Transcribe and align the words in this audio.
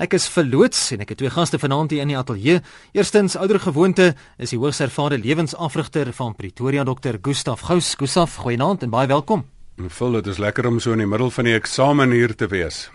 Ek 0.00 0.14
is 0.16 0.30
verloots 0.32 0.78
en 0.94 1.02
ek 1.04 1.10
het 1.12 1.18
twee 1.20 1.28
gaste 1.28 1.58
vanaand 1.60 1.90
hier 1.92 2.00
in 2.00 2.08
die 2.08 2.16
ateljee. 2.16 2.62
Eerstens, 2.96 3.34
ouer 3.36 3.58
gewoonte, 3.60 4.14
is 4.40 4.54
die 4.54 4.56
hoogs 4.56 4.78
ervare 4.80 5.18
lewensafrigter 5.20 6.08
van 6.16 6.32
Pretoria, 6.38 6.86
Dr. 6.88 7.18
Gustaf 7.20 7.66
Gous. 7.68 7.90
Gustaf, 8.00 8.38
goeienaand 8.40 8.86
en 8.86 8.94
baie 8.94 9.10
welkom. 9.10 9.44
Vul, 9.76 10.16
dit 10.22 10.30
is 10.32 10.40
lekker 10.40 10.70
om 10.70 10.80
so 10.80 10.96
in 10.96 11.04
die 11.04 11.08
middel 11.10 11.28
van 11.28 11.50
die 11.50 11.52
eksamen 11.52 12.16
hier 12.16 12.32
te 12.32 12.48
wees. 12.48 12.86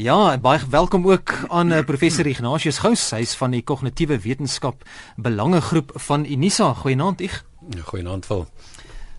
Ja, 0.00 0.16
baie 0.40 0.64
welkom 0.72 1.04
ook 1.10 1.34
aan 1.52 1.76
uh, 1.76 1.82
professor 1.84 2.24
Ignatius 2.24 2.80
Gous. 2.80 3.04
Hy's 3.12 3.36
van 3.36 3.52
die 3.52 3.60
kognitiewe 3.60 4.16
wetenskap 4.24 4.88
belangegroep 5.20 5.92
van 6.08 6.24
Unisa. 6.24 6.72
Goeienaand, 6.72 7.20
Ig. 7.20 7.42
Ja, 7.76 7.84
goeienaand, 7.84 8.24
Vul. 8.32 8.46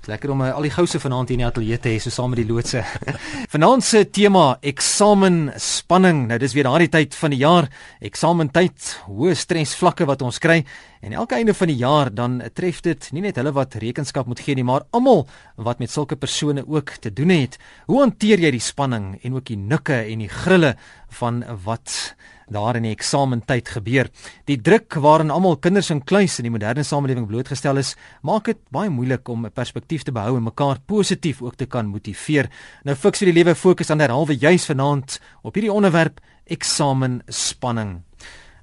Lekker 0.07 0.31
om 0.31 0.39
uh, 0.39 0.53
al 0.55 0.63
die 0.63 0.71
gouse 0.71 0.99
vanaand 1.03 1.27
hier 1.27 1.35
in 1.35 1.41
die 1.43 1.47
ateljee 1.49 1.77
te 1.83 1.91
hê 1.91 1.97
so 1.99 2.13
saam 2.13 2.31
met 2.31 2.39
die 2.39 2.47
loodse. 2.47 2.79
vanaand 3.53 3.83
se 3.83 4.05
tema 4.07 4.45
eksamen 4.63 5.49
spanning. 5.59 6.21
Nou 6.29 6.37
dis 6.39 6.55
weer 6.55 6.69
daardie 6.69 6.87
tyd 6.93 7.17
van 7.19 7.35
die 7.35 7.41
jaar, 7.41 7.67
eksamentyd, 7.99 8.93
hoë 9.09 9.35
stresvlakke 9.35 10.07
wat 10.07 10.23
ons 10.23 10.39
kry 10.39 10.61
en 11.03 11.13
elke 11.19 11.35
einde 11.35 11.53
van 11.53 11.69
die 11.69 11.77
jaar 11.81 12.09
dan 12.15 12.39
tref 12.55 12.79
dit 12.87 13.09
nie 13.13 13.25
net 13.27 13.37
hulle 13.37 13.51
wat 13.53 13.75
rekenskap 13.83 14.31
moet 14.31 14.39
gee 14.45 14.55
nie, 14.55 14.65
maar 14.65 14.87
almal 14.95 15.25
wat 15.59 15.83
met 15.83 15.91
sulke 15.91 16.15
persone 16.15 16.63
ook 16.63 16.95
te 17.03 17.11
doen 17.11 17.35
het. 17.35 17.59
Hoe 17.91 17.99
hanteer 18.05 18.47
jy 18.47 18.55
die 18.55 18.63
spanning 18.63 19.17
en 19.21 19.35
ook 19.35 19.51
die 19.51 19.59
nikke 19.59 20.05
en 20.07 20.23
die 20.23 20.31
grille 20.31 20.77
van 21.19 21.43
wat 21.67 22.15
daar 22.53 22.75
in 22.79 22.87
die 22.87 22.95
eksamentyd 22.95 23.69
gebeur. 23.69 24.09
Die 24.47 24.57
druk 24.61 24.93
waarin 25.03 25.31
almal 25.33 25.57
kinders 25.57 25.91
in 25.93 26.03
kluis 26.03 26.39
in 26.39 26.47
die 26.47 26.53
moderne 26.53 26.83
samelewing 26.83 27.27
blootgestel 27.27 27.77
is, 27.77 27.95
maak 28.21 28.45
dit 28.45 28.59
baie 28.71 28.89
moeilik 28.89 29.27
om 29.29 29.45
'n 29.45 29.51
perspektief 29.51 30.03
te 30.03 30.11
behou 30.11 30.37
en 30.37 30.43
mekaar 30.43 30.79
positief 30.85 31.41
ook 31.41 31.55
te 31.55 31.65
kan 31.65 31.85
motiveer. 31.87 32.49
Nou 32.83 32.95
fiks 32.95 33.19
vir 33.19 33.33
die 33.33 33.43
lewe 33.43 33.55
fokus 33.55 33.89
aan 33.89 33.97
derhalwe 33.97 34.37
juis 34.37 34.65
vanaand 34.65 35.19
op 35.43 35.53
hierdie 35.53 35.73
onderwerp 35.73 36.19
eksamenspanning. 36.45 38.06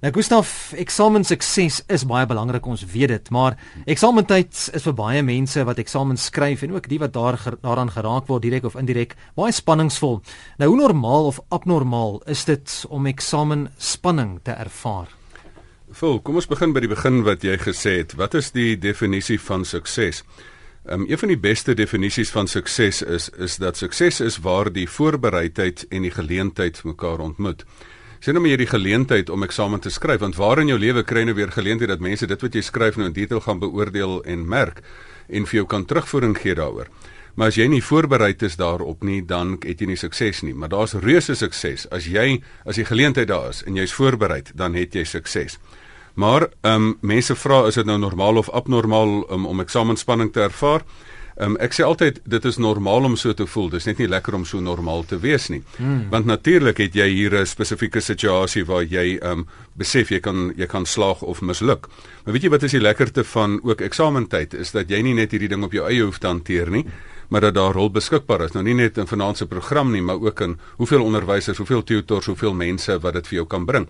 Nou 0.04 0.10
Gustaf, 0.12 0.74
eksamen 0.76 1.22
sukses 1.24 1.78
is 1.88 2.02
baie 2.04 2.26
belangrik, 2.28 2.66
ons 2.68 2.82
weet 2.92 3.08
dit, 3.08 3.28
maar 3.32 3.54
eksamentyd 3.88 4.58
is 4.76 4.84
vir 4.84 4.94
baie 4.98 5.22
mense 5.24 5.62
wat 5.64 5.78
eksamen 5.80 6.18
skryf 6.20 6.60
en 6.66 6.74
ook 6.74 6.90
die 6.92 6.98
wat 7.00 7.14
daar 7.14 7.38
daaraan 7.62 7.88
geraak 7.94 8.28
word 8.28 8.44
direk 8.44 8.66
of 8.68 8.76
indirek, 8.76 9.14
baie 9.32 9.54
spanningsvol. 9.56 10.18
Nou 10.60 10.68
hoe 10.68 10.76
normaal 10.82 11.30
of 11.30 11.38
abnormaal 11.48 12.20
is 12.34 12.44
dit 12.44 12.74
om 12.92 13.08
eksamen 13.08 13.70
spanning 13.80 14.34
te 14.44 14.52
ervaar? 14.52 15.08
Vol, 15.96 16.20
kom 16.20 16.36
ons 16.36 16.50
begin 16.52 16.76
by 16.76 16.84
die 16.84 16.92
begin 16.92 17.22
wat 17.24 17.48
jy 17.48 17.56
gesê 17.64 17.96
het. 18.02 18.12
Wat 18.20 18.36
is 18.36 18.52
die 18.52 18.76
definisie 18.76 19.40
van 19.40 19.64
sukses? 19.64 20.20
Um, 20.84 21.08
een 21.08 21.16
van 21.16 21.32
die 21.32 21.40
beste 21.40 21.72
definisies 21.72 22.28
van 22.36 22.44
sukses 22.44 23.00
is 23.00 23.32
is 23.40 23.56
dat 23.56 23.80
sukses 23.80 24.20
is 24.20 24.42
waar 24.44 24.68
die 24.68 24.84
voorbereidheid 24.84 25.88
en 25.88 26.04
die 26.04 26.12
geleentheid 26.12 26.84
mekaar 26.84 27.24
ontmoet. 27.24 27.64
Sien 28.24 28.32
nou 28.32 28.40
maar 28.40 28.54
jy 28.54 28.62
die 28.62 28.70
geleentheid 28.70 29.28
om 29.28 29.42
eksamen 29.44 29.82
te 29.84 29.90
skryf 29.92 30.22
want 30.22 30.38
waar 30.40 30.62
in 30.62 30.70
jou 30.70 30.78
lewe 30.80 31.02
kry 31.04 31.26
nou 31.28 31.34
weer 31.36 31.50
geleentheid 31.52 31.90
dat 31.90 32.00
mense 32.00 32.24
dit 32.24 32.44
wat 32.46 32.54
jy 32.56 32.62
skryf 32.64 32.96
nou 32.96 33.10
in 33.10 33.12
detail 33.12 33.42
gaan 33.44 33.58
beoordeel 33.60 34.22
en 34.24 34.46
merk 34.48 34.80
en 35.28 35.44
vir 35.44 35.58
jou 35.58 35.64
kan 35.68 35.84
terugvoering 35.84 36.32
gee 36.40 36.56
daaroor. 36.56 36.88
Maar 37.36 37.52
as 37.52 37.58
jy 37.60 37.66
nie 37.68 37.82
voorbereid 37.84 38.40
is 38.48 38.56
daarop 38.56 39.04
nie, 39.04 39.18
dan 39.20 39.58
het 39.60 39.82
jy 39.82 39.90
nie 39.90 39.98
sukses 40.00 40.40
nie. 40.40 40.54
Maar 40.56 40.72
daar's 40.72 40.96
reuse 41.04 41.36
sukses. 41.36 41.84
As 41.92 42.08
jy 42.08 42.38
as 42.64 42.80
die 42.80 42.88
geleentheid 42.88 43.28
daar 43.28 43.50
is 43.52 43.60
en 43.68 43.76
jy's 43.76 43.92
voorbereid, 43.92 44.54
dan 44.56 44.72
het 44.72 44.96
jy 44.96 45.04
sukses. 45.04 45.58
Maar 46.16 46.48
ehm 46.62 46.94
um, 46.94 46.98
mense 47.02 47.36
vra 47.36 47.66
is 47.68 47.76
dit 47.76 47.84
nou 47.84 47.98
normaal 48.00 48.40
of 48.40 48.48
abnormaal 48.48 49.18
um, 49.28 49.44
om 49.52 49.60
eksamenspanning 49.60 50.32
te 50.32 50.48
ervaar? 50.48 50.88
Um, 51.34 51.56
ek 51.58 51.72
sê 51.74 51.82
altyd 51.82 52.20
dit 52.30 52.44
is 52.46 52.60
normaal 52.62 53.08
om 53.08 53.16
so 53.18 53.34
te 53.34 53.46
voel. 53.50 53.72
Dis 53.72 53.88
net 53.88 53.98
nie 53.98 54.06
lekker 54.06 54.36
om 54.38 54.44
so 54.46 54.60
normaal 54.62 55.02
te 55.10 55.18
wees 55.18 55.48
nie. 55.50 55.64
Hmm. 55.76 56.04
Want 56.12 56.28
natuurlik 56.30 56.78
het 56.78 56.94
jy 56.94 57.08
hier 57.10 57.34
'n 57.40 57.46
spesifieke 57.46 58.00
situasie 58.00 58.64
waar 58.64 58.84
jy 58.84 59.18
um 59.22 59.46
besef 59.76 60.10
jy 60.10 60.20
kan 60.20 60.52
jy 60.56 60.66
kan 60.66 60.86
slaag 60.86 61.22
of 61.22 61.40
misluk. 61.40 61.88
Maar 62.24 62.34
weet 62.34 62.42
jy 62.42 62.50
wat 62.50 62.62
is 62.62 62.70
die 62.70 62.80
lekkerte 62.80 63.24
van 63.24 63.60
ook 63.62 63.80
eksamentyd 63.80 64.54
is 64.54 64.70
dat 64.70 64.88
jy 64.90 65.02
nie 65.02 65.14
net 65.14 65.30
hierdie 65.32 65.48
ding 65.48 65.64
op 65.64 65.72
jou 65.72 65.88
eie 65.88 66.02
hoef 66.02 66.18
te 66.18 66.26
hanteer 66.26 66.70
nie, 66.70 66.86
maar 67.28 67.40
dat 67.40 67.54
daar 67.54 67.72
rol 67.72 67.90
beskikbaar 67.90 68.44
is. 68.44 68.52
Nou 68.52 68.62
nie 68.62 68.74
net 68.74 68.98
in 68.98 69.06
vanaand 69.06 69.36
se 69.36 69.46
program 69.46 69.90
nie, 69.90 70.02
maar 70.02 70.20
ook 70.20 70.40
in 70.40 70.58
hoeveel 70.76 71.02
onderwysers, 71.02 71.58
hoeveel 71.58 71.82
tutors, 71.82 72.26
hoeveel 72.26 72.54
mense 72.54 72.98
wat 73.00 73.14
dit 73.14 73.26
vir 73.26 73.36
jou 73.36 73.46
kan 73.46 73.66
bring. 73.66 73.88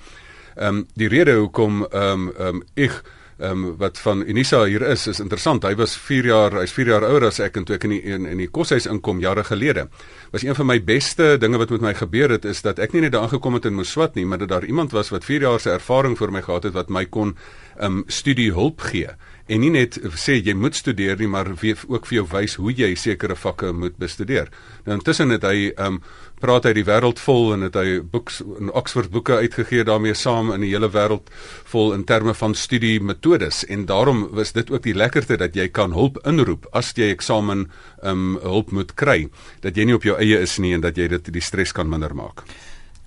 Um 0.56 0.86
die 0.94 1.08
rede 1.08 1.34
hoekom 1.34 1.86
um 1.92 2.32
um 2.38 2.62
ek 2.74 3.02
ehm 3.38 3.64
um, 3.64 3.76
wat 3.76 3.98
van 3.98 4.22
Unisa 4.22 4.64
hier 4.64 4.82
is 4.82 5.06
is 5.06 5.20
interessant. 5.20 5.64
Hy 5.64 5.74
was 5.74 5.96
4 5.96 6.26
jaar, 6.26 6.52
hy's 6.60 6.72
4 6.72 6.86
jaar 6.86 7.02
ouer 7.08 7.26
as 7.26 7.40
ek 7.40 7.56
en 7.56 7.64
toe 7.64 7.76
ek 7.76 7.84
in 7.84 7.90
die 7.90 8.02
in, 8.02 8.26
in 8.26 8.38
die 8.38 8.48
koshuis 8.48 8.86
inkom 8.86 9.20
jare 9.20 9.44
gelede. 9.44 9.88
Was 10.32 10.42
een 10.42 10.54
van 10.54 10.66
my 10.66 10.78
beste 10.84 11.36
dinge 11.38 11.58
wat 11.58 11.70
met 11.70 11.80
my 11.80 11.94
gebeur 11.94 12.30
het 12.30 12.44
is 12.44 12.62
dat 12.62 12.78
ek 12.78 12.92
nie 12.92 13.00
net 13.00 13.12
daar 13.12 13.26
aangekom 13.26 13.54
het 13.54 13.64
in 13.64 13.74
Moswat 13.74 14.14
nie, 14.14 14.26
maar 14.26 14.38
dat 14.38 14.48
daar 14.48 14.64
iemand 14.64 14.92
was 14.92 15.10
wat 15.10 15.24
4 15.24 15.40
jaar 15.40 15.60
se 15.60 15.70
ervaring 15.70 16.18
vir 16.18 16.30
my 16.30 16.42
gehad 16.42 16.64
het 16.64 16.74
wat 16.74 16.88
my 16.88 17.06
kon 17.06 17.36
ehm 17.76 17.98
um, 17.98 18.04
studie 18.06 18.52
hulp 18.52 18.80
gee 18.80 19.10
en 19.46 19.60
nie 19.60 19.72
net 19.72 19.98
sê 20.16 20.38
jy 20.40 20.54
moet 20.56 20.76
studeer 20.76 21.18
nie 21.20 21.28
maar 21.28 21.50
ook 21.52 22.06
vir 22.08 22.16
jou 22.16 22.26
wys 22.32 22.56
hoe 22.60 22.72
jy 22.72 22.94
sekere 22.96 23.36
vakke 23.36 23.72
moet 23.72 23.96
bestudeer. 24.00 24.48
Nou 24.86 24.98
intussen 24.98 25.34
het 25.34 25.44
hy 25.44 25.72
ehm 25.74 25.98
um, 25.98 26.04
praat 26.44 26.66
hy 26.66 26.74
die 26.76 26.84
wêreld 26.84 27.20
vol 27.22 27.54
en 27.54 27.62
het 27.64 27.76
hy 27.78 28.00
boeks 28.12 28.42
in 28.60 28.68
Oxford 28.76 29.08
boeke 29.14 29.38
uitgegee 29.40 29.84
daarmee 29.86 30.16
saam 30.18 30.50
in 30.52 30.64
die 30.66 30.72
hele 30.74 30.90
wêreld 30.92 31.30
vol 31.70 31.94
in 31.96 32.04
terme 32.04 32.34
van 32.36 32.56
studie 32.58 32.98
metodes 33.00 33.62
en 33.64 33.86
daarom 33.88 34.26
was 34.36 34.52
dit 34.52 34.70
ook 34.70 34.82
die 34.84 34.96
lekkerte 34.96 35.38
dat 35.40 35.56
jy 35.56 35.70
kan 35.72 35.96
hulp 35.96 36.18
inroep 36.28 36.68
as 36.72 36.92
jy 36.96 37.12
eksamen 37.14 37.68
ehm 38.02 38.12
um, 38.12 38.36
hulp 38.42 38.72
moet 38.72 38.92
kry 38.94 39.28
dat 39.64 39.76
jy 39.76 39.88
nie 39.88 39.96
op 39.96 40.04
jou 40.04 40.18
eie 40.18 40.40
is 40.40 40.58
nie 40.58 40.74
en 40.74 40.84
dat 40.84 40.96
jy 41.00 41.08
dit 41.08 41.32
die 41.32 41.44
stres 41.44 41.72
kan 41.72 41.88
minder 41.88 42.14
maak. 42.14 42.44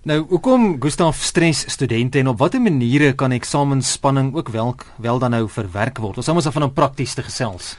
Nou, 0.07 0.21
hoekom 0.29 0.77
Gustaf 0.79 1.19
stres 1.19 1.65
studente 1.67 2.21
en 2.21 2.29
op 2.31 2.37
watter 2.39 2.61
maniere 2.63 3.09
kan 3.19 3.33
eksamenspanning 3.35 4.29
ook 4.39 4.49
wel 4.49 4.75
wel 5.03 5.19
dan 5.19 5.35
nou 5.35 5.49
verwerk 5.51 5.97
word? 5.99 6.17
Ons 6.17 6.27
moet 6.27 6.39
ons 6.39 6.47
af 6.47 6.53
van 6.53 6.63
'n 6.63 6.73
prakties 6.73 7.13
te 7.13 7.23
gesels. 7.23 7.75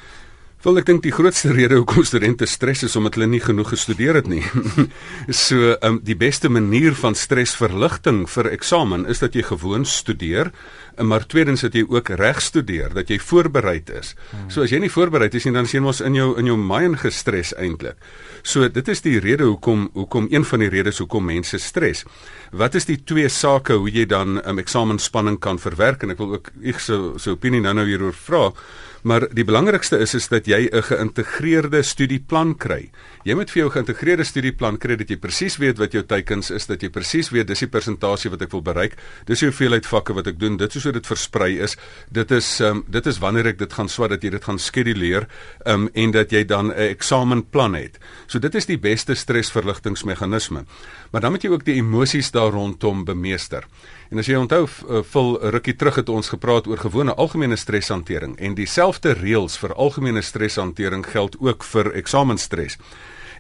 Wel 0.59 0.79
ek 0.79 0.87
dink 0.87 1.03
die 1.03 1.13
grootste 1.13 1.53
rede 1.55 1.77
hoekom 1.79 2.05
studente 2.05 2.47
stres 2.47 2.83
is 2.83 2.97
omdat 2.97 3.15
hulle 3.15 3.27
nie 3.27 3.41
genoeg 3.41 3.69
gestudeer 3.69 4.15
het 4.15 4.27
nie. 4.27 4.43
so, 5.45 5.77
um, 5.81 6.01
die 6.03 6.17
beste 6.17 6.49
manier 6.49 6.95
van 6.95 7.15
stresverligting 7.15 8.25
vir 8.31 8.51
eksamen 8.51 9.07
is 9.07 9.19
dat 9.19 9.35
jy 9.35 9.43
gewoon 9.43 9.87
studeer, 9.87 10.51
maar 11.01 11.27
tweedens 11.27 11.61
dat 11.61 11.75
jy 11.75 11.85
ook 11.89 12.09
reg 12.09 12.41
studeer, 12.43 12.93
dat 12.95 13.09
jy 13.09 13.19
voorbereid 13.19 13.91
is. 13.91 14.15
Hmm. 14.31 14.51
So 14.51 14.63
as 14.63 14.71
jy 14.71 14.81
nie 14.83 14.91
voorbereid 14.93 15.35
is 15.35 15.45
nie, 15.45 15.55
dan 15.55 15.67
sien 15.67 15.85
ons 15.85 16.01
in 16.01 16.15
jou 16.15 16.33
in 16.39 16.47
jou 16.47 16.57
mind 16.59 17.01
gestres 17.03 17.55
eintlik. 17.57 17.97
So 18.43 18.69
dit 18.69 18.89
is 18.89 19.03
die 19.05 19.19
rede 19.21 19.45
hoekom 19.45 19.89
hoekom 19.95 20.29
een 20.31 20.45
van 20.45 20.65
die 20.65 20.71
redes 20.73 20.99
hoekom 20.99 21.25
mense 21.25 21.59
stres. 21.59 22.05
Wat 22.53 22.75
is 22.75 22.89
die 22.89 22.99
twee 23.05 23.29
sake 23.29 23.73
hoe 23.73 23.91
jy 23.91 24.07
dan 24.07 24.39
'n 24.39 24.49
um, 24.49 24.59
eksamenspanning 24.59 25.39
kan 25.39 25.59
verwerk 25.59 26.03
en 26.03 26.11
ek 26.11 26.19
wil 26.19 26.33
ook 26.33 26.51
ek 26.65 26.81
so 26.81 27.19
so 27.19 27.33
opinie 27.33 27.61
nou-nou 27.61 27.87
hieroor 27.87 28.15
vra. 28.15 28.53
Maar 29.03 29.29
die 29.31 29.45
belangrikste 29.45 29.99
is 29.99 30.15
is 30.15 30.29
dat 30.29 30.47
jy 30.47 30.69
'n 30.73 30.83
geïntegreerde 30.83 31.83
studieplan 31.83 32.57
kry. 32.57 32.91
Jy 33.29 33.35
moet 33.37 33.51
vir 33.53 33.59
jou 33.61 33.71
geïntegreerde 33.75 34.25
studieplan 34.25 34.79
kry 34.81 34.95
dat 34.97 35.11
jy 35.13 35.19
presies 35.21 35.59
weet 35.61 35.77
wat 35.77 35.93
jou 35.93 36.01
teikens 36.09 36.49
is, 36.55 36.65
dat 36.65 36.81
jy 36.81 36.89
presies 36.89 37.29
weet 37.29 37.51
dis 37.51 37.61
die 37.61 37.69
persentasie 37.69 38.31
wat 38.33 38.41
ek 38.47 38.55
wil 38.55 38.63
bereik. 38.65 38.95
Dis 39.29 39.43
die 39.43 39.51
hoeveelheid 39.51 39.85
vakke 39.85 40.15
wat 40.17 40.31
ek 40.31 40.39
doen. 40.41 40.55
Dit 40.57 40.79
is 40.79 40.87
hoe 40.89 40.95
dit 40.97 41.11
versprei 41.11 41.51
is. 41.61 41.75
Dit 42.09 42.33
is 42.33 42.49
um, 42.65 42.81
dit 42.89 43.11
is 43.11 43.19
wanneer 43.21 43.51
ek 43.51 43.59
dit 43.61 43.75
gaan 43.77 43.91
swat 43.93 44.15
dat 44.15 44.25
jy 44.25 44.31
dit 44.33 44.47
gaan 44.49 44.57
skeduleer 44.57 45.27
um, 45.69 45.91
en 45.93 46.15
dat 46.17 46.33
jy 46.33 46.41
dan 46.49 46.71
'n 46.73 46.87
eksamenplan 46.87 47.77
het. 47.77 47.99
So 48.33 48.39
dit 48.39 48.55
is 48.55 48.65
die 48.65 48.79
beste 48.79 49.13
stresverligtingmeganisme. 49.15 50.65
Maar 51.13 51.21
dan 51.21 51.33
moet 51.33 51.45
jy 51.45 51.51
ook 51.51 51.67
die 51.69 51.77
emosies 51.83 52.31
daar 52.31 52.57
rondom 52.57 53.05
bemeester. 53.05 53.69
En 54.11 54.19
as 54.19 54.27
jy 54.27 54.41
onthou 54.41 54.65
vul 55.05 55.39
rukkie 55.53 55.77
terug 55.77 56.01
het 56.01 56.09
ons 56.09 56.29
gepraat 56.33 56.67
oor 56.67 56.79
gewone 56.79 57.13
algemene 57.15 57.57
streshantering 57.57 58.39
en 58.41 58.55
dieselfde 58.55 59.13
reëls 59.13 59.59
vir 59.59 59.75
algemene 59.75 60.23
streshantering 60.23 61.05
geld 61.05 61.37
ook 61.41 61.65
vir 61.65 61.93
eksamenstres. 61.93 62.79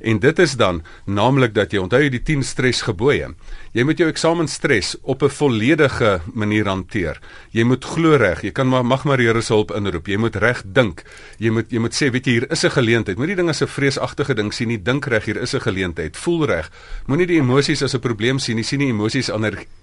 En 0.00 0.18
dit 0.18 0.38
is 0.38 0.56
dan 0.56 0.82
naamlik 1.04 1.54
dat 1.54 1.72
jy 1.72 1.78
onthou 1.78 2.08
die 2.08 2.22
10 2.22 2.42
stresgebooie. 2.42 3.34
Jy 3.72 3.84
moet 3.84 3.98
jou 3.98 4.08
eksamenstres 4.08 4.96
op 5.02 5.22
'n 5.22 5.28
volledige 5.30 6.20
manier 6.34 6.66
hanteer. 6.66 7.20
Jy 7.50 7.64
moet 7.64 7.84
glo 7.84 8.16
reg, 8.16 8.42
jy 8.42 8.50
kan 8.50 8.68
maar 8.68 8.84
mag 8.84 9.04
maar 9.04 9.18
Here 9.18 9.40
se 9.40 9.52
hulp 9.52 9.70
inroep. 9.70 10.06
Jy 10.06 10.16
moet 10.16 10.36
reg 10.36 10.62
dink. 10.64 11.02
Jy 11.38 11.50
moet 11.50 11.70
jy 11.70 11.78
moet 11.78 11.94
sê, 11.94 12.10
weet 12.10 12.26
jy, 12.26 12.32
hier 12.32 12.50
is 12.50 12.64
'n 12.64 12.70
geleentheid. 12.70 13.18
Moenie 13.18 13.36
dinge 13.36 13.50
as 13.50 13.62
'n 13.62 13.66
vreesagtige 13.66 14.34
ding 14.34 14.52
sien 14.52 14.68
nie. 14.68 14.82
Dink 14.82 15.06
reg, 15.06 15.24
hier 15.24 15.36
is 15.36 15.54
'n 15.54 15.60
geleentheid. 15.60 16.16
Voel 16.16 16.46
reg. 16.46 16.70
Moenie 17.06 17.26
die 17.26 17.38
emosies 17.38 17.82
as 17.82 17.94
'n 17.94 18.00
probleem 18.00 18.38
sien 18.38 18.56
nie. 18.56 18.64
Sien 18.64 18.78
die 18.78 18.88
emosies 18.88 19.30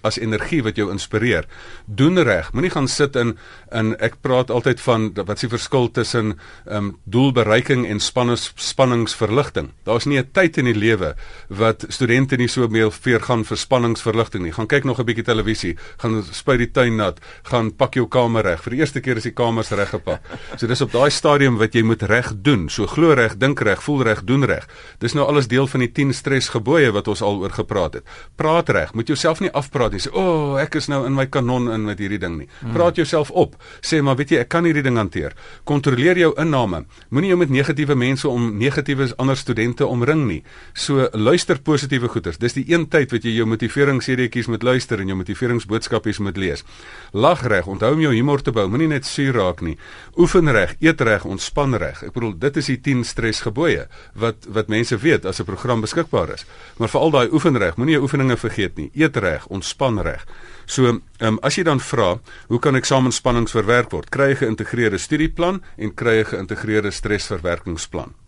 as 0.01 0.19
energie 0.19 0.63
wat 0.63 0.75
jou 0.75 0.91
inspireer. 0.91 1.45
Doen 1.85 2.17
reg. 2.23 2.53
Moenie 2.53 2.71
gaan 2.71 2.87
sit 2.87 3.15
in 3.15 3.37
in 3.71 3.95
ek 3.99 4.21
praat 4.21 4.49
altyd 4.49 4.81
van 4.81 5.13
wat 5.13 5.35
is 5.35 5.41
die 5.41 5.49
verskil 5.49 5.91
tussen 5.91 6.39
ehm 6.65 6.77
um, 6.77 6.97
doelbereiking 7.03 7.85
en 7.87 7.99
spannings 7.99 8.51
spanningsverligting. 8.55 9.71
Daar's 9.83 10.04
daar's 10.05 10.13
nie 10.13 10.19
'n 10.19 10.31
tyd 10.31 10.57
in 10.57 10.65
die 10.65 10.75
lewe 10.75 11.15
wat 11.49 11.85
studente 11.89 12.37
nie 12.37 12.47
so 12.47 12.67
meer 12.67 12.91
vir 12.91 13.19
gaan 13.19 13.43
vir 13.43 13.57
spanningsverligting 13.57 14.43
nie. 14.43 14.51
Gaan 14.51 14.67
kyk 14.67 14.83
nog 14.83 14.99
'n 14.99 15.05
bietjie 15.05 15.23
televisie, 15.23 15.77
gaan 15.97 16.23
spuit 16.31 16.59
die 16.59 16.71
tuin 16.71 16.95
nat, 16.95 17.19
gaan 17.43 17.71
pak 17.71 17.93
jou 17.93 18.07
kamer 18.07 18.43
reg. 18.43 18.61
Vir 18.61 18.71
die 18.71 18.79
eerste 18.79 19.01
keer 19.01 19.17
is 19.17 19.23
die 19.23 19.33
kamers 19.33 19.69
reggepak. 19.69 20.21
So 20.57 20.67
dis 20.67 20.81
op 20.81 20.91
daai 20.91 21.09
stadium 21.09 21.57
wat 21.57 21.73
jy 21.73 21.83
moet 21.83 22.01
reg 22.01 22.33
doen. 22.41 22.69
So 22.69 22.85
glo 22.87 23.13
reg, 23.13 23.37
dink 23.37 23.59
reg, 23.59 23.81
voel 23.83 24.03
reg, 24.03 24.23
doen 24.23 24.45
reg. 24.45 24.67
Dis 24.99 25.13
nou 25.13 25.25
alles 25.27 25.47
deel 25.47 25.67
van 25.67 25.79
die 25.79 25.91
10 25.91 26.13
stresgebooie 26.13 26.91
wat 26.91 27.07
ons 27.07 27.21
al 27.21 27.39
oor 27.39 27.49
gepraat 27.49 27.93
het. 27.93 28.03
Praat 28.35 28.69
reg, 28.69 28.93
moet 28.93 29.07
jouself 29.07 29.39
nie 29.39 29.51
afpraat 29.51 29.91
nie. 29.91 29.99
Sê, 29.99 30.11
"O, 30.13 30.19
oh, 30.53 30.59
ek 30.59 30.75
is 30.75 30.87
nou 30.87 31.05
in 31.05 31.13
my 31.13 31.25
kanon 31.25 31.71
in 31.71 31.85
met 31.85 31.99
hierdie 31.99 32.19
ding 32.19 32.37
nie." 32.37 32.47
Praat 32.73 32.95
jouself 32.95 33.31
op. 33.31 33.55
Sê, 33.81 34.01
"Maar 34.01 34.15
weet 34.15 34.29
jy, 34.29 34.37
ek 34.37 34.49
kan 34.49 34.63
hierdie 34.63 34.83
ding 34.83 34.97
hanteer." 34.97 35.33
Kontroleer 35.63 36.17
jou 36.17 36.33
inname. 36.37 36.85
Moenie 37.09 37.29
jou 37.29 37.37
met 37.37 37.49
negatiewe 37.49 37.95
mense 37.95 38.27
om 38.27 38.57
negatiewe 38.57 39.15
ander 39.17 39.37
studente 39.37 39.85
omring 39.95 40.25
nie. 40.27 40.41
So 40.73 41.07
luister 41.13 41.59
positiewe 41.63 42.09
goeters. 42.11 42.39
Dis 42.41 42.57
die 42.57 42.65
een 42.69 42.87
tyd 42.91 43.13
wat 43.15 43.25
jy 43.25 43.35
jou 43.37 43.47
motiveringssedeetjies 43.49 44.49
moet 44.51 44.65
luister 44.67 45.01
en 45.01 45.11
jou 45.11 45.17
motiveringsboodskapies 45.19 46.21
moet 46.23 46.39
lees. 46.41 46.65
Lag 47.13 47.45
reg, 47.47 47.69
onthou 47.71 47.93
om 47.95 48.03
jou 48.03 48.13
humor 48.13 48.43
te 48.43 48.53
bou. 48.55 48.67
Moenie 48.69 48.91
net 48.91 49.07
suur 49.09 49.33
raak 49.39 49.63
nie. 49.65 49.77
Oefen 50.19 50.51
reg, 50.51 50.75
eet 50.83 51.01
reg, 51.01 51.25
ontspan 51.25 51.77
reg. 51.81 52.03
Ek 52.05 52.15
bedoel, 52.15 52.35
dit 52.45 52.59
is 52.61 52.71
die 52.73 52.79
10 52.89 53.05
stresgebooie 53.07 53.87
wat 54.19 54.49
wat 54.55 54.71
mense 54.71 54.97
weet 55.01 55.25
as 55.25 55.39
'n 55.39 55.45
program 55.45 55.81
beskikbaar 55.81 56.33
is. 56.33 56.45
Maar 56.77 56.89
veral 56.89 57.11
daai 57.11 57.29
oefen 57.31 57.57
reg, 57.57 57.77
moenie 57.77 57.95
jou 57.95 58.03
oefeninge 58.03 58.37
vergeet 58.37 58.77
nie. 58.77 58.91
Eet 58.93 59.17
reg, 59.17 59.47
ontspan 59.47 60.01
reg. 60.01 60.25
So, 60.65 60.85
ehm 60.85 61.01
um, 61.21 61.39
as 61.41 61.55
jy 61.55 61.63
dan 61.63 61.79
vra, 61.79 62.19
hoe 62.47 62.59
kan 62.59 62.75
eksamensspannings 62.75 63.53
verwerk 63.53 63.91
word? 63.91 64.09
Kry 64.09 64.31
'n 64.31 64.35
geïntegreerde 64.35 64.97
studieplan 64.97 65.61
en 65.77 65.93
kry 65.93 66.19
'n 66.19 66.25
geïntegreerde 66.25 66.91
stresverwerkingsplan. 66.91 68.24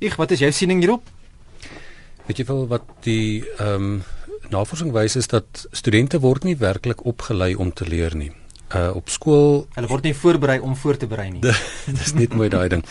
Ek, 0.00 0.14
wat 0.16 0.30
is 0.32 0.40
jou 0.40 0.48
siening 0.48 0.78
hierop? 0.80 1.04
Weet 2.24 2.38
jy 2.40 2.44
wel 2.48 2.62
wat 2.70 2.88
die 3.04 3.44
ehm 3.58 3.74
um, 3.76 4.00
navorsing 4.50 4.90
wys 4.94 5.14
is 5.20 5.28
dat 5.30 5.66
studente 5.76 6.18
word 6.24 6.46
nie 6.48 6.56
werklik 6.58 7.04
opgelei 7.06 7.52
om 7.54 7.68
te 7.70 7.84
leer 7.86 8.16
nie. 8.16 8.30
Uh 8.74 8.96
op 8.96 9.12
skool, 9.12 9.66
hulle 9.76 9.90
word 9.90 10.08
nie 10.08 10.14
voorberei 10.16 10.56
om 10.64 10.72
voor 10.76 10.96
te 10.96 11.06
berei 11.10 11.28
nie. 11.34 11.42
Dis 12.00 12.14
net 12.16 12.32
mooi 12.34 12.48
daai 12.50 12.68
ding. 12.72 12.82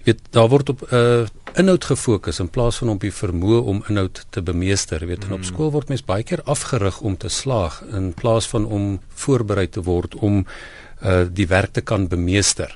Jy 0.00 0.08
weet, 0.08 0.22
daar 0.34 0.48
word 0.48 0.72
op 0.72 0.86
uh 0.90 1.26
inhoud 1.60 1.84
gefokus 1.86 2.40
in 2.42 2.48
plaas 2.50 2.80
van 2.80 2.94
op 2.94 3.04
die 3.04 3.12
vermoë 3.14 3.60
om 3.70 3.84
inhoud 3.92 4.24
te 4.34 4.42
bemeester. 4.42 5.04
Jy 5.04 5.12
weet, 5.12 5.28
en 5.28 5.36
op 5.36 5.44
skool 5.46 5.70
word 5.76 5.92
mens 5.92 6.02
baie 6.08 6.24
keer 6.26 6.42
afgerig 6.50 7.02
om 7.04 7.18
te 7.20 7.28
slaag 7.28 7.82
in 7.92 8.14
plaas 8.16 8.48
van 8.50 8.64
om 8.64 8.96
voorberei 9.26 9.68
te 9.68 9.84
word 9.84 10.16
om 10.24 10.40
uh 11.04 11.26
die 11.28 11.50
werk 11.52 11.76
te 11.76 11.84
kan 11.84 12.08
bemeester. 12.08 12.72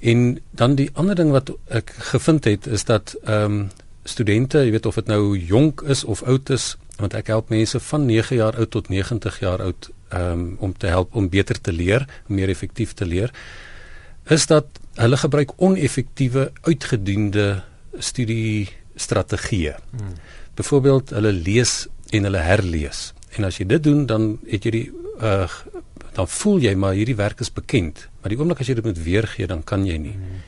En 0.00 0.38
dan 0.50 0.74
die 0.74 0.90
ander 0.94 1.14
ding 1.14 1.30
wat 1.30 1.50
ek 1.68 1.90
gevind 2.12 2.44
het 2.44 2.66
is 2.66 2.84
dat 2.84 3.16
ehm 3.24 3.44
um, 3.44 3.68
studente, 4.06 4.60
jy 4.62 4.70
weet 4.70 4.86
of 4.86 4.94
dit 4.94 5.08
nou 5.10 5.34
jonk 5.34 5.80
is 5.82 6.04
of 6.04 6.22
oud 6.22 6.50
is, 6.54 6.76
want 6.96 7.14
ek 7.18 7.26
help 7.26 7.48
mense 7.50 7.80
van 7.80 8.06
9 8.06 8.36
jaar 8.36 8.54
oud 8.54 8.70
tot 8.70 8.88
90 8.88 9.40
jaar 9.42 9.62
oud 9.64 9.88
um, 10.14 10.56
om 10.62 10.76
te 10.78 10.86
help 10.86 11.14
om 11.14 11.28
beter 11.28 11.60
te 11.60 11.72
leer, 11.72 12.06
meer 12.26 12.48
effektief 12.48 12.94
te 12.94 13.06
leer, 13.06 13.32
is 14.30 14.46
dat 14.46 14.66
hulle 14.94 15.16
gebruik 15.16 15.52
oneffektiewe 15.56 16.52
uitgediende 16.62 17.62
studie 17.98 18.68
strategieë. 18.94 19.74
Hmm. 19.90 20.14
Byvoorbeeld 20.54 21.10
hulle 21.10 21.32
lees 21.32 21.86
en 22.10 22.24
hulle 22.24 22.42
herlees. 22.46 23.12
En 23.36 23.44
as 23.44 23.58
jy 23.60 23.66
dit 23.68 23.82
doen, 23.82 24.06
dan 24.06 24.36
het 24.48 24.64
jy 24.64 24.72
die 24.72 24.86
uh, 25.20 25.50
dan 26.16 26.28
voel 26.28 26.62
jy 26.64 26.72
maar 26.80 26.96
hierdie 26.96 27.18
werk 27.18 27.42
is 27.44 27.52
bekend, 27.52 28.06
maar 28.20 28.32
die 28.32 28.38
oomblik 28.40 28.62
as 28.62 28.70
jy 28.70 28.78
dit 28.78 28.86
moet 28.88 29.00
weergee, 29.04 29.48
dan 29.50 29.62
kan 29.68 29.84
jy 29.84 29.98
nie. 30.00 30.14
Hmm. 30.16 30.38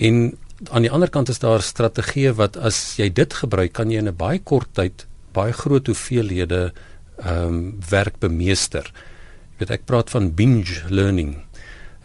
En 0.00 0.38
aan 0.72 0.86
die 0.86 0.92
ander 0.92 1.10
kant 1.12 1.28
is 1.28 1.40
daar 1.42 1.64
strategieë 1.64 2.32
wat 2.38 2.56
as 2.56 2.96
jy 2.96 3.10
dit 3.12 3.36
gebruik, 3.42 3.74
kan 3.76 3.92
jy 3.92 4.00
in 4.00 4.08
'n 4.08 4.16
baie 4.16 4.40
kort 4.40 4.72
tyd 4.74 5.06
baie 5.32 5.52
groot 5.52 5.86
hoeveelhede 5.86 6.72
ehm 7.20 7.46
um, 7.46 7.78
werk 7.90 8.18
bemeester. 8.18 8.84
Jy 9.52 9.58
weet 9.58 9.70
ek 9.70 9.84
praat 9.84 10.10
van 10.10 10.34
binge 10.34 10.82
learning. 10.88 11.36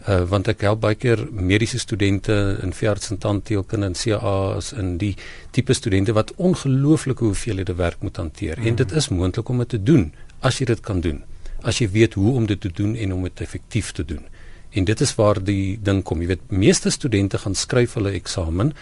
Uh, 0.06 0.22
want 0.30 0.48
ek 0.48 0.60
help 0.60 0.80
baie 0.80 0.94
keer 0.94 1.24
mediese 1.32 1.78
studente 1.78 2.58
in 2.62 2.72
veearts 2.72 3.10
en 3.10 3.18
tandheelkunde 3.18 3.86
en 3.86 3.96
CA's 3.98 4.72
en 4.72 4.98
die 4.98 5.16
tipe 5.50 5.74
studente 5.74 6.12
wat 6.12 6.34
ongelooflike 6.36 7.24
hoeveelhede 7.24 7.74
werk 7.74 8.02
moet 8.02 8.16
hanteer. 8.16 8.60
Mm. 8.60 8.66
En 8.66 8.76
dit 8.76 8.92
is 8.92 9.08
moontlik 9.08 9.48
om 9.48 9.58
dit 9.58 9.68
te 9.68 9.82
doen 9.82 10.12
as 10.40 10.60
jy 10.60 10.68
dit 10.70 10.80
kan 10.80 11.00
doen. 11.00 11.24
As 11.62 11.80
jy 11.80 11.88
weet 11.90 12.14
hoe 12.14 12.34
om 12.34 12.46
dit 12.46 12.60
te 12.60 12.70
doen 12.72 12.94
en 12.96 13.12
om 13.12 13.22
dit 13.22 13.40
effektief 13.40 13.92
te 13.92 14.04
doen. 14.04 14.24
En 14.70 14.84
dit 14.84 15.00
is 15.00 15.14
waar 15.14 15.40
die 15.42 15.78
ding 15.82 16.02
kom. 16.04 16.20
Jy 16.20 16.34
weet, 16.34 16.50
meeste 16.50 16.90
studente 16.90 17.38
gaan 17.38 17.54
skryf 17.54 17.96
hulle 17.96 18.12
eksamen 18.16 18.74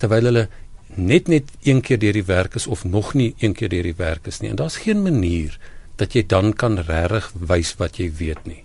terwyl 0.00 0.30
hulle 0.30 0.48
net 0.96 1.28
net 1.28 1.50
een 1.62 1.80
keer 1.84 1.98
deur 2.00 2.16
die 2.16 2.26
werk 2.26 2.56
is 2.58 2.66
of 2.66 2.84
nog 2.84 3.14
nie 3.14 3.34
een 3.38 3.54
keer 3.54 3.68
deur 3.68 3.86
die 3.86 3.96
werk 3.96 4.26
is 4.26 4.40
nie. 4.40 4.50
En 4.50 4.56
daar's 4.56 4.80
geen 4.84 5.02
manier 5.02 5.58
dat 5.96 6.14
jy 6.16 6.24
dan 6.26 6.52
kan 6.52 6.78
regtig 6.78 7.30
wys 7.36 7.74
wat 7.78 8.00
jy 8.00 8.10
weet 8.18 8.46
nie. 8.48 8.64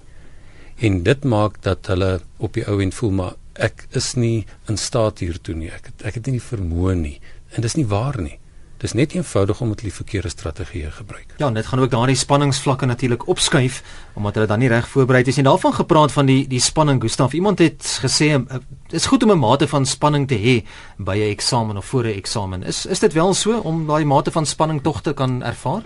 En 0.80 1.04
dit 1.04 1.24
maak 1.24 1.62
dat 1.64 1.88
hulle 1.92 2.20
op 2.38 2.56
die 2.56 2.66
ou 2.68 2.80
end 2.84 2.96
voel 2.96 3.12
maar 3.12 3.36
ek 3.56 3.86
is 3.96 4.14
nie 4.20 4.46
in 4.70 4.78
staat 4.78 5.22
hiertoe 5.24 5.56
nie. 5.56 5.70
Ek 5.72 5.92
het, 5.92 6.08
ek 6.12 6.20
het 6.20 6.28
nie 6.28 6.40
die 6.40 6.48
vermoë 6.48 6.96
nie. 7.00 7.20
En 7.56 7.64
dis 7.64 7.78
nie 7.80 7.88
waar 7.88 8.18
nie. 8.22 8.38
Dis 8.86 8.94
net 8.94 9.16
eenvoudig 9.18 9.62
om 9.62 9.72
met 9.72 9.80
die 9.82 9.94
verkeerde 9.94 10.30
strategieë 10.30 10.92
gebruik. 10.94 11.32
Ja, 11.42 11.48
dit 11.50 11.66
gaan 11.66 11.80
ook 11.82 11.90
daardie 11.90 12.16
spanningsvlakke 12.16 12.86
natuurlik 12.86 13.28
opskuif 13.28 13.80
omdat 14.14 14.36
hulle 14.38 14.48
dan 14.48 14.62
nie 14.62 14.70
reg 14.70 14.86
voorberei 14.88 15.24
is 15.26 15.40
nie. 15.40 15.46
Daarvan 15.48 15.74
gepraat 15.74 16.12
van 16.14 16.30
die 16.30 16.44
die 16.48 16.60
spanning, 16.62 17.02
Gustaf. 17.02 17.34
Iemand 17.34 17.60
het 17.60 17.82
gesê 18.04 18.28
dit 18.38 19.00
is 19.00 19.08
goed 19.10 19.24
om 19.24 19.32
'n 19.32 19.40
mate 19.40 19.68
van 19.68 19.86
spanning 19.86 20.28
te 20.28 20.38
hê 20.38 20.56
by 20.98 21.18
'n 21.18 21.32
eksamen 21.32 21.78
of 21.78 21.86
voor 21.86 22.04
'n 22.04 22.14
eksamen. 22.14 22.64
Is 22.64 22.86
is 22.86 23.00
dit 23.00 23.14
wel 23.14 23.34
so 23.34 23.58
om 23.58 23.88
daai 23.88 24.06
mate 24.06 24.32
van 24.32 24.46
spanning 24.46 24.82
tog 24.84 25.02
te 25.02 25.14
kan 25.14 25.44
ervaar? 25.44 25.82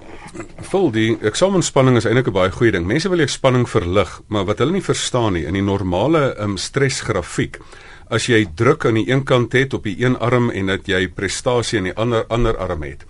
Vol 0.62 0.92
die 0.92 1.18
eksamenspanning 1.22 1.98
is 1.98 2.06
eintlik 2.06 2.28
'n 2.28 2.32
baie 2.34 2.52
goeie 2.52 2.72
ding. 2.72 2.86
Mense 2.86 3.10
wil 3.10 3.18
jou 3.18 3.30
spanning 3.30 3.70
verlig, 3.70 4.22
maar 4.28 4.46
wat 4.46 4.58
hulle 4.58 4.72
nie 4.72 4.84
verstaan 4.84 5.34
nie, 5.34 5.46
in 5.46 5.54
die 5.54 5.64
normale 5.64 6.36
um, 6.40 6.58
stresgrafiek 6.58 7.60
as 8.10 8.26
jy 8.30 8.46
druk 8.56 8.86
aan 8.86 8.98
die 9.00 9.10
een 9.10 9.24
kant 9.24 9.54
het 9.54 9.74
op 9.74 9.84
die 9.84 9.98
een 10.02 10.18
arm 10.18 10.50
en 10.50 10.66
dat 10.72 10.88
jy 10.90 11.08
prestasie 11.08 11.80
aan 11.80 11.90
die 11.92 11.96
ander 11.96 12.26
ander 12.30 12.58
arm 12.58 12.84
het. 12.84 13.06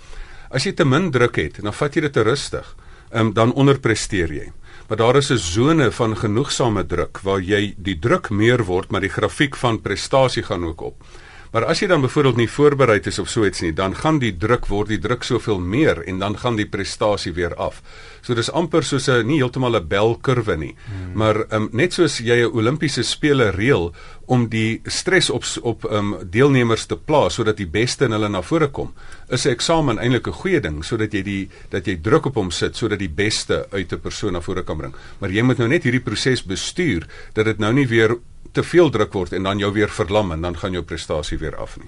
As 0.51 0.65
jy 0.65 0.73
te 0.73 0.85
min 0.85 1.11
druk 1.11 1.37
het, 1.37 1.59
dan 1.63 1.73
vat 1.73 1.95
jy 1.95 2.01
dit 2.01 2.13
te 2.13 2.23
rustig. 2.25 2.75
Um, 3.13 3.33
dan 3.33 3.53
onderpresteer 3.53 4.31
jy. 4.33 4.51
Maar 4.89 4.97
daar 4.97 5.15
is 5.15 5.31
'n 5.31 5.37
sone 5.37 5.91
van 5.91 6.17
genoegsame 6.17 6.85
druk 6.85 7.19
waar 7.23 7.41
jy 7.41 7.73
die 7.77 7.99
druk 7.99 8.29
meer 8.29 8.63
word, 8.63 8.91
maar 8.91 9.01
die 9.01 9.09
grafiek 9.09 9.55
van 9.55 9.81
prestasie 9.81 10.43
gaan 10.43 10.65
ook 10.65 10.81
op. 10.81 11.03
Maar 11.51 11.65
as 11.65 11.79
jy 11.81 11.87
dan 11.89 12.01
byvoorbeeld 12.01 12.37
nie 12.37 12.49
voorberei 12.49 12.99
is 13.09 13.19
of 13.19 13.29
so 13.29 13.45
iets 13.45 13.63
nie, 13.65 13.71
dan 13.73 13.95
gaan 13.97 14.19
die 14.21 14.35
druk 14.37 14.67
word 14.69 14.91
die 14.93 14.99
druk 15.01 15.23
soveel 15.25 15.59
meer 15.59 16.03
en 16.05 16.19
dan 16.21 16.37
gaan 16.37 16.59
die 16.59 16.67
prestasie 16.69 17.33
weer 17.33 17.55
af. 17.57 17.81
So 18.21 18.35
dis 18.37 18.51
amper 18.51 18.83
soos 18.83 19.09
'n 19.09 19.25
nie 19.25 19.39
heeltemal 19.41 19.75
'n 19.75 19.87
belkurwe 19.87 20.57
nie, 20.57 20.75
hmm. 20.75 21.17
maar 21.17 21.45
um, 21.51 21.69
net 21.71 21.93
soos 21.93 22.19
jy 22.19 22.45
'n 22.45 22.53
Olimpiese 22.53 23.03
spele 23.03 23.49
reël 23.49 23.93
om 24.27 24.47
die 24.49 24.81
stres 24.85 25.29
op 25.29 25.43
op 25.63 25.91
um, 25.91 26.17
deelnemers 26.23 26.85
te 26.85 26.95
plaas 26.95 27.33
sodat 27.33 27.57
die 27.57 27.67
beste 27.67 28.05
in 28.05 28.11
hulle 28.11 28.29
na 28.29 28.41
vore 28.41 28.67
kom, 28.67 28.93
is 29.29 29.45
'n 29.45 29.49
eksamen 29.49 29.97
eintlik 29.97 30.27
'n 30.27 30.33
goeie 30.41 30.59
ding 30.61 30.85
sodat 30.85 31.13
jy 31.13 31.23
die 31.23 31.49
dat 31.69 31.85
jy 31.87 31.97
druk 31.97 32.25
op 32.25 32.35
hom 32.35 32.51
sit 32.51 32.75
sodat 32.75 32.99
die 32.99 33.09
beste 33.09 33.65
uit 33.71 33.91
'n 33.91 33.99
persoon 33.99 34.33
na 34.33 34.41
vore 34.41 34.63
kan 34.63 34.77
bring. 34.77 34.93
Maar 35.19 35.31
jy 35.31 35.41
moet 35.41 35.57
nou 35.57 35.67
net 35.67 35.83
hierdie 35.83 36.03
proses 36.03 36.43
bestuur 36.43 37.07
dat 37.33 37.45
dit 37.45 37.57
nou 37.57 37.73
nie 37.73 37.87
weer 37.87 38.17
te 38.51 38.63
veel 38.63 38.89
druk 38.89 39.13
word 39.13 39.33
en 39.33 39.43
dan 39.43 39.59
jou 39.61 39.71
weer 39.73 39.89
verlam 39.89 40.31
en 40.31 40.41
dan 40.41 40.57
gaan 40.57 40.71
jou 40.71 40.83
prestasie 40.83 41.37
weer 41.37 41.57
af 41.57 41.77
nie. 41.77 41.87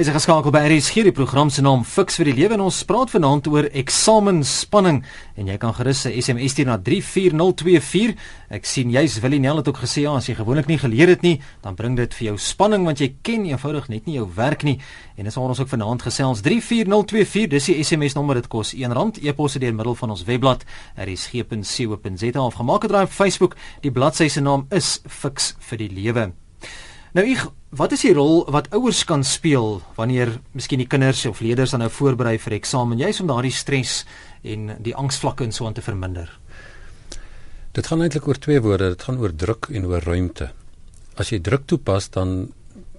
Is 0.00 0.08
ek 0.08 0.14
geskakel 0.16 0.52
by 0.54 0.62
RSG 0.70 1.02
die 1.04 1.12
program 1.12 1.50
se 1.50 1.62
naam 1.62 1.82
Fix 1.84 2.16
vir 2.20 2.30
die 2.30 2.36
lewe 2.38 2.54
en 2.56 2.62
ons 2.68 2.78
praat 2.88 3.10
vanaand 3.10 3.48
oor 3.50 3.66
eksamenspanning 3.76 5.02
en 5.36 5.50
jy 5.50 5.56
kan 5.58 5.74
gerus 5.74 6.06
'n 6.06 6.14
SMS 6.22 6.52
stuur 6.52 6.66
na 6.66 6.78
34024. 6.78 8.14
Ek 8.50 8.64
sien 8.64 8.90
jy's 8.90 9.20
Willinel 9.20 9.56
het 9.56 9.68
ook 9.68 9.82
gesê 9.82 10.02
ja, 10.02 10.16
as 10.16 10.26
jy 10.26 10.34
gewoonlik 10.34 10.66
nie 10.66 10.78
geleer 10.78 11.08
het 11.08 11.22
nie, 11.22 11.40
dan 11.62 11.74
bring 11.74 11.96
dit 11.96 12.14
vir 12.14 12.26
jou 12.26 12.38
spanning 12.38 12.84
want 12.84 12.98
jy 12.98 13.14
ken 13.22 13.44
eenvoudig 13.44 13.88
net 13.88 14.06
nie 14.06 14.14
jou 14.14 14.28
werk 14.34 14.62
nie. 14.62 14.80
En 15.20 15.26
dis 15.28 15.34
waar 15.36 15.50
ons 15.52 15.58
ook 15.60 15.68
vanaand 15.68 16.02
gesels 16.02 16.40
34024. 16.40 17.50
Dis 17.52 17.66
die 17.68 17.82
SMS 17.84 18.14
nommer 18.16 18.38
dit 18.38 18.46
kos 18.48 18.70
R1 18.72 19.18
e-pos 19.20 19.58
deur 19.60 19.74
middel 19.76 19.94
van 19.98 20.12
ons 20.14 20.22
webblad 20.24 20.62
rsg.co.za 20.96 22.40
of 22.40 22.54
gemaak 22.56 22.86
het 22.86 22.90
draai 22.90 23.04
op 23.04 23.12
Facebook. 23.12 23.56
Die 23.84 23.92
bladsy 23.92 24.30
se 24.32 24.40
naam 24.40 24.64
is 24.72 25.02
Fix 25.04 25.50
vir 25.68 25.82
die 25.82 25.88
lewe. 25.92 26.24
Nou 27.12 27.24
ek, 27.26 27.42
wat 27.76 27.92
is 27.92 28.06
die 28.06 28.14
rol 28.16 28.46
wat 28.48 28.70
ouers 28.72 29.02
kan 29.04 29.20
speel 29.26 29.82
wanneer 29.98 30.38
miskien 30.56 30.80
die 30.80 30.88
kinders 30.88 31.26
of 31.28 31.42
leerders 31.44 31.74
dan 31.76 31.84
nou 31.84 31.90
voorberei 31.92 32.38
vir 32.40 32.56
eksamen, 32.56 33.02
juis 33.02 33.20
om 33.20 33.28
daardie 33.28 33.52
stres 33.52 34.06
en 34.40 34.70
die 34.80 34.94
angsvlakke 34.96 35.44
en 35.44 35.52
so 35.52 35.68
aan 35.68 35.76
te 35.76 35.84
verminder? 35.84 36.32
Dit 37.76 37.92
gaan 37.92 38.00
eintlik 38.00 38.24
oor 38.24 38.40
twee 38.40 38.62
woorde, 38.64 38.94
dit 38.94 39.04
gaan 39.04 39.20
oor 39.20 39.36
druk 39.36 39.68
en 39.68 39.84
oor 39.90 40.00
ruimte. 40.00 40.48
As 41.20 41.28
jy 41.28 41.42
druk 41.44 41.68
toepas, 41.68 42.08
dan 42.08 42.54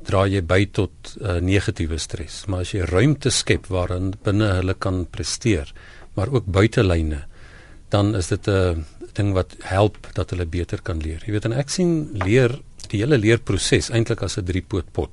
dra 0.08 0.26
jy 0.28 0.42
by 0.42 0.66
tot 0.74 1.16
uh, 1.20 1.40
negatiewe 1.44 1.98
stres, 2.02 2.46
maar 2.48 2.66
as 2.66 2.74
jy 2.74 2.86
ruimte 2.90 3.32
skep 3.32 3.68
waarin 3.68 4.14
binne 4.24 4.48
hulle 4.60 4.74
kan 4.74 5.06
presteer, 5.06 5.74
maar 6.16 6.32
ook 6.34 6.46
buitelyne, 6.46 7.26
dan 7.90 8.16
is 8.16 8.28
dit 8.28 8.48
'n 8.48 8.86
ding 9.14 9.34
wat 9.34 9.56
help 9.62 10.08
dat 10.14 10.30
hulle 10.30 10.46
beter 10.46 10.82
kan 10.82 11.00
leer. 11.00 11.22
Jy 11.26 11.32
weet 11.32 11.46
en 11.46 11.54
ek 11.54 11.70
sien 11.70 12.10
leer 12.14 12.62
die 12.88 13.00
hele 13.00 13.18
leerproses 13.18 13.90
eintlik 13.90 14.24
as 14.24 14.38
'n 14.38 14.46
driepoot 14.46 14.92
pot. 14.92 15.12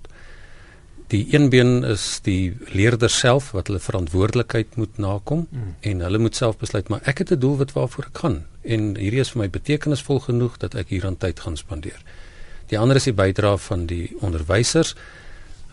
die 1.09 1.27
een 1.33 1.49
been 1.49 1.85
is 1.85 2.21
die 2.23 2.57
leerder 2.77 3.09
self 3.09 3.53
wat 3.57 3.67
hulle 3.71 3.81
verantwoordelikheid 3.81 4.77
moet 4.77 4.99
nakom 4.99 5.47
mm. 5.51 5.75
en 5.81 6.01
hulle 6.05 6.19
moet 6.19 6.37
self 6.37 6.59
besluit 6.61 6.89
maar 6.89 7.01
ek 7.05 7.19
het 7.19 7.33
'n 7.33 7.41
doelwit 7.41 7.73
waarvoor 7.73 8.05
ek 8.05 8.19
gaan 8.19 8.45
en 8.63 8.97
hierdie 8.97 9.21
is 9.21 9.33
vir 9.33 9.43
my 9.43 9.49
betekenisvol 9.49 10.21
genoeg 10.27 10.59
dat 10.61 10.75
ek 10.75 10.93
hier 10.93 11.07
aan 11.09 11.17
tyd 11.17 11.41
gaan 11.41 11.57
spandeer. 11.57 12.01
Die 12.69 12.79
ander 12.79 12.97
is 12.97 13.09
die 13.09 13.17
bydrae 13.17 13.59
van 13.59 13.87
die 13.87 14.17
onderwysers 14.21 14.95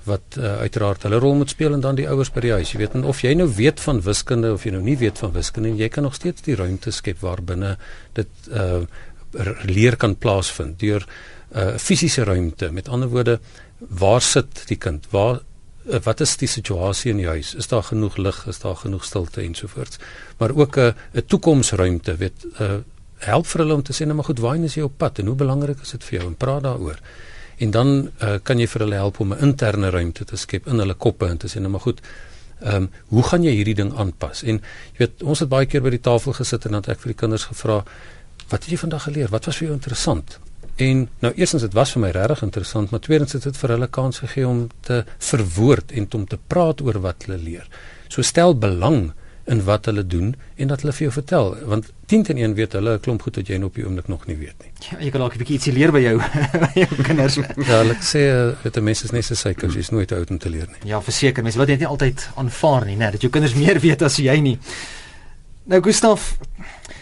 wat 0.06 0.38
uh, 0.38 0.60
uiteraard 0.62 1.04
hulle 1.08 1.18
rol 1.18 1.34
moet 1.40 1.50
speel 1.50 1.74
en 1.74 1.82
dan 1.82 1.98
die 1.98 2.06
ouers 2.10 2.30
by 2.30 2.44
die 2.46 2.54
huis. 2.54 2.72
Jy 2.72 2.84
weet 2.84 2.98
of 3.10 3.24
jy 3.26 3.34
nou 3.34 3.48
weet 3.58 3.82
van 3.82 4.02
wiskunde 4.06 4.54
of 4.54 4.66
jy 4.66 4.76
nou 4.76 4.84
nie 4.86 4.98
weet 5.02 5.18
van 5.18 5.34
wiskunde 5.34 5.72
en 5.72 5.80
jy 5.82 5.90
kan 5.90 6.06
nog 6.06 6.16
steeds 6.16 6.46
die 6.46 6.58
ruimte 6.60 6.94
skep 6.94 7.24
waarbinne 7.26 7.76
dit 8.14 8.54
uh 8.54 8.86
leer 9.68 9.98
kan 10.00 10.14
plaasvind 10.16 10.78
deur 10.80 11.04
uh, 11.04 11.74
fisiese 11.82 12.24
ruimte. 12.24 12.70
Met 12.72 12.88
ander 12.88 13.10
woorde, 13.12 13.40
waar 13.78 14.22
sit 14.22 14.62
die 14.70 14.78
kind? 14.80 15.10
Waar 15.12 15.42
uh, 15.42 16.00
wat 16.06 16.22
is 16.24 16.38
die 16.40 16.48
situasie 16.48 17.12
in 17.12 17.20
die 17.20 17.28
huis? 17.28 17.54
Is 17.60 17.68
daar 17.68 17.84
genoeg 17.84 18.16
lig? 18.18 18.46
Is 18.48 18.62
daar 18.64 18.78
genoeg 18.80 19.04
stilte 19.04 19.42
ensovoorts? 19.42 20.00
Maar 20.38 20.56
ook 20.56 20.78
'n 20.78 20.80
uh, 20.80 20.94
'n 21.20 21.26
toekomsruimte, 21.28 22.16
weet 22.16 22.48
uh 22.60 22.80
help 23.24 23.48
vir 23.48 23.64
hulle 23.64 23.74
om 23.74 23.84
te 23.84 23.94
sê 23.94 24.06
nou 24.06 24.16
maar 24.16 24.28
goed, 24.30 24.40
waarheen 24.40 24.64
is 24.64 24.76
jy 24.76 24.84
op 24.84 24.98
pad 24.98 25.20
en 25.20 25.32
hoe 25.32 25.36
belangrik 25.36 25.82
is 25.82 25.92
dit 25.92 26.04
vir 26.04 26.20
jou? 26.20 26.28
En 26.28 26.36
praat 26.36 26.64
daaroor. 26.64 27.00
En 27.58 27.72
dan 27.72 27.92
uh, 28.22 28.38
kan 28.44 28.60
jy 28.60 28.68
vir 28.68 28.86
hulle 28.86 28.96
help 28.96 29.20
om 29.20 29.34
'n 29.34 29.40
interne 29.40 29.90
ruimte 29.90 30.26
te 30.26 30.38
skep 30.38 30.68
in 30.68 30.80
hulle 30.80 30.94
koppe 30.94 31.28
en 31.28 31.38
te 31.38 31.48
sê 31.48 31.60
nou 31.60 31.72
maar 31.72 31.86
goed 31.88 32.02
ehm 32.62 32.76
um, 32.76 32.90
hoe 33.08 33.24
gaan 33.24 33.44
jy 33.44 33.52
hierdie 33.52 33.76
ding 33.76 33.92
aanpas? 34.00 34.44
En 34.44 34.62
jy 34.94 34.98
weet 34.98 35.24
ons 35.24 35.40
het 35.40 35.50
baie 35.50 35.66
keer 35.66 35.82
by 35.82 35.90
die 35.90 36.02
tafel 36.02 36.34
gesit 36.34 36.66
en 36.66 36.72
dan 36.72 36.82
het 36.82 36.96
ek 36.96 37.02
vir 37.04 37.12
die 37.12 37.20
kinders 37.20 37.44
gevra 37.44 37.84
wat 38.50 38.64
het 38.64 38.72
jy 38.72 38.78
vandag 38.78 39.04
geleer? 39.04 39.30
Wat 39.30 39.46
was 39.46 39.58
vir 39.58 39.68
jou 39.68 39.76
interessant? 39.76 40.40
En 40.76 41.10
nou 41.20 41.34
eerstens 41.36 41.62
dit 41.62 41.74
was 41.74 41.92
vir 41.92 42.02
my 42.02 42.12
regtig 42.16 42.42
interessant 42.44 42.92
maar 42.92 43.00
tweedens 43.00 43.34
het 43.34 43.44
dit 43.44 43.58
vir 43.58 43.70
hulle 43.70 43.88
kans 43.88 44.20
gegee 44.24 44.48
om 44.48 44.70
te 44.82 45.04
verwoord 45.20 45.92
en 45.92 46.08
om 46.14 46.26
te 46.26 46.40
praat 46.48 46.82
oor 46.82 47.00
wat 47.00 47.28
hulle 47.28 47.38
leer. 47.44 47.68
So 48.08 48.22
stel 48.22 48.56
belang 48.56 49.12
in 49.46 49.62
wat 49.64 49.86
hulle 49.86 50.02
doen 50.08 50.34
en 50.56 50.68
dat 50.68 50.82
hulle 50.82 50.94
vir 50.98 51.06
jou 51.06 51.12
vertel 51.14 51.52
want 51.70 51.92
10 52.10 52.24
teen 52.24 52.38
1 52.42 52.56
weet 52.58 52.74
hulle 52.78 52.96
'n 52.96 53.00
klomp 53.00 53.22
goed 53.22 53.36
wat 53.36 53.48
jy 53.48 53.62
op 53.64 53.76
die 53.76 53.86
oomblik 53.86 54.08
nog 54.08 54.26
nie 54.28 54.38
weet 54.38 54.58
nie. 54.62 54.72
Ja, 54.90 54.98
jy 55.00 55.10
kan 55.12 55.22
dalk 55.22 55.36
'n 55.36 55.38
bietjie 55.38 55.58
ietsie 55.58 55.74
leer 55.74 55.92
by 55.92 56.00
jou 56.00 56.18
by 56.66 56.72
jou 56.74 57.04
kinders. 57.04 57.36
ja, 57.36 57.82
ek 57.84 58.02
sê 58.02 58.22
dit 58.64 58.82
mense 58.82 59.06
is 59.06 59.12
net 59.12 59.26
so 59.26 59.34
as 59.34 59.76
jy's 59.76 59.92
nooit 59.92 60.12
oud 60.12 60.30
om 60.30 60.38
te 60.38 60.50
leer 60.50 60.68
nie. 60.68 60.90
Ja, 60.90 61.02
verseker, 61.02 61.44
mense 61.44 61.58
wil 61.58 61.68
dit 61.68 61.80
nie 61.80 61.88
altyd 61.88 62.30
aanvaar 62.36 62.86
nie, 62.86 62.96
né, 62.96 63.12
dat 63.12 63.22
jou 63.22 63.30
kinders 63.32 63.56
meer 63.56 63.80
weet 63.80 64.02
as 64.02 64.18
jy 64.18 64.40
nie. 64.40 64.60
Nou 65.66 65.82
Gustaf, 65.82 66.38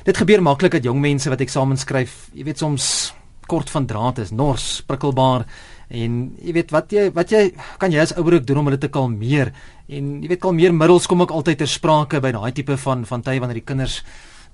dit 0.04 0.18
gebeur 0.18 0.42
maklik 0.42 0.72
dat 0.72 0.84
jong 0.84 1.00
mense 1.00 1.30
wat 1.30 1.42
eksamen 1.42 1.78
skryf, 1.78 2.28
jy 2.34 2.44
weet 2.44 2.58
soms 2.58 3.14
kort 3.48 3.70
van 3.70 3.86
draad 3.86 4.20
is, 4.20 4.32
nors, 4.32 4.82
prikkelbaar 4.88 5.46
En 5.94 6.20
jy 6.42 6.54
weet 6.56 6.72
wat 6.74 6.94
jy 6.94 7.08
wat 7.14 7.32
jy 7.34 7.48
kan 7.82 7.94
jy 7.94 8.02
as 8.02 8.16
ouer 8.18 8.40
ook 8.40 8.46
doen 8.50 8.64
om 8.64 8.70
hulle 8.70 8.82
te 8.82 8.90
kalmeer. 8.94 9.54
En 9.88 10.14
jy 10.24 10.32
weet 10.32 10.42
kalmeermiddels 10.42 11.06
kom 11.10 11.22
ook 11.22 11.34
altyd 11.36 11.62
ter 11.62 11.70
sprake 11.70 12.22
by 12.24 12.34
daai 12.34 12.52
tipe 12.52 12.78
van 12.86 13.06
van 13.06 13.22
tye 13.22 13.42
wanneer 13.44 13.62
die 13.62 13.68
kinders 13.68 14.02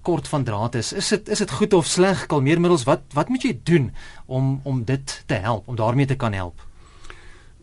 kort 0.03 0.27
van 0.27 0.43
draad 0.43 0.75
is. 0.79 0.93
Is 0.93 1.11
dit 1.15 1.29
is 1.29 1.43
dit 1.43 1.51
goed 1.51 1.73
of 1.73 1.87
sleg 1.87 2.25
kalmeermiddels? 2.31 2.83
Wat 2.87 3.07
wat 3.15 3.31
moet 3.31 3.47
jy 3.47 3.53
doen 3.63 3.91
om 4.27 4.57
om 4.63 4.83
dit 4.83 5.23
te 5.27 5.39
help, 5.39 5.67
om 5.67 5.79
daarmee 5.79 6.11
te 6.11 6.19
kan 6.19 6.35
help? 6.35 6.67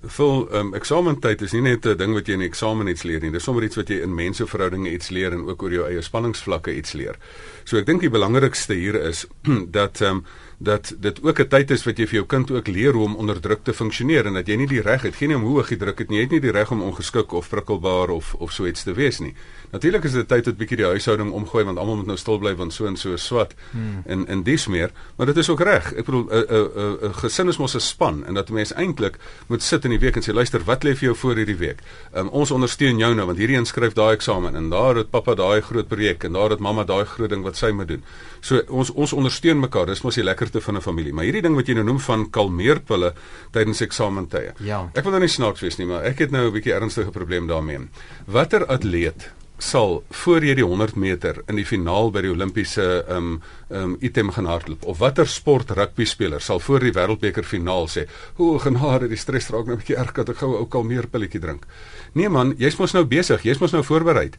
Vol 0.07 0.45
um, 0.55 0.75
eksamentyd 0.77 1.43
is 1.43 1.53
nie 1.53 1.63
net 1.63 1.87
'n 1.87 1.97
ding 1.97 2.13
wat 2.15 2.29
jy 2.29 2.35
in 2.35 2.49
eksamen 2.49 2.89
iets 2.89 3.03
leer 3.03 3.21
nie. 3.21 3.31
Dis 3.31 3.45
sommer 3.45 3.65
iets 3.65 3.77
wat 3.77 3.89
jy 3.89 4.03
in 4.03 4.15
menseverhoudinge 4.15 4.91
iets 4.93 5.09
leer 5.11 5.33
en 5.33 5.49
ook 5.49 5.63
oor 5.63 5.73
jou 5.73 5.87
eie 5.89 6.03
spanningsvlakke 6.03 6.77
iets 6.77 6.93
leer. 6.93 7.17
So 7.65 7.77
ek 7.77 7.87
dink 7.87 8.01
die 8.01 8.11
belangrikste 8.11 8.75
hier 8.75 8.95
is 8.95 9.27
dat 9.79 10.01
ehm 10.01 10.17
um, 10.17 10.25
dat 10.59 10.95
dit 10.99 11.23
ook 11.23 11.41
'n 11.41 11.49
tyd 11.49 11.71
is 11.71 11.85
wat 11.85 11.99
jy 11.99 12.07
vir 12.07 12.15
jou 12.15 12.27
kind 12.27 12.51
ook 12.51 12.67
leer 12.67 12.93
hoe 12.93 13.05
om 13.05 13.17
onder 13.17 13.41
druk 13.41 13.65
te 13.65 13.73
funksioneer 13.73 14.27
en 14.27 14.35
dat 14.35 14.47
jy 14.47 14.57
nie 14.57 14.67
die 14.67 14.81
reg 14.81 15.03
het 15.03 15.17
geen 15.17 15.35
om 15.35 15.43
hoe 15.43 15.57
hoog 15.57 15.71
jy 15.71 15.77
druk 15.77 15.99
het 15.99 16.09
nie 16.09 16.17
jy 16.17 16.23
het 16.23 16.31
nie 16.31 16.41
die 16.41 16.51
reg 16.51 16.71
om 16.71 16.83
ongeskik 16.83 17.33
of 17.33 17.49
prikkelbaar 17.49 18.09
of 18.09 18.35
of 18.35 18.53
so 18.53 18.67
iets 18.67 18.83
te 18.83 18.93
wees 18.93 19.19
nie. 19.19 19.35
Natuurlik 19.71 20.05
is 20.05 20.13
dit 20.13 20.29
tyd 20.29 20.45
dat 20.45 20.57
bietjie 20.57 20.77
die 20.77 20.87
huishouding 20.87 21.33
omgooi 21.33 21.65
want 21.65 21.79
almal 21.79 21.97
moet 21.97 22.07
nou 22.07 22.17
stil 22.17 22.39
bly 22.39 22.55
want 22.55 22.73
so 22.73 22.87
en 22.87 22.97
so 22.97 23.17
swat 23.17 23.55
hmm. 23.71 24.03
en 24.07 24.27
en 24.27 24.43
dis 24.43 24.67
meer. 24.67 24.91
Maar 25.17 25.27
dit 25.27 25.37
is 25.37 25.49
ook 25.49 25.61
reg. 25.61 25.93
Ek 25.93 26.05
bedoel 26.05 26.27
'n 26.31 26.45
'n 26.49 27.09
'n 27.09 27.15
gesin 27.15 27.49
is 27.49 27.59
mos 27.59 27.75
'n 27.75 27.81
span 27.81 28.25
en 28.27 28.35
dat 28.35 28.51
mense 28.51 28.75
eintlik 28.75 29.19
moet 29.47 29.63
sit 29.63 29.85
in 29.85 29.91
die 29.91 29.99
week 29.99 30.17
en 30.17 30.23
sê 30.23 30.33
luister 30.33 30.65
wat 30.65 30.85
lê 30.85 30.95
vir 30.95 31.09
jou 31.09 31.15
voor 31.15 31.37
hierdie 31.37 31.57
week? 31.57 31.79
Um, 32.15 32.29
ons 32.29 32.51
ondersteun 32.51 32.99
jou 32.99 33.15
nou 33.15 33.27
want 33.27 33.39
hierdie 33.39 33.57
een 33.57 33.67
skryf 33.67 33.93
daai 33.93 34.15
eksamen 34.15 34.57
en 34.57 34.71
daar 34.71 34.97
het 34.97 35.11
pappa 35.11 35.35
daai 35.35 35.61
groot 35.61 35.89
projek 35.89 36.25
en 36.25 36.33
daar 36.33 36.51
het 36.51 36.59
mamma 36.61 36.85
daai 36.85 37.05
groot 37.05 37.31
ding 37.31 37.43
wat 37.43 37.57
sy 37.57 37.71
moet 37.71 37.89
doen. 37.89 38.03
So 38.41 38.63
ons 38.69 38.91
ons 38.91 39.13
ondersteun 39.13 39.61
mekaar. 39.61 39.87
Dis 39.87 40.03
mos 40.03 40.15
die 40.15 40.25
lekker 40.25 40.46
lekkerte 40.47 40.61
van 40.61 40.77
'n 40.77 40.81
familie. 40.81 41.13
Maar 41.13 41.25
hierdie 41.25 41.43
ding 41.43 41.55
wat 41.55 41.67
jy 41.67 41.75
nou 41.75 41.85
noem 41.85 42.01
van 42.01 42.31
kalmeerpille 42.31 43.15
tydens 43.51 43.81
eksamentye. 43.81 44.55
Ja. 44.61 44.91
Ek 44.95 45.03
wil 45.03 45.13
nou 45.13 45.21
nie 45.21 45.29
snaaks 45.29 45.61
wees 45.61 45.77
nie, 45.77 45.87
maar 45.87 46.05
ek 46.05 46.19
het 46.19 46.31
nou 46.31 46.47
'n 46.47 46.53
bietjie 46.53 46.73
ernstige 46.73 47.11
probleem 47.11 47.47
daarmee. 47.47 47.89
Watter 48.27 48.67
atleet 48.67 49.33
sal 49.59 50.03
voor 50.11 50.45
jy 50.45 50.55
die 50.59 50.65
100 50.65 50.97
meter 51.01 51.39
in 51.49 51.57
die 51.57 51.65
finaal 51.65 52.11
by 52.13 52.21
die 52.27 52.33
Olimpiese 52.33 53.05
um 53.13 53.39
um 53.73 53.97
item 54.05 54.31
gaan 54.31 54.47
hardloop. 54.47 54.85
Of 54.87 54.99
watter 55.01 55.27
sport 55.27 55.71
rugby 55.75 56.05
speler 56.05 56.41
sal 56.41 56.61
voor 56.61 56.85
die 56.85 56.93
wêreldbeker 56.93 57.45
finaal 57.45 57.89
sê 57.91 58.05
o 58.37 58.59
genade 58.63 59.09
die 59.09 59.19
stres 59.19 59.49
raak 59.51 59.67
nou 59.67 59.75
'n 59.75 59.81
bietjie 59.81 59.97
erg 59.97 60.13
dat 60.13 60.29
ek 60.29 60.37
gou 60.37 60.51
'n 60.53 60.61
ou 60.61 60.67
kalmeerpilletjie 60.67 61.41
drink. 61.41 61.67
Nee 62.13 62.29
man 62.29 62.55
jy's 62.59 62.77
mos 62.79 62.93
nou 62.93 63.05
besig 63.05 63.43
jy's 63.43 63.59
mos 63.59 63.73
nou 63.73 63.83
voorberei 63.83 64.31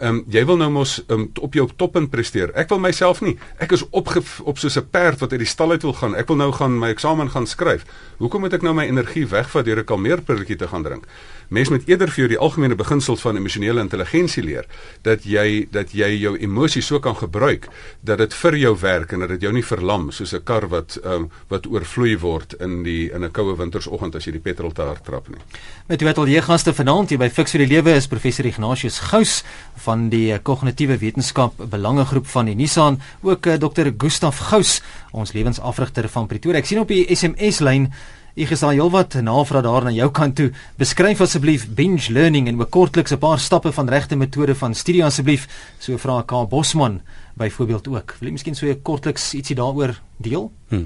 um 0.00 0.24
jy 0.28 0.44
wil 0.44 0.56
nou 0.56 0.70
mos 0.70 1.02
um, 1.08 1.30
op 1.40 1.54
jou 1.54 1.68
toppunt 1.76 2.10
presteer. 2.10 2.52
Ek 2.54 2.68
wil 2.68 2.78
myself 2.78 3.22
nie. 3.22 3.38
Ek 3.58 3.72
is 3.72 3.84
op 3.90 4.08
op 4.44 4.58
soos 4.58 4.76
'n 4.76 4.88
perd 4.90 5.20
wat 5.20 5.32
uit 5.32 5.40
die 5.40 5.48
stal 5.48 5.70
uit 5.70 5.82
wil 5.82 5.94
gaan. 5.94 6.14
Ek 6.14 6.28
wil 6.28 6.36
nou 6.36 6.52
gaan 6.52 6.78
my 6.78 6.90
eksamen 6.90 7.30
gaan 7.30 7.46
skryf. 7.46 7.84
Hoekom 8.18 8.40
moet 8.40 8.52
ek 8.52 8.62
nou 8.62 8.74
my 8.74 8.84
energie 8.84 9.26
wegvat 9.26 9.64
deur 9.64 9.78
'n 9.78 9.84
kalmeerpilletjie 9.84 10.56
te 10.56 10.68
gaan 10.68 10.82
drink 10.82 11.06
mens 11.48 11.68
moet 11.68 11.88
eerder 11.88 12.10
vir 12.10 12.24
jou 12.24 12.28
die 12.28 12.38
algemene 12.38 12.74
beginsels 12.74 13.20
van 13.20 13.36
emosionele 13.36 13.80
intelligensie 13.80 14.42
leer 14.42 14.66
dat 15.02 15.24
jy 15.24 15.66
dat 15.70 15.92
jy 15.94 16.08
jou 16.20 16.36
emosies 16.38 16.86
so 16.86 17.00
kan 17.00 17.16
gebruik 17.16 17.68
dat 18.02 18.18
dit 18.18 18.34
vir 18.34 18.56
jou 18.56 18.74
werk 18.80 19.12
en 19.12 19.24
dat 19.24 19.34
dit 19.34 19.46
jou 19.46 19.52
nie 19.52 19.64
verlam 19.64 20.10
soos 20.12 20.34
'n 20.34 20.44
kar 20.44 20.68
wat 20.68 20.98
um, 21.04 21.30
wat 21.48 21.66
oorvloei 21.66 22.18
word 22.18 22.54
in 22.60 22.82
die 22.82 23.10
in 23.12 23.24
'n 23.24 23.32
koue 23.32 23.56
wintersoggend 23.56 24.14
as 24.14 24.24
jy 24.24 24.32
die 24.32 24.40
petrol 24.40 24.72
te 24.72 24.82
hard 24.82 25.04
trap 25.04 25.28
nie. 25.28 25.38
Met 25.86 25.98
die 25.98 26.08
ateljee 26.08 26.42
gaste 26.42 26.74
vanaand 26.74 27.10
hier 27.10 27.18
by 27.18 27.28
Fix 27.28 27.52
vir 27.52 27.66
die 27.66 27.74
Lewe 27.74 27.94
is 27.94 28.06
professor 28.06 28.46
Ignatius 28.46 28.98
Gous 28.98 29.44
van 29.84 30.08
die 30.08 30.38
kognitiewe 30.38 30.98
wetenskap 30.98 31.52
belangegroep 31.56 32.26
van 32.26 32.46
die 32.46 32.54
Nissan, 32.54 33.00
ook 33.22 33.46
uh, 33.46 33.54
eh, 33.54 33.60
Dr. 33.60 33.92
Gustaf 33.98 34.38
Gous, 34.50 34.82
ons 35.12 35.32
lewensafrigter 35.32 36.08
van 36.08 36.26
Pretoria. 36.26 36.58
Ek 36.58 36.66
sien 36.66 36.80
op 36.80 36.88
die 36.88 37.06
SMS 37.14 37.60
lyn 37.60 37.90
Ek 38.36 38.50
gesê 38.50 38.68
heelwat 38.68 39.14
navraag 39.24 39.62
daar 39.64 39.86
na 39.86 39.90
jou 39.96 40.10
kant 40.12 40.34
toe. 40.36 40.50
Beskryf 40.76 41.22
asseblief 41.24 41.62
binge 41.72 42.12
learning 42.12 42.48
en 42.50 42.58
'n 42.60 42.68
kortliks 42.68 43.12
'n 43.12 43.18
paar 43.18 43.38
stappe 43.38 43.72
van 43.72 43.88
regte 43.88 44.16
metode 44.16 44.54
van 44.54 44.74
studie 44.74 45.04
asseblief. 45.04 45.48
So 45.78 45.96
vra 45.96 46.22
K 46.22 46.48
Bosman 46.48 47.00
byvoorbeeld 47.34 47.88
ook. 47.88 48.16
Wil 48.20 48.28
jy 48.28 48.32
miskien 48.32 48.54
so 48.54 48.66
'n 48.66 48.82
kortliks 48.82 49.34
ietsie 49.34 49.56
daaroor 49.56 50.00
deel? 50.18 50.52
Hm. 50.68 50.84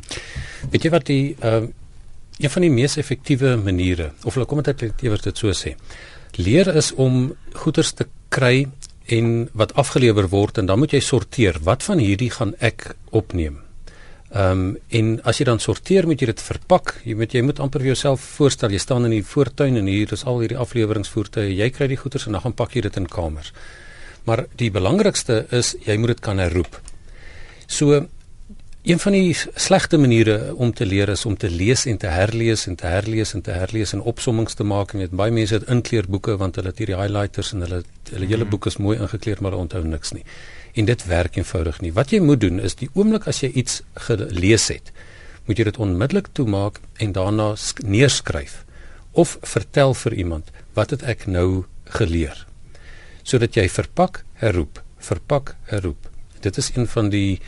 Weet 0.71 0.83
jy 0.83 0.91
wat 0.91 1.07
die 1.07 1.37
uh 1.43 1.67
een 2.39 2.51
van 2.51 2.63
die 2.63 2.71
mees 2.71 2.97
effektiewe 2.97 3.57
maniere 3.57 4.13
of 4.25 4.39
kom 4.47 4.63
dit 4.63 4.81
net 4.81 5.03
ewer 5.03 5.21
dit 5.23 5.39
so 5.39 5.51
sê. 5.51 5.75
Leer 6.37 6.77
is 6.77 6.95
om 6.95 7.35
goeders 7.53 7.93
te 7.93 8.07
kry 8.29 8.69
en 9.07 9.49
wat 9.53 9.75
afgelewer 9.75 10.29
word 10.29 10.59
en 10.59 10.67
dan 10.67 10.79
moet 10.79 10.93
jy 10.93 11.01
sorteer. 11.01 11.59
Wat 11.63 11.83
van 11.83 11.99
hierdie 11.99 12.31
gaan 12.31 12.55
ek 12.61 12.95
opneem? 13.11 13.70
Ehm 14.31 14.61
um, 14.61 14.77
en 14.89 15.07
as 15.27 15.41
jy 15.41 15.45
dan 15.49 15.59
sorteer 15.59 16.07
moet 16.07 16.21
jy 16.23 16.29
dit 16.31 16.43
verpak. 16.47 16.93
Jy 17.03 17.17
moet 17.19 17.33
jy 17.35 17.41
moet 17.43 17.59
amper 17.59 17.83
vir 17.83 17.91
jouself 17.91 18.23
voorstel 18.37 18.71
jy 18.71 18.79
staan 18.79 19.09
in 19.09 19.17
die 19.17 19.25
voortuin 19.27 19.81
en 19.81 19.89
hier 19.91 20.13
is 20.15 20.23
al 20.23 20.39
hierdie 20.45 20.59
afleweringsvoertuie. 20.65 21.57
Jy 21.59 21.71
kry 21.75 21.89
die 21.91 21.99
goeder 21.99 22.23
en 22.27 22.39
dan 22.39 22.45
gaan 22.45 22.55
pak 22.55 22.77
jy 22.77 22.85
dit 22.87 23.01
in 23.01 23.09
kamers. 23.11 23.51
Maar 24.31 24.45
die 24.55 24.71
belangrikste 24.71 25.47
is 25.51 25.75
jy 25.83 25.97
moet 25.99 26.15
dit 26.15 26.23
kan 26.23 26.39
herroep. 26.39 26.79
So 27.67 28.07
een 28.87 29.03
van 29.03 29.13
die 29.19 29.35
slegte 29.35 29.99
maniere 29.99 30.55
om 30.55 30.71
te 30.73 30.87
leer 30.87 31.11
is 31.11 31.27
om 31.27 31.35
te 31.37 31.51
lees 31.51 31.85
en 31.91 31.99
te 31.99 32.15
herlees 32.15 32.69
en 32.71 32.79
te 32.79 32.87
herlees 32.87 33.35
en 33.35 33.43
te 33.43 33.51
herlees 33.51 33.97
en 33.99 34.07
opsommings 34.15 34.55
te 34.55 34.65
maak. 34.65 34.95
Jy 34.95 35.09
weet 35.09 35.19
baie 35.25 35.35
mense 35.35 35.59
het 35.59 35.67
inkleurboeke 35.67 36.39
want 36.39 36.55
hulle 36.55 36.71
het 36.71 36.79
hierdie 36.79 37.01
highlighters 37.03 37.51
en 37.59 37.67
hulle 37.67 37.83
hulle 38.15 38.31
hele 38.31 38.45
mhm. 38.47 38.55
boek 38.55 38.71
is 38.71 38.79
mooi 38.79 38.95
ingekleur 38.97 39.43
maar 39.43 39.57
hulle 39.57 39.67
onthou 39.67 39.83
niks 39.91 40.15
nie 40.15 40.25
en 40.75 40.89
dit 40.89 41.05
werk 41.07 41.37
eenvoudig 41.37 41.81
nie. 41.81 41.93
Wat 41.93 42.13
jy 42.13 42.21
moet 42.25 42.41
doen 42.41 42.61
is 42.61 42.77
die 42.79 42.91
oomblik 42.95 43.27
as 43.31 43.43
jy 43.43 43.51
iets 43.63 43.81
gelees 44.07 44.69
het, 44.73 44.93
moet 45.47 45.59
jy 45.59 45.67
dit 45.71 45.81
onmiddellik 45.81 46.31
toemaak 46.37 46.79
en 46.99 47.15
daarna 47.17 47.55
neerskryf 47.83 48.65
of 49.13 49.39
vertel 49.43 49.95
vir 49.95 50.15
iemand 50.15 50.53
wat 50.79 50.95
het 50.95 51.03
ek 51.03 51.27
nou 51.27 51.65
geleer? 51.97 52.47
Sodat 53.23 53.57
jy 53.59 53.67
verpak 53.69 54.25
herroep 54.43 54.83
verpak 55.01 55.55
herroep. 55.73 56.11
Dit 56.45 56.59
is 56.61 56.71
een 56.77 56.87
van 56.89 57.09
die 57.11 57.41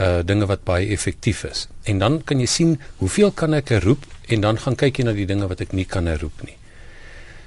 uh 0.00 0.22
dinge 0.22 0.46
wat 0.46 0.62
baie 0.64 0.86
effektief 0.94 1.42
is. 1.44 1.66
En 1.82 1.98
dan 1.98 2.20
kan 2.24 2.38
jy 2.40 2.46
sien 2.46 2.76
hoeveel 3.02 3.34
kan 3.34 3.54
ek 3.58 3.74
herroep 3.74 4.06
en 4.30 4.40
dan 4.46 4.62
gaan 4.62 4.78
kyk 4.78 5.02
jy 5.02 5.04
na 5.04 5.12
die 5.12 5.26
dinge 5.26 5.50
wat 5.50 5.60
ek 5.60 5.74
nie 5.74 5.84
kan 5.84 6.06
herroep 6.06 6.46
nie 6.46 6.59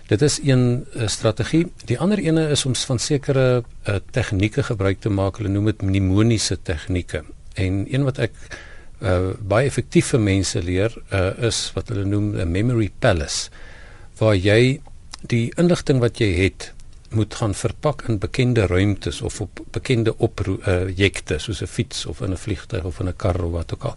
Dit 0.07 0.22
is 0.22 0.39
een 0.43 0.86
uh, 0.95 1.07
strategie. 1.07 1.67
Die 1.86 2.00
ander 2.00 2.19
ene 2.19 2.50
is 2.50 2.65
om 2.65 2.75
van 2.75 3.00
sekere 3.00 3.63
uh, 3.63 3.95
tegnieke 4.12 4.63
gebruik 4.63 5.00
te 5.00 5.10
maak. 5.10 5.38
Hulle 5.39 5.50
noem 5.50 5.72
dit 5.72 5.81
mnemoniese 5.81 6.60
tegnieke. 6.62 7.24
En 7.55 7.86
een 7.88 8.03
wat 8.03 8.19
ek 8.19 8.36
uh, 9.03 9.31
baie 9.39 9.67
effektief 9.67 10.12
vir 10.13 10.24
mense 10.24 10.62
leer 10.63 10.95
uh, 11.12 11.31
is 11.48 11.65
wat 11.75 11.91
hulle 11.91 12.05
noem 12.07 12.33
'n 12.36 12.51
memory 12.51 12.91
palace 13.00 13.50
waar 14.19 14.36
jy 14.36 14.79
die 15.27 15.51
inligting 15.57 16.00
wat 16.00 16.19
jy 16.19 16.31
het 16.43 16.72
moet 17.13 17.36
gaan 17.36 17.53
verpak 17.53 18.03
in 18.10 18.19
bekende 18.19 18.65
ruimtes 18.67 19.22
of 19.22 19.41
op 19.41 19.60
bekende 19.72 20.17
objekte 20.17 21.36
uh, 21.36 21.39
soos 21.39 21.62
'n 21.62 21.67
fiets 21.67 22.05
of 22.05 22.22
in 22.22 22.31
'n 22.31 22.38
vliegtuig 22.38 22.83
of 22.83 23.00
in 23.00 23.07
'n 23.07 23.15
kar 23.15 23.43
of 23.43 23.51
wat 23.51 23.74
ook 23.74 23.83
al. 23.83 23.95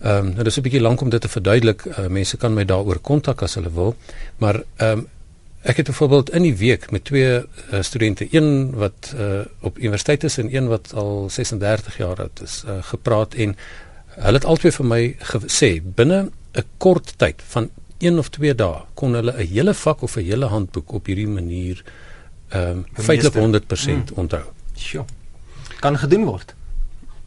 Ehm 0.00 0.26
um, 0.26 0.32
nou 0.34 0.44
dis 0.44 0.56
'n 0.58 0.62
bietjie 0.62 0.80
lank 0.80 1.00
om 1.00 1.08
dit 1.08 1.20
te 1.20 1.28
verduidelik. 1.28 1.84
Uh, 1.84 2.06
mense 2.06 2.36
kan 2.36 2.54
my 2.54 2.64
daaroor 2.64 2.98
kontak 2.98 3.42
as 3.42 3.54
hulle 3.54 3.72
wil. 3.72 3.96
Maar 4.38 4.62
ehm 4.76 4.98
um, 4.98 5.06
ek 5.62 5.76
het 5.76 5.86
byvoorbeeld 5.86 6.30
in 6.30 6.42
die 6.42 6.56
week 6.56 6.90
met 6.90 7.04
twee 7.04 7.42
uh, 7.72 7.82
studente, 7.82 8.28
een 8.30 8.70
wat 8.74 9.14
uh, 9.18 9.40
op 9.60 9.78
universiteit 9.78 10.24
is 10.24 10.38
en 10.38 10.54
een 10.54 10.68
wat 10.68 10.92
al 10.94 11.28
36 11.30 11.96
jaar 11.96 12.20
oud 12.20 12.40
is, 12.42 12.62
uh, 12.66 12.78
gepraat 12.80 13.34
en 13.34 13.56
hulle 14.06 14.38
het 14.38 14.44
albei 14.44 14.72
vir 14.72 14.86
my 14.86 15.16
gesê 15.32 15.70
binne 15.82 16.30
'n 16.54 16.64
kort 16.78 17.12
tyd 17.16 17.42
van 17.46 17.70
1 17.98 18.18
of 18.18 18.28
2 18.28 18.54
dae 18.54 18.82
kon 18.94 19.14
hulle 19.14 19.32
'n 19.32 19.46
hele 19.46 19.74
vak 19.74 20.02
of 20.02 20.16
'n 20.16 20.24
hele 20.24 20.46
handboek 20.46 20.92
op 20.92 21.06
hierdie 21.06 21.28
manier 21.28 21.84
ehm 22.48 22.70
um, 22.70 22.86
feitelik 22.92 23.34
100% 23.34 23.84
hmm. 23.84 24.04
onthou. 24.14 24.44
Sjoe. 24.76 25.04
Kan 25.80 25.98
gedoen 25.98 26.24
word. 26.24 26.54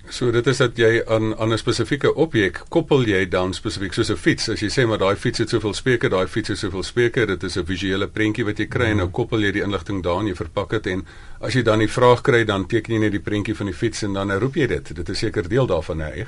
So 0.09 0.31
dit 0.33 0.47
is 0.49 0.57
dat 0.57 0.77
jy 0.77 1.03
aan 1.05 1.35
aan 1.37 1.53
'n 1.53 1.57
spesifieke 1.57 2.13
objek 2.15 2.63
koppel 2.69 3.05
jy 3.05 3.27
dan 3.29 3.53
spesifiek 3.53 3.93
soos 3.93 4.09
'n 4.09 4.15
fiets. 4.15 4.49
As 4.49 4.59
jy 4.59 4.69
sê 4.69 4.87
maar 4.87 4.97
daai 4.97 5.15
fiets 5.15 5.37
het 5.37 5.49
soveel 5.49 5.73
speke, 5.73 6.09
daai 6.09 6.27
fiets 6.27 6.47
het 6.49 6.57
soveel 6.57 6.83
speke, 6.83 7.25
dit 7.25 7.43
is 7.43 7.57
'n 7.57 7.65
visuele 7.65 8.07
prentjie 8.07 8.45
wat 8.45 8.57
jy 8.57 8.65
kry 8.65 8.85
mm. 8.85 8.91
en 8.91 8.97
nou 8.97 9.09
koppel 9.09 9.39
jy 9.39 9.51
die 9.51 9.61
inligting 9.61 10.03
daarin, 10.03 10.27
jy 10.27 10.35
verpak 10.35 10.69
dit 10.69 10.87
en 10.87 11.05
as 11.39 11.53
jy 11.53 11.61
dan 11.61 11.79
die 11.79 11.87
vraag 11.87 12.21
kry, 12.21 12.43
dan 12.43 12.67
teken 12.67 12.93
jy 12.93 12.99
net 12.99 13.11
die 13.11 13.19
prentjie 13.19 13.55
van 13.55 13.65
die 13.65 13.75
fiets 13.75 14.03
en 14.03 14.13
dan 14.13 14.31
roep 14.31 14.55
jy 14.55 14.67
dit. 14.67 14.95
Dit 14.95 15.09
is 15.09 15.19
seker 15.19 15.49
deel 15.49 15.67
daarvan, 15.67 15.97
nee. 15.97 16.27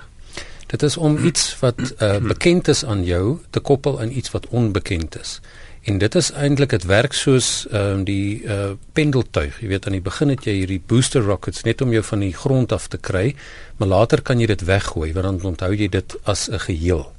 Dit 0.68 0.84
is 0.84 0.98
om 0.98 1.18
iets 1.26 1.60
wat 1.60 1.80
uh, 2.02 2.18
bekend 2.34 2.68
is 2.68 2.86
aan 2.86 3.04
jou 3.04 3.40
te 3.50 3.60
koppel 3.60 4.00
aan 4.00 4.12
iets 4.12 4.32
wat 4.32 4.48
onbekend 4.48 5.20
is. 5.20 5.42
En 5.82 5.98
dit 5.98 6.16
is 6.16 6.28
eintlik 6.38 6.70
dit 6.76 6.84
werk 6.86 7.16
soos 7.18 7.66
ehm 7.72 8.02
um, 8.02 8.02
die 8.06 8.44
uh 8.46 8.74
pendeltuig. 8.94 9.56
Jy 9.64 9.70
weet 9.72 9.88
aan 9.90 9.96
die 9.98 10.04
begin 10.06 10.30
het 10.30 10.44
jy 10.46 10.54
hierdie 10.60 10.82
booster 10.88 11.24
rockets 11.26 11.64
net 11.66 11.82
om 11.82 11.94
jou 11.94 12.04
van 12.06 12.22
die 12.22 12.34
grond 12.38 12.72
af 12.72 12.86
te 12.88 13.00
kry, 13.02 13.34
maar 13.78 13.90
later 13.90 14.22
kan 14.22 14.40
jy 14.40 14.46
dit 14.52 14.62
weggooi 14.62 15.10
want 15.14 15.26
dan 15.26 15.40
onthou 15.54 15.72
jy 15.74 15.88
dit 15.90 16.16
as 16.24 16.50
'n 16.50 16.60
geheel. 16.60 17.12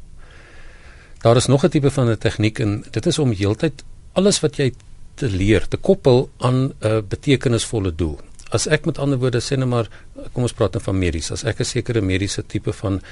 Daar 1.23 1.37
is 1.37 1.47
nog 1.47 1.65
'n 1.65 1.71
tipe 1.71 1.91
van 1.91 2.11
'n 2.11 2.19
tegniek 2.19 2.59
en 2.59 2.85
dit 2.91 3.07
is 3.07 3.19
om 3.19 3.33
heeltyd 3.33 3.83
alles 4.13 4.41
wat 4.41 4.57
jy 4.57 4.73
te 5.15 5.29
leer 5.29 5.69
te 5.69 5.77
koppel 5.77 6.31
aan 6.39 6.73
'n 6.81 7.03
betekenisvolle 7.09 7.95
doel. 7.95 8.21
As 8.51 8.67
ek 8.67 8.87
met 8.87 8.99
ander 8.99 9.19
woorde 9.19 9.41
sê 9.41 9.59
net 9.59 9.69
maar 9.69 9.89
kom 10.33 10.43
ons 10.43 10.53
praat 10.53 10.73
nou 10.73 10.83
van 10.83 10.99
medies. 10.99 11.31
As 11.33 11.45
ek 11.45 11.61
'n 11.61 11.65
sekere 11.65 12.01
mediese 12.01 12.47
tipe 12.47 12.73
van 12.73 13.03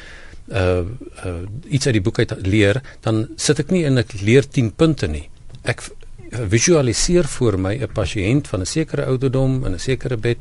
uh 0.49 0.85
uh 1.25 1.43
iets 1.69 1.87
uit 1.87 1.95
die 1.95 2.03
boek 2.03 2.19
uit 2.19 2.47
leer, 2.47 2.83
dan 3.01 3.29
sit 3.37 3.59
ek 3.59 3.71
nie 3.71 3.85
en 3.85 3.99
ek 3.99 4.13
leer 4.21 4.49
10 4.49 4.73
punte 4.75 5.09
nie 5.09 5.29
ek 5.71 5.89
visualiseer 6.31 7.27
voor 7.37 7.59
my 7.59 7.75
'n 7.79 7.93
pasiënt 7.93 8.49
van 8.49 8.61
'n 8.61 8.67
sekere 8.67 9.05
ouderdom 9.05 9.65
in 9.67 9.73
'n 9.75 9.79
sekere 9.79 10.17
bed 10.17 10.39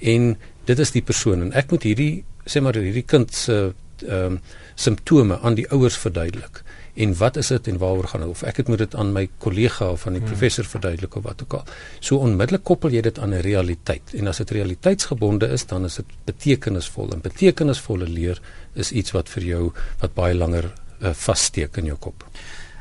en 0.00 0.36
dit 0.64 0.78
is 0.78 0.90
die 0.90 1.02
persoon. 1.02 1.42
En 1.42 1.52
ek 1.52 1.70
moet 1.70 1.82
hierdie 1.82 2.24
sê 2.44 2.60
maar 2.62 2.74
hierdie 2.74 3.06
kind 3.06 3.34
se 3.34 3.74
ehm 4.06 4.32
um, 4.32 4.40
simptome 4.74 5.38
aan 5.40 5.54
die 5.54 5.70
ouers 5.70 5.96
verduidelik. 5.96 6.62
En 6.94 7.16
wat 7.16 7.36
is 7.36 7.48
dit 7.48 7.68
en 7.68 7.78
waaroor 7.78 8.08
gaan 8.08 8.20
dit? 8.20 8.28
Of 8.28 8.42
ek 8.42 8.56
het 8.56 8.68
moet 8.68 8.78
dit 8.78 8.94
aan 8.94 9.12
my 9.12 9.28
kollega 9.38 9.90
of 9.90 10.06
aan 10.06 10.12
die 10.12 10.20
hmm. 10.20 10.30
professor 10.30 10.64
verduidelik 10.64 11.14
of 11.14 11.22
wat 11.22 11.42
ook 11.42 11.52
al. 11.52 11.64
So 12.00 12.16
onmiddellik 12.16 12.64
koppel 12.64 12.90
jy 12.90 13.00
dit 13.00 13.18
aan 13.18 13.34
'n 13.34 13.40
realiteit. 13.40 14.14
En 14.14 14.26
as 14.26 14.36
dit 14.36 14.50
realiteitsgebonde 14.50 15.48
is 15.48 15.66
dan 15.66 15.84
is 15.84 15.94
dit 15.94 16.06
betekenisvol. 16.24 17.12
En 17.12 17.20
betekenisvolle 17.20 18.08
leer 18.08 18.40
is 18.74 18.92
iets 18.92 19.10
wat 19.10 19.28
vir 19.28 19.42
jou 19.42 19.72
wat 20.00 20.14
baie 20.14 20.34
langer 20.34 20.72
uh, 21.00 21.10
vassteek 21.12 21.76
in 21.76 21.84
jou 21.84 21.96
kop 21.96 22.24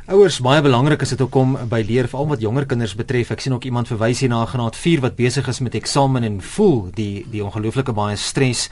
Ouers 0.05 0.35
baie 0.37 0.61
belangrik 0.61 1.01
as 1.01 1.15
dit 1.15 1.21
kom 1.33 1.55
by 1.65 1.79
leer 1.81 2.05
veral 2.05 2.27
wat 2.29 2.41
jonger 2.43 2.67
kinders 2.69 2.91
betref. 2.93 3.31
Ek 3.33 3.41
sien 3.41 3.55
ook 3.55 3.63
iemand 3.65 3.89
verwys 3.89 4.19
hier 4.21 4.29
na 4.29 4.43
graad 4.45 4.75
4 4.77 5.01
wat 5.01 5.15
besig 5.17 5.47
is 5.49 5.59
met 5.65 5.73
eksamen 5.79 6.21
en 6.27 6.35
voel 6.45 6.91
die 6.93 7.23
die 7.33 7.41
ongelooflike 7.41 7.95
baie 7.97 8.13
stres. 8.13 8.67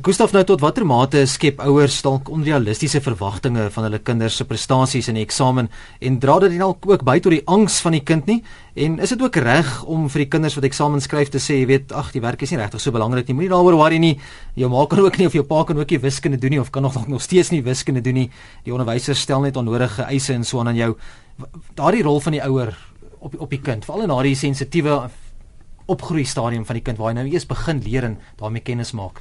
Gustaf 0.00 0.30
nou 0.32 0.40
tot 0.48 0.62
watter 0.64 0.86
mate 0.88 1.20
skep 1.28 1.58
ouers 1.60 1.98
dalk 2.00 2.30
onrealistiese 2.32 3.02
verwagtinge 3.04 3.66
van 3.74 3.84
hulle 3.84 3.98
kinders 4.00 4.38
se 4.40 4.46
prestasies 4.48 5.10
in 5.12 5.18
die 5.18 5.24
eksamen 5.26 5.66
en 6.00 6.14
dra 6.22 6.38
dit 6.40 6.54
dan 6.54 6.70
ook 6.72 7.02
by 7.04 7.18
tot 7.20 7.34
die 7.34 7.42
angs 7.44 7.76
van 7.84 7.92
die 7.92 8.00
kind 8.08 8.30
nie? 8.30 8.38
En 8.80 8.94
is 9.04 9.12
dit 9.12 9.20
ook 9.20 9.36
reg 9.44 9.68
om 9.84 10.06
vir 10.08 10.22
die 10.22 10.28
kinders 10.32 10.56
wat 10.56 10.64
eksamen 10.70 11.04
skryf 11.04 11.28
te 11.34 11.42
sê, 11.42 11.58
jy 11.58 11.66
weet, 11.68 11.92
ag, 11.92 12.14
die 12.14 12.22
werk 12.24 12.40
is 12.46 12.54
nie 12.54 12.60
regtig 12.62 12.80
so 12.80 12.94
belangrik 12.96 13.28
nie. 13.28 13.36
Moenie 13.42 13.50
daaroor 13.52 13.76
worry 13.76 13.98
nie. 14.00 14.14
Jou 14.56 14.70
ma 14.72 14.86
kan 14.88 15.02
ook 15.04 15.18
nie 15.20 15.26
of 15.28 15.36
jou 15.36 15.44
pa 15.50 15.66
kan 15.68 15.82
ook 15.82 15.92
nie 15.92 16.00
wiskunde 16.06 16.40
doen 16.40 16.56
nie 16.56 16.62
of 16.62 16.72
kan 16.72 16.86
nog 16.88 16.96
nog 17.10 17.20
steeds 17.20 17.52
nie 17.52 17.60
wiskunde 17.66 18.00
doen 18.00 18.22
nie. 18.22 18.30
Die 18.64 18.72
onderwyser 18.72 19.18
stel 19.18 19.44
net 19.44 19.60
onnodige 19.60 20.08
eise 20.08 20.32
en 20.38 20.48
so 20.48 20.64
aan 20.64 20.72
aan 20.72 20.80
jou. 20.80 20.94
Daardie 21.76 22.06
rol 22.08 22.24
van 22.24 22.38
die 22.38 22.42
ouer 22.46 22.72
op 23.20 23.36
op 23.36 23.52
die 23.52 23.60
kind, 23.60 23.84
veral 23.84 24.08
in 24.08 24.14
daardie 24.14 24.34
sensitiewe 24.46 24.96
opgroei 25.92 26.24
stadium 26.24 26.64
van 26.64 26.80
die 26.80 26.86
kind 26.88 26.96
waar 26.96 27.12
hy 27.12 27.20
nou 27.20 27.28
eers 27.28 27.44
begin 27.44 27.84
leer 27.84 28.08
en 28.08 28.18
daarmee 28.40 28.64
kennis 28.64 28.96
maak. 28.96 29.20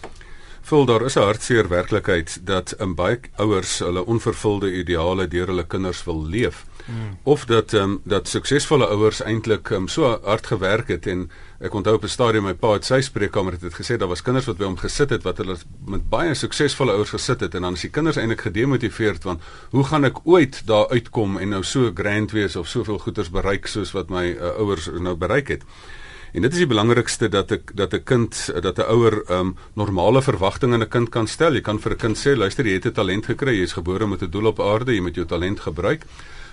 Vul 0.69 0.85
daar 0.85 1.01
is 1.01 1.15
'n 1.15 1.19
hartseer 1.19 1.67
werklikheid 1.67 2.39
dat 2.45 2.75
'n 2.77 2.93
baie 2.93 3.19
ouers 3.35 3.79
hulle 3.79 4.05
onvervulde 4.05 4.73
ideale 4.73 5.27
deur 5.27 5.47
hulle 5.47 5.67
kinders 5.67 6.03
wil 6.03 6.25
leef. 6.25 6.65
Hmm. 6.85 7.17
Of 7.23 7.45
dat 7.45 7.73
ehm 7.73 7.83
um, 7.83 8.01
dat 8.03 8.27
suksesvolle 8.27 8.85
ouers 8.85 9.21
eintlik 9.21 9.69
um, 9.69 9.87
so 9.87 10.19
hard 10.23 10.47
gewerk 10.47 10.87
het 10.87 11.07
en 11.07 11.31
ek 11.59 11.73
onthou 11.73 11.95
op 11.95 12.03
'n 12.03 12.07
stadium 12.07 12.43
my 12.43 12.53
pa 12.53 12.73
het 12.73 12.85
sy 12.85 13.01
spreekkamer 13.01 13.51
het, 13.51 13.61
het 13.61 13.73
gesê 13.73 13.97
daar 13.97 14.07
was 14.07 14.21
kinders 14.21 14.45
wat 14.45 14.57
by 14.57 14.63
hom 14.63 14.77
gesit 14.77 15.09
het 15.09 15.23
wat 15.23 15.37
hulle 15.37 15.57
met 15.85 16.09
baie 16.09 16.33
suksesvolle 16.33 16.91
ouers 16.91 17.09
gesit 17.09 17.39
het 17.39 17.55
en 17.55 17.61
dan 17.61 17.73
is 17.73 17.81
die 17.81 17.89
kinders 17.89 18.17
eintlik 18.17 18.41
gedemotiveerd 18.41 19.23
want 19.23 19.41
hoe 19.69 19.83
gaan 19.83 20.05
ek 20.05 20.17
ooit 20.23 20.61
daar 20.65 20.89
uitkom 20.89 21.37
en 21.37 21.49
nou 21.49 21.63
so 21.63 21.91
grand 21.93 22.31
wees 22.31 22.55
of 22.55 22.67
soveel 22.67 22.99
goeders 22.99 23.29
bereik 23.29 23.67
soos 23.67 23.91
wat 23.91 24.09
my 24.09 24.25
uh, 24.31 24.45
ouers 24.57 24.89
nou 24.99 25.15
bereik 25.15 25.47
het. 25.47 25.63
En 26.33 26.41
dit 26.41 26.51
is 26.51 26.61
die 26.61 26.69
belangrikste 26.69 27.29
dat 27.29 27.51
ek 27.51 27.71
dat 27.75 27.93
'n 27.93 28.03
kind 28.03 28.33
dat 28.61 28.77
'n 28.77 28.89
ouer 28.91 29.23
um 29.31 29.55
normale 29.73 30.21
verwagtinge 30.21 30.75
in 30.75 30.83
'n 30.83 30.89
kind 30.89 31.09
kan 31.09 31.27
stel. 31.27 31.53
Jy 31.53 31.61
kan 31.61 31.79
vir 31.79 31.91
'n 31.91 31.97
kind 31.97 32.17
sê, 32.17 32.37
luister, 32.37 32.65
jy 32.65 32.73
het 32.73 32.85
'n 32.85 32.93
talent 32.93 33.25
gekry, 33.25 33.55
jy 33.55 33.63
is 33.63 33.73
gebore 33.73 34.07
met 34.07 34.21
'n 34.21 34.29
doel 34.29 34.47
op 34.47 34.59
aarde, 34.59 34.93
jy 34.93 35.01
moet 35.01 35.15
jou 35.15 35.25
talent 35.25 35.59
gebruik, 35.59 36.05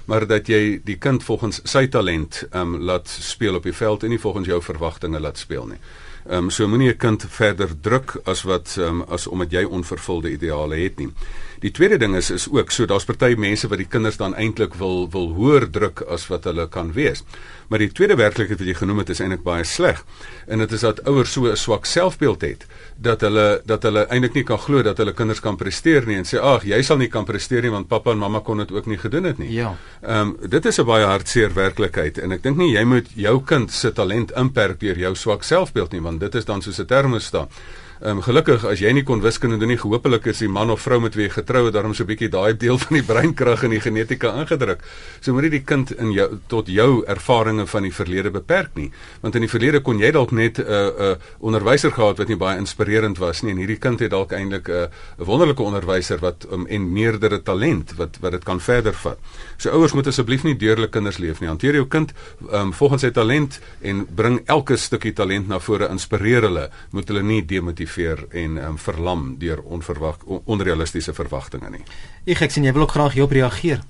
maar 0.07 0.27
dat 0.27 0.49
jy 0.49 0.81
die 0.85 0.97
kind 0.97 1.25
volgens 1.25 1.61
sy 1.65 1.87
talent 1.87 2.45
um 2.55 2.77
laat 2.81 3.09
speel 3.09 3.55
op 3.55 3.63
die 3.63 3.75
veld 3.75 4.03
en 4.03 4.11
nie 4.15 4.23
volgens 4.23 4.47
jou 4.47 4.63
verwagtinge 4.63 5.21
laat 5.21 5.39
speel 5.39 5.67
nie. 5.67 5.81
Um 6.27 6.51
so 6.51 6.67
moenie 6.69 6.91
'n 6.91 6.99
kind 6.99 7.27
verder 7.29 7.71
druk 7.81 8.21
as 8.25 8.43
wat 8.43 8.77
um 8.79 9.03
as 9.03 9.27
omdat 9.27 9.51
jy 9.53 9.65
onvervulde 9.65 10.31
ideale 10.31 10.77
het 10.77 10.99
nie. 10.99 11.13
Die 11.61 11.71
tweede 11.71 11.97
ding 11.99 12.17
is 12.17 12.31
is 12.31 12.49
ook 12.51 12.71
so 12.71 12.87
daar's 12.87 13.05
party 13.05 13.35
mense 13.39 13.69
wat 13.69 13.79
die 13.79 13.89
kinders 13.89 14.17
dan 14.17 14.35
eintlik 14.35 14.75
wil 14.75 15.09
wil 15.11 15.33
hoër 15.33 15.71
druk 15.71 16.01
as 16.01 16.27
wat 16.29 16.45
hulle 16.45 16.69
kan 16.69 16.93
wees. 16.93 17.23
Maar 17.69 17.79
die 17.79 17.93
tweede 17.93 18.17
werklikheid 18.17 18.59
wat 18.59 18.69
jy 18.69 18.75
genoem 18.75 18.99
het 18.99 19.09
is 19.09 19.21
eintlik 19.21 19.43
baie 19.43 19.65
sleg. 19.65 20.05
En 20.47 20.59
dit 20.59 20.73
is 20.73 20.81
dat 20.81 21.01
ouers 21.05 21.33
so 21.33 21.47
'n 21.47 21.57
swak 21.57 21.87
selfbeeld 21.87 22.41
het 22.41 22.67
dat 22.97 23.21
hulle 23.21 23.63
dat 23.65 23.83
hulle 23.83 24.07
eintlik 24.07 24.35
nie 24.35 24.45
kan 24.45 24.59
glo 24.59 24.83
dat 24.83 24.99
hulle 24.99 25.13
kinders 25.13 25.41
kan 25.41 25.57
presteer 25.57 26.07
nie 26.07 26.17
en 26.17 26.25
sê 26.25 26.39
ag 26.39 26.65
jy 26.65 26.83
sal 26.83 26.97
nie 26.97 27.09
kan 27.09 27.25
presteer 27.25 27.63
nie 27.63 27.71
want 27.71 27.89
pappa 27.89 28.11
en 28.11 28.19
mamma 28.19 28.41
kon 28.41 28.59
dit 28.59 28.73
ook 28.73 28.87
nie 28.87 28.99
gedoen 28.99 29.25
het 29.25 29.39
nie. 29.39 29.53
Ja. 29.53 29.77
Ehm 30.03 30.21
um, 30.21 30.37
dit 30.49 30.65
is 30.65 30.79
'n 30.79 30.85
baie 30.85 31.05
hartseer 31.05 31.55
werklikheid 31.55 32.19
en 32.19 32.33
ek 32.33 32.43
dink 32.43 32.57
nie 32.57 32.73
jy 32.73 32.85
moet 32.85 33.09
jou 33.15 33.43
kind 33.45 33.73
se 33.73 33.93
talent 33.93 34.33
inperk 34.37 34.81
deur 34.81 34.99
jou 34.99 35.15
swak 35.15 35.43
selfbeeld 35.43 35.93
nie 35.93 36.03
want 36.03 36.21
dit 36.21 36.35
is 36.35 36.45
dan 36.45 36.63
soos 36.63 36.79
'n 36.79 36.87
termostaat. 36.87 37.51
Ehm 37.97 38.19
um, 38.19 38.21
gelukkig 38.21 38.61
as 38.69 38.83
jy 38.83 38.91
nie 38.93 39.03
kon 39.09 39.23
wiskunde 39.25 39.57
doen 39.57 39.71
nie, 39.73 39.79
hopelik 39.81 40.27
is 40.29 40.43
die 40.43 40.51
man 40.53 40.69
of 40.69 40.83
vrou 40.85 40.99
met 41.01 41.15
wie 41.17 41.25
jy 41.25 41.31
getrou 41.33 41.63
het 41.65 41.73
daarom 41.73 41.95
so 41.95 42.05
'n 42.05 42.07
bietjie 42.07 42.29
daai 42.29 42.53
deel 42.53 42.77
van 42.79 42.93
die 42.93 43.03
breinkrag 43.03 43.65
en 43.65 43.71
die 43.71 43.81
genetika 43.81 44.35
ingedruk. 44.37 44.85
So 45.21 45.33
moenie 45.33 45.51
die 45.51 45.65
kind 45.65 45.93
in 45.93 46.13
jou 46.13 46.39
tot 46.47 46.69
jou 46.69 47.05
ervarings 47.07 47.71
van 47.71 47.83
die 47.83 47.93
verlede 47.93 48.31
beperk 48.31 48.75
nie, 48.75 48.91
want 49.23 49.35
in 49.35 49.41
die 49.41 49.49
verlede 49.49 49.81
kon 49.81 49.99
jy 49.99 50.11
dalk 50.13 50.33
net 50.33 50.59
'n 50.59 50.63
uh, 50.63 50.67
'n 50.67 51.03
uh, 51.03 51.17
onderwyser 51.41 51.91
gehad 51.91 52.19
wat 52.19 52.29
nie 52.29 52.37
baie 52.37 52.59
inspirerend 52.59 53.19
was 53.19 53.43
nie 53.43 53.53
en 53.53 53.57
hierdie 53.57 53.79
kind 53.79 54.01
het 54.01 54.11
dalk 54.11 54.33
eintlik 54.33 54.69
'n 54.69 54.73
uh, 54.73 54.87
wonderlike 55.17 55.63
onderwyser 55.63 56.19
wat 56.19 56.47
um, 56.53 56.67
en 56.67 56.93
meerdere 56.93 57.43
talent 57.43 57.97
wat 57.97 58.19
wat 58.21 58.33
dit 58.33 58.45
kan 58.45 58.61
verder 58.61 58.93
vat. 58.93 59.19
So 59.57 59.71
ouers 59.71 59.95
moet 59.95 60.07
asseblief 60.07 60.45
nie 60.45 60.57
deur 60.57 60.75
hulle 60.77 60.91
kinders 60.91 61.19
leef 61.19 61.41
nie. 61.41 61.49
Hanteer 61.49 61.75
jou 61.75 61.87
kind 61.87 62.13
um, 62.53 62.73
volgens 62.73 63.01
sy 63.01 63.11
talent 63.11 63.61
en 63.81 64.07
bring 64.15 64.41
elke 64.45 64.77
stukkie 64.77 65.13
talent 65.13 65.49
na 65.49 65.59
vore, 65.59 65.89
inspireer 65.89 66.43
hulle, 66.43 66.71
moet 66.91 67.09
hulle 67.09 67.23
nie 67.23 67.43
demotiveer 67.43 67.86
motiveer 67.87 68.27
en 68.31 68.57
um, 68.59 68.79
verlam 68.79 69.37
deur 69.39 69.63
onverwag 69.63 70.19
onrealistiese 70.45 71.15
verwagtinge 71.15 71.71
nie. 71.71 71.85
Ek 72.27 72.43
ek 72.43 72.53
sien 72.53 72.65
jy 72.65 72.73
wil 72.73 72.87
ook 72.87 72.97
graag 72.97 73.15
hierop 73.15 73.33
reageer. 73.33 73.81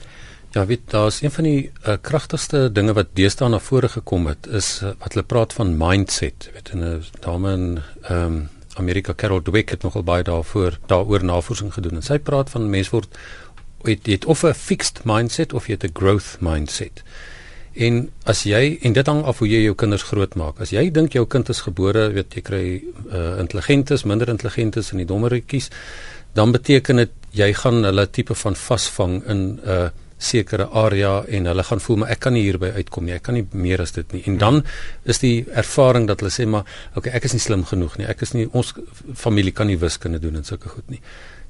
Ja, 0.54 0.64
weet 0.66 0.90
daar's 0.90 1.22
een 1.22 1.30
van 1.30 1.44
die 1.44 1.70
uh, 1.86 1.96
kragtigste 2.00 2.70
dinge 2.72 2.94
wat 2.94 3.14
deesdae 3.14 3.48
na 3.48 3.58
vore 3.58 3.88
gekom 3.88 4.26
het 4.26 4.46
is 4.46 4.80
uh, 4.82 4.94
wat 5.00 5.14
hulle 5.14 5.24
praat 5.24 5.52
van 5.52 5.76
mindset. 5.76 6.50
Weet 6.54 6.72
'n 6.74 6.82
uh, 6.82 7.02
dame 7.20 7.52
in 7.52 7.82
ehm 8.02 8.22
um, 8.24 8.48
Amerika 8.76 9.14
Carol 9.14 9.42
Dweck 9.42 9.70
het 9.70 9.82
nogal 9.82 10.02
baie 10.02 10.22
daarvoor 10.22 10.78
daaroor 10.86 11.24
navorsing 11.24 11.72
gedoen 11.72 11.96
en 11.96 12.02
sy 12.02 12.18
praat 12.18 12.50
van 12.50 12.70
mense 12.70 12.90
word 12.90 13.08
het, 13.82 14.06
het 14.06 14.24
of 14.24 14.44
'n 14.44 14.52
fixed 14.52 15.04
mindset 15.04 15.52
of 15.52 15.66
jy 15.66 15.72
het 15.80 15.84
'n 15.84 15.96
growth 15.96 16.36
mindset. 16.40 17.02
En 17.76 18.10
as 18.24 18.42
jy 18.48 18.78
en 18.82 18.92
dit 18.96 19.06
hang 19.06 19.22
af 19.28 19.38
hoe 19.38 19.48
jy 19.48 19.62
jou 19.66 19.74
kinders 19.74 20.06
grootmaak. 20.08 20.60
As 20.64 20.72
jy 20.72 20.88
dink 20.90 21.12
jou 21.12 21.26
kind 21.26 21.48
is 21.52 21.60
gebore, 21.60 22.08
weet 22.14 22.38
jy 22.38 22.42
kry 22.42 22.64
uh, 23.12 23.36
intelligentes, 23.42 24.06
minder 24.08 24.30
intelligentes 24.32 24.92
en 24.92 25.02
die 25.02 25.08
dommeretjies, 25.08 25.70
dan 26.36 26.52
beteken 26.52 27.04
dit 27.04 27.12
jy 27.36 27.52
gaan 27.52 27.84
hulle 27.84 28.06
tipe 28.08 28.34
van 28.34 28.56
vasvang 28.56 29.22
in 29.28 29.36
'n 29.36 29.60
uh, 29.64 29.88
sekere 30.18 30.68
area 30.72 31.24
en 31.28 31.44
hulle 31.44 31.62
gaan 31.62 31.80
voel 31.80 31.96
maar 32.00 32.12
ek 32.14 32.20
kan 32.24 32.32
nie 32.32 32.42
hierby 32.46 32.70
uitkom 32.72 33.04
nie. 33.04 33.14
Ek 33.14 33.22
kan 33.22 33.36
nie 33.36 33.46
meer 33.52 33.82
as 33.84 33.92
dit 33.92 34.12
nie. 34.12 34.22
En 34.26 34.38
dan 34.38 34.62
is 35.04 35.20
die 35.20 35.44
ervaring 35.52 36.06
dat 36.08 36.20
hulle 36.20 36.32
sê 36.32 36.46
maar 36.48 36.64
okay, 36.96 37.12
ek 37.12 37.28
is 37.28 37.36
nie 37.36 37.44
slim 37.44 37.64
genoeg 37.68 37.98
nie. 37.98 38.06
Ek 38.08 38.22
is 38.22 38.32
nie 38.32 38.46
ons 38.52 38.72
familie 39.14 39.52
kan 39.52 39.68
nie 39.68 39.76
wiskunde 39.76 40.20
doen 40.22 40.36
en 40.40 40.44
sulke 40.44 40.72
goed 40.72 40.88
nie. 40.88 41.02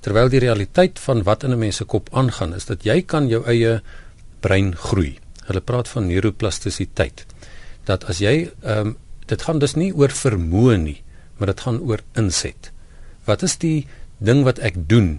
Terwyl 0.03 0.29
die 0.29 0.43
realiteit 0.43 0.99
van 0.99 1.23
wat 1.23 1.45
in 1.45 1.53
'n 1.53 1.59
mens 1.59 1.77
se 1.77 1.85
kop 1.85 2.11
aangaan 2.13 2.55
is 2.55 2.67
dat 2.67 2.83
jy 2.83 3.03
kan 3.03 3.29
jou 3.29 3.45
eie 3.47 3.81
brein 4.41 4.75
groei. 4.75 5.19
Hulle 5.47 5.61
praat 5.61 5.89
van 5.89 6.07
neuroplastisiteit. 6.07 7.27
Dat 7.85 8.05
as 8.11 8.23
jy 8.25 8.51
ehm 8.63 8.87
um, 8.87 8.97
dit 9.27 9.43
gaan 9.43 9.59
dus 9.59 9.75
nie 9.75 9.91
oor 9.91 10.13
vermoë 10.15 10.77
nie, 10.79 11.01
maar 11.37 11.51
dit 11.51 11.61
gaan 11.61 11.81
oor 11.83 11.99
inset. 12.15 12.71
Wat 13.27 13.43
is 13.43 13.57
die 13.59 13.87
ding 14.23 14.45
wat 14.47 14.61
ek 14.63 14.77
doen? 14.87 15.17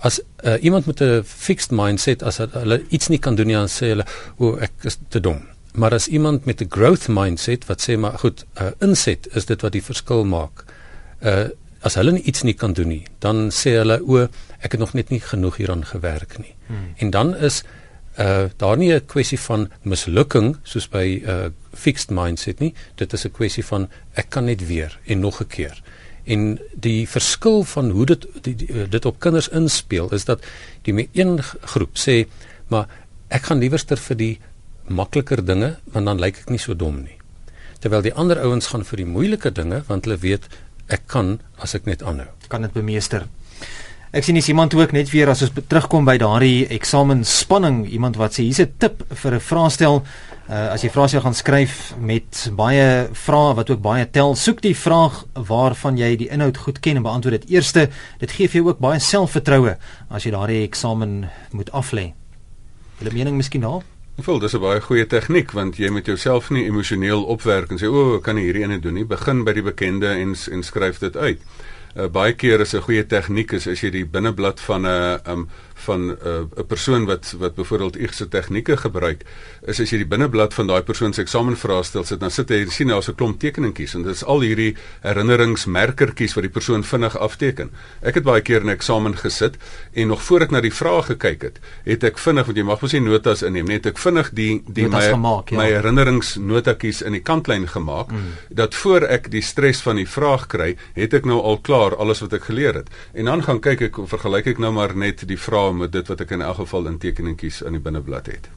As 0.00 0.20
uh, 0.46 0.56
iemand 0.64 0.86
met 0.86 1.02
'n 1.02 1.22
fixed 1.24 1.70
mindset 1.70 2.22
as 2.22 2.38
hulle 2.38 2.82
iets 2.88 3.08
nie 3.08 3.18
kan 3.18 3.34
doen 3.34 3.46
nie, 3.46 3.56
dan 3.56 3.68
sê 3.68 3.92
hulle, 3.92 4.06
"O, 4.38 4.56
ek 4.56 4.72
is 4.82 4.98
te 5.08 5.20
dom." 5.20 5.42
Maar 5.74 5.92
as 5.92 6.08
iemand 6.08 6.44
met 6.44 6.60
'n 6.60 6.70
growth 6.70 7.08
mindset 7.08 7.66
wat 7.66 7.82
sê 7.82 7.98
maar 7.98 8.18
goed, 8.18 8.46
uh, 8.60 8.70
inset 8.80 9.28
is 9.34 9.44
dit 9.44 9.60
wat 9.62 9.72
die 9.72 9.84
verskil 9.84 10.24
maak. 10.24 10.64
Uh 11.20 11.48
as 11.80 11.94
hulle 11.94 12.12
nie 12.12 12.22
iets 12.22 12.42
nie 12.42 12.54
kan 12.54 12.72
doen 12.72 12.88
nie, 12.88 13.04
dan 13.18 13.50
sê 13.54 13.76
hulle 13.78 14.00
o, 14.02 14.28
ek 14.58 14.72
het 14.72 14.80
nog 14.80 14.94
net 14.94 15.12
nie 15.14 15.20
genoeg 15.20 15.56
hieraan 15.56 15.84
gewerk 15.84 16.38
nie. 16.38 16.54
Hmm. 16.66 16.94
En 16.96 17.10
dan 17.10 17.36
is 17.36 17.62
uh 18.18 18.50
daar 18.56 18.76
nie 18.76 18.92
'n 18.92 19.06
kwessie 19.06 19.38
van 19.38 19.70
mislukking 19.82 20.56
soos 20.62 20.88
by 20.88 21.22
uh, 21.24 21.50
fixed 21.72 22.10
mindset 22.10 22.58
nie, 22.60 22.74
dit 22.96 23.12
is 23.12 23.24
'n 23.24 23.30
kwessie 23.30 23.64
van 23.64 23.88
ek 24.14 24.30
kan 24.30 24.44
net 24.44 24.66
weer 24.66 24.98
en 25.06 25.20
nog 25.20 25.40
'n 25.40 25.46
keer. 25.46 25.82
En 26.24 26.58
die 26.74 27.08
verskil 27.08 27.64
van 27.64 27.90
hoe 27.90 28.06
dit 28.06 28.26
die, 28.42 28.56
die, 28.56 28.68
uh, 28.68 28.90
dit 28.90 29.04
op 29.04 29.20
kinders 29.20 29.48
inspel 29.48 30.12
is 30.12 30.24
dat 30.24 30.44
die 30.82 31.08
een 31.12 31.38
groep 31.62 31.96
sê, 31.96 32.26
maar 32.68 32.88
ek 33.28 33.42
gaan 33.42 33.58
liewerster 33.58 33.96
vir 33.96 34.16
die 34.16 34.38
makliker 34.88 35.44
dinge 35.44 35.76
want 35.84 36.06
dan 36.06 36.20
lyk 36.20 36.38
ek 36.38 36.50
nie 36.50 36.58
so 36.58 36.74
dom 36.74 37.02
nie. 37.02 37.18
Terwyl 37.78 38.02
die 38.02 38.14
ander 38.14 38.40
ouens 38.42 38.66
gaan 38.66 38.84
vir 38.84 38.96
die 38.96 39.06
moeilike 39.06 39.50
dinge 39.50 39.82
want 39.86 40.04
hulle 40.04 40.18
weet 40.18 40.48
ek 40.88 41.06
kan 41.06 41.40
as 41.62 41.74
ek 41.74 41.86
net 41.86 42.02
aanhou. 42.02 42.28
Kan 42.48 42.62
dit 42.62 42.72
bemeester. 42.72 43.26
Ek 44.08 44.24
sien 44.24 44.38
iemand 44.40 44.72
ook 44.72 44.92
net 44.96 45.10
weer 45.12 45.28
as 45.28 45.42
ons 45.44 45.50
terugkom 45.68 46.06
by 46.08 46.14
daardie 46.16 46.64
eksamen 46.72 47.26
spanning, 47.28 47.82
iemand 47.92 48.16
wat 48.16 48.38
sê 48.38 48.46
hier's 48.46 48.60
'n 48.60 48.72
tip 48.78 49.04
vir 49.04 49.34
'n 49.34 49.40
vraestel. 49.40 50.02
Uh, 50.48 50.72
as 50.72 50.82
jy 50.82 50.88
vraestel 50.88 51.20
gaan 51.20 51.34
skryf 51.34 51.92
met 52.00 52.48
baie 52.56 53.08
vrae 53.12 53.54
wat 53.54 53.70
ook 53.70 53.82
baie 53.82 54.10
tel, 54.10 54.34
soek 54.34 54.62
die 54.62 54.74
vraag 54.74 55.26
waarvan 55.34 55.98
jy 55.98 56.16
die 56.16 56.28
inhoud 56.28 56.56
goed 56.56 56.80
ken 56.80 56.96
en 56.96 57.02
beantwoord 57.02 57.40
dit 57.40 57.50
eerste. 57.50 57.90
Dit 58.18 58.30
gee 58.32 58.48
vir 58.48 58.62
jou 58.62 58.68
ook 58.68 58.78
baie 58.78 58.98
selfvertroue 58.98 59.76
as 60.08 60.24
jy 60.24 60.30
daardie 60.30 60.64
eksamen 60.64 61.28
moet 61.52 61.70
aflê. 61.72 62.14
Hulle 62.98 63.12
mening 63.12 63.36
miskien 63.36 63.60
daar? 63.60 63.82
Ek 64.18 64.24
voel 64.24 64.38
dis 64.38 64.54
'n 64.54 64.60
baie 64.60 64.80
goeie 64.80 65.06
tegniek 65.06 65.52
want 65.52 65.76
jy 65.76 65.90
moet 65.90 66.06
jouself 66.06 66.50
nie 66.50 66.64
emosioneel 66.64 67.24
opwerk 67.24 67.70
en 67.70 67.78
sê 67.78 67.84
o, 67.84 68.14
oh, 68.14 68.22
kan 68.22 68.34
nie 68.36 68.44
hierdie 68.44 68.64
ene 68.64 68.80
doen 68.80 68.94
nie. 68.94 69.04
Begin 69.04 69.44
by 69.44 69.52
die 69.52 69.62
bekende 69.62 70.08
en 70.08 70.34
en 70.50 70.62
skryf 70.62 70.98
dit 70.98 71.16
uit. 71.16 71.40
Uh, 71.96 72.08
baie 72.08 72.34
keer 72.34 72.60
is 72.60 72.74
'n 72.74 72.82
goeie 72.82 73.06
tegniek 73.06 73.52
is 73.52 73.66
as 73.66 73.80
jy 73.80 73.90
die 73.90 74.04
binneblad 74.04 74.60
van 74.60 74.82
'n 74.82 74.86
uh, 74.86 75.32
um 75.32 75.48
van 75.86 76.10
'n 76.10 76.18
uh, 76.26 76.64
persoon 76.66 77.06
wat 77.06 77.34
wat 77.38 77.54
byvoorbeeld 77.54 77.96
X 78.10 78.16
se 78.16 78.28
tegnieke 78.28 78.76
gebruik 78.76 79.24
is 79.66 79.80
as 79.80 79.90
jy 79.90 79.98
die 80.02 80.06
binneblad 80.06 80.54
van 80.54 80.66
daai 80.66 80.82
persoon 80.82 81.12
se 81.12 81.20
eksamenvraestel 81.22 82.04
sit 82.04 82.20
dan 82.20 82.30
sit 82.30 82.50
jy 82.50 82.66
sien 82.70 82.88
daar's 82.88 83.08
'n 83.08 83.14
klomp 83.14 83.40
tekeningkies 83.40 83.94
en 83.94 84.02
dit 84.02 84.14
is 84.14 84.24
al 84.24 84.40
hierdie 84.40 84.76
herinneringsmerkertjies 85.02 86.34
wat 86.34 86.42
die 86.42 86.52
persoon 86.52 86.84
vinnig 86.84 87.18
afteken. 87.18 87.70
Ek 88.02 88.14
het 88.14 88.24
baie 88.24 88.42
keer 88.42 88.60
in 88.60 88.66
'n 88.66 88.76
eksamen 88.76 89.16
gesit 89.16 89.56
en 89.92 90.08
nog 90.08 90.22
voor 90.22 90.40
ek 90.42 90.50
na 90.50 90.60
die 90.60 90.74
vrae 90.74 91.02
gekyk 91.02 91.42
het, 91.42 91.60
het 91.84 92.04
ek 92.04 92.18
vinnig 92.18 92.46
want 92.46 92.56
jy 92.56 92.64
mag 92.64 92.80
mos 92.80 92.92
nie 92.92 93.00
notas 93.00 93.42
inneem 93.42 93.66
nie, 93.66 93.74
het 93.74 93.86
ek 93.86 93.98
vinnig 93.98 94.30
die 94.32 94.62
die 94.66 94.88
my 94.88 95.00
gemaak, 95.00 95.50
ja. 95.50 95.56
my 95.56 95.70
herinneringsnotatjies 95.70 97.02
in 97.02 97.12
die 97.12 97.22
kantlyn 97.22 97.68
gemaak 97.68 98.12
mm. 98.12 98.32
dat 98.50 98.74
voor 98.74 99.02
ek 99.02 99.30
die 99.30 99.42
stres 99.42 99.80
van 99.80 99.96
die 99.96 100.06
vraag 100.06 100.46
kry, 100.46 100.76
het 100.94 101.14
ek 101.14 101.24
nou 101.24 101.40
al 101.42 101.58
klaar 101.58 101.96
alles 101.96 102.20
wat 102.20 102.32
ek 102.32 102.48
geleer 102.48 102.74
het. 102.74 102.88
En 103.12 103.24
dan 103.24 103.42
gaan 103.42 103.60
kyk 103.60 103.80
ek 103.88 104.00
vergelyk 104.06 104.46
ek 104.46 104.58
nou 104.58 104.72
maar 104.72 104.96
net 104.96 105.26
die 105.28 105.38
vrae 105.68 105.78
met 105.78 105.92
dit 105.92 106.08
wat 106.08 106.20
ek 106.20 106.32
in 106.36 106.42
elk 106.42 106.62
geval 106.62 106.88
in 106.88 106.98
tekeningkies 106.98 107.62
aan 107.64 107.76
die 107.76 107.82
binneblad 107.82 108.26
het. 108.26 108.48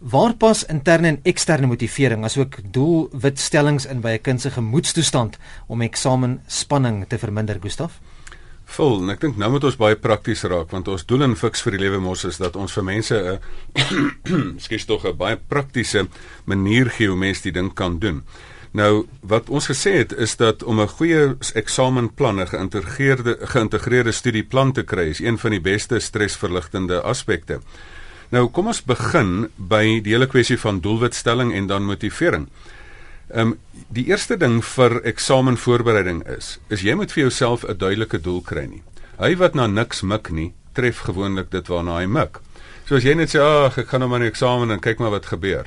Waar 0.00 0.32
pas 0.34 0.62
interne 0.64 1.08
en 1.08 1.18
eksterne 1.28 1.68
motivering 1.68 2.22
asook 2.24 2.54
doelwitstellings 2.72 3.84
in 3.86 4.00
by 4.00 4.16
'n 4.16 4.20
kind 4.20 4.40
se 4.40 4.50
gemoedstoestand 4.50 5.36
om 5.66 5.80
eksamenspanning 5.80 7.04
te 7.08 7.18
verminder, 7.18 7.58
Gustaf? 7.60 8.00
Vol, 8.64 9.02
en 9.02 9.10
ek 9.10 9.20
dink 9.20 9.36
nou 9.36 9.50
moet 9.50 9.64
ons 9.64 9.76
baie 9.76 9.96
prakties 9.96 10.42
raak 10.42 10.70
want 10.70 10.88
ons 10.88 11.04
doel 11.06 11.22
in 11.22 11.36
Fix 11.36 11.62
vir 11.62 11.72
die 11.72 11.80
Lewe 11.80 11.98
mos 11.98 12.24
is 12.24 12.38
dat 12.38 12.56
ons 12.56 12.72
vir 12.72 12.84
mense 12.84 13.14
'n 13.14 14.58
skielik 14.62 14.86
tog 14.86 15.04
'n 15.04 15.16
baie 15.16 15.36
praktiese 15.36 16.08
manier 16.44 16.90
gee 16.90 17.08
hoe 17.08 17.16
mense 17.16 17.42
die 17.42 17.52
ding 17.52 17.74
kan 17.74 17.98
doen. 17.98 18.22
Nou 18.72 19.06
wat 19.20 19.50
ons 19.50 19.66
gesê 19.66 19.92
het 19.98 20.12
is 20.12 20.36
dat 20.36 20.62
om 20.62 20.80
'n 20.80 20.88
goeie 20.88 21.36
eksamenplan, 21.54 22.40
'n 22.40 22.46
geïntegreerde 22.46 23.38
geïntegreerde 23.42 24.12
studieplan 24.12 24.72
te 24.72 24.82
kry, 24.82 25.10
is 25.10 25.20
een 25.20 25.38
van 25.38 25.50
die 25.50 25.60
beste 25.60 26.00
stresverligtende 26.00 27.02
aspekte. 27.02 27.60
Nou 28.30 28.44
kom 28.54 28.68
ons 28.70 28.78
begin 28.86 29.48
by 29.56 29.98
die 30.04 30.12
hele 30.14 30.28
kwessie 30.30 30.58
van 30.62 30.78
doelwitstelling 30.84 31.50
en 31.54 31.66
dan 31.66 31.86
motivering. 31.88 32.46
Ehm 33.30 33.54
um, 33.54 33.58
die 33.90 34.04
eerste 34.06 34.36
ding 34.38 34.60
vir 34.62 35.00
eksamenvoorbereiding 35.06 36.20
is 36.30 36.58
is 36.70 36.84
jy 36.86 36.94
moet 36.94 37.10
vir 37.10 37.22
jouself 37.22 37.64
'n 37.64 37.78
duidelike 37.78 38.20
doel 38.22 38.40
kry 38.40 38.66
nie. 38.66 38.82
Hy 39.18 39.34
wat 39.36 39.54
na 39.54 39.66
niks 39.66 40.02
mik 40.02 40.30
nie, 40.30 40.52
tref 40.72 40.98
gewoonlik 40.98 41.50
dit 41.50 41.66
waarna 41.66 41.98
hy 41.98 42.06
mik. 42.06 42.38
So 42.86 42.96
as 42.96 43.04
jy 43.04 43.14
net 43.14 43.34
sê 43.34 43.40
ag 43.42 43.78
ek 43.78 43.88
gaan 43.88 44.00
nou 44.00 44.08
maar 44.10 44.20
'n 44.20 44.30
eksamen 44.30 44.70
en 44.70 44.80
kyk 44.80 44.98
maar 44.98 45.10
wat 45.10 45.26
gebeur. 45.26 45.66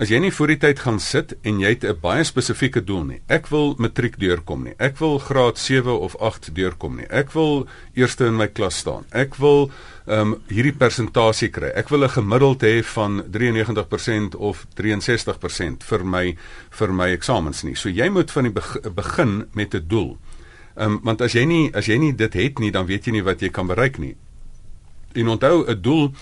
As 0.00 0.08
jy 0.08 0.18
nie 0.22 0.32
voor 0.32 0.48
die 0.48 0.58
tyd 0.60 0.78
gaan 0.80 0.98
sit 1.00 1.34
en 1.44 1.58
jy 1.60 1.68
het 1.74 1.84
'n 1.84 2.00
baie 2.00 2.24
spesifieke 2.24 2.80
doel 2.80 3.04
nie. 3.04 3.20
Ek 3.28 3.48
wil 3.48 3.74
matriek 3.78 4.18
deurkom 4.18 4.64
nie. 4.64 4.74
Ek 4.78 4.98
wil 4.98 5.18
graad 5.18 5.58
7 5.58 6.00
of 6.00 6.16
8 6.16 6.54
deurkom 6.54 6.96
nie. 6.96 7.06
Ek 7.10 7.32
wil 7.32 7.66
eerste 7.94 8.26
in 8.26 8.36
my 8.36 8.46
klas 8.46 8.76
staan. 8.76 9.04
Ek 9.10 9.36
wil 9.36 9.70
ehm 10.06 10.32
um, 10.32 10.42
hierdie 10.48 10.72
persentasie 10.72 11.48
kry. 11.48 11.70
Ek 11.74 11.88
wil 11.88 12.04
'n 12.04 12.08
gemiddeld 12.08 12.62
hê 12.62 12.82
van 12.82 13.22
93% 13.30 14.34
of 14.34 14.66
63% 14.74 15.84
vir 15.84 16.04
my 16.04 16.36
vir 16.70 16.92
my 16.92 17.12
eksamens 17.12 17.62
nie. 17.62 17.74
So 17.74 17.88
jy 17.88 18.08
moet 18.08 18.30
van 18.30 18.44
die 18.44 18.52
begin 18.90 19.46
met 19.52 19.74
'n 19.74 19.84
doel. 19.88 20.18
Ehm 20.76 20.90
um, 20.90 21.00
want 21.02 21.20
as 21.20 21.32
jy 21.32 21.44
nie 21.44 21.70
as 21.74 21.86
jy 21.86 21.98
nie 21.98 22.12
dit 22.12 22.32
het 22.32 22.58
nie, 22.58 22.70
dan 22.70 22.86
weet 22.86 23.04
jy 23.04 23.12
nie 23.12 23.24
wat 23.24 23.40
jy 23.40 23.48
kan 23.48 23.66
bereik 23.66 23.98
nie. 23.98 24.16
En 25.14 25.28
onthou 25.28 25.64
'n 25.68 25.82
doel 25.82 26.12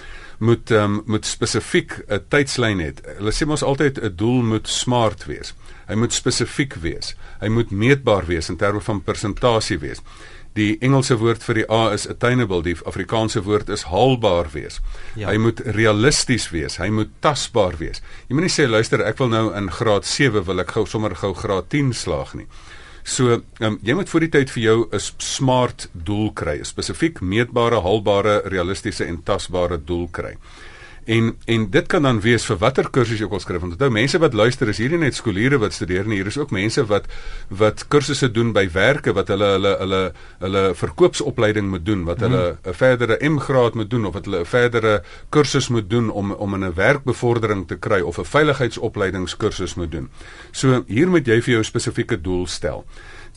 moet 0.41 0.71
um, 0.71 1.03
moet 1.07 1.27
spesifiek 1.27 1.99
'n 2.09 2.25
tydslyn 2.33 2.81
hê. 2.81 2.91
Hulle 3.19 3.33
sê 3.33 3.47
mos 3.47 3.63
altyd 3.63 4.01
'n 4.01 4.17
doel 4.17 4.43
moet 4.43 4.69
smart 4.69 5.25
wees. 5.25 5.55
Hy 5.89 5.95
moet 5.95 6.13
spesifiek 6.13 6.75
wees. 6.81 7.15
Hy 7.41 7.49
moet 7.49 7.71
meetbaar 7.71 8.27
wees 8.27 8.49
in 8.49 8.57
terme 8.57 8.81
van 8.81 9.03
persentasie 9.03 9.79
wees. 9.79 10.01
Die 10.53 10.79
Engelse 10.81 11.17
woord 11.19 11.43
vir 11.43 11.55
die 11.55 11.67
A 11.71 11.93
is 11.95 12.09
attainable, 12.09 12.63
die 12.63 12.77
Afrikaanse 12.85 13.43
woord 13.43 13.69
is 13.69 13.83
haalbaar 13.83 14.51
wees. 14.53 14.81
Ja. 15.15 15.29
Hy 15.29 15.37
moet 15.39 15.61
realisties 15.61 16.51
wees, 16.51 16.77
hy 16.77 16.89
moet 16.89 17.11
tasbaar 17.21 17.77
wees. 17.79 18.03
Jy 18.29 18.35
moet 18.35 18.49
nie 18.49 18.55
sê 18.55 18.67
luister, 18.69 19.05
ek 19.07 19.19
wil 19.19 19.29
nou 19.29 19.55
in 19.55 19.71
graad 19.71 20.05
7 20.05 20.45
wil 20.45 20.61
ek 20.61 20.71
gou 20.71 20.87
sommer 20.87 21.15
gou 21.15 21.35
graad 21.35 21.69
10 21.69 21.93
slaag 21.93 22.35
nie. 22.35 22.47
So, 23.03 23.43
um, 23.61 23.79
jy 23.83 23.95
moet 23.95 24.09
voor 24.09 24.21
die 24.21 24.33
tyd 24.33 24.51
vir 24.51 24.63
jou 24.63 24.89
'n 24.93 25.01
smart 25.19 25.89
doel 25.93 26.33
kry, 26.33 26.59
'n 26.59 26.65
spesifiek 26.65 27.21
meetbare, 27.21 27.81
haalbare, 27.81 28.43
realistiese 28.45 29.05
en 29.05 29.23
tasbare 29.23 29.79
doel 29.85 30.09
kry. 30.09 30.37
En 31.05 31.37
en 31.45 31.71
dit 31.71 31.87
kan 31.87 32.03
dan 32.03 32.21
wees 32.21 32.45
vir 32.45 32.59
watter 32.61 32.91
kursus 32.91 33.19
jy 33.19 33.25
ook 33.25 33.33
al 33.39 33.41
skryf. 33.41 33.63
Onthou 33.63 33.91
mense 33.91 34.19
wat 34.19 34.35
luister 34.35 34.69
is 34.69 34.79
hierdie 34.79 34.99
net 34.99 35.15
skooliere 35.15 35.59
wat 35.59 35.73
studeer 35.73 36.07
nie. 36.07 36.21
Hier 36.21 36.27
is 36.27 36.39
ook 36.39 36.51
mense 36.51 36.85
wat 36.87 37.07
wat 37.49 37.87
kursusse 37.89 38.31
doen 38.31 38.53
by 38.53 38.67
werke 38.73 39.15
wat 39.17 39.29
hulle 39.33 39.53
hulle 39.57 39.75
hulle 39.81 40.03
hulle 40.41 40.65
verkoopsopleiding 40.75 41.71
moet 41.71 41.85
doen, 41.87 42.05
wat 42.05 42.21
hulle 42.21 42.43
hmm. 42.51 42.71
'n 42.71 42.75
verdere 42.75 43.19
M-graad 43.31 43.75
moet 43.75 43.91
doen 43.91 44.07
of 44.07 44.15
wat 44.15 44.25
hulle 44.25 44.41
'n 44.41 44.47
verdere 44.47 45.03
kursus 45.29 45.69
moet 45.69 45.91
doen 45.91 46.11
om 46.11 46.33
om 46.33 46.55
in 46.55 46.65
'n 46.65 46.75
werkbevordering 46.75 47.67
te 47.69 47.77
kry 47.77 48.01
of 48.01 48.19
'n 48.19 48.25
veiligheidsopleidingskursus 48.25 49.75
moet 49.75 49.91
doen. 49.93 50.11
So 50.51 50.85
hier 50.87 51.09
moet 51.09 51.27
jy 51.27 51.41
vir 51.43 51.53
jou 51.53 51.65
spesifieke 51.65 52.21
doel 52.21 52.47
stel. 52.47 52.85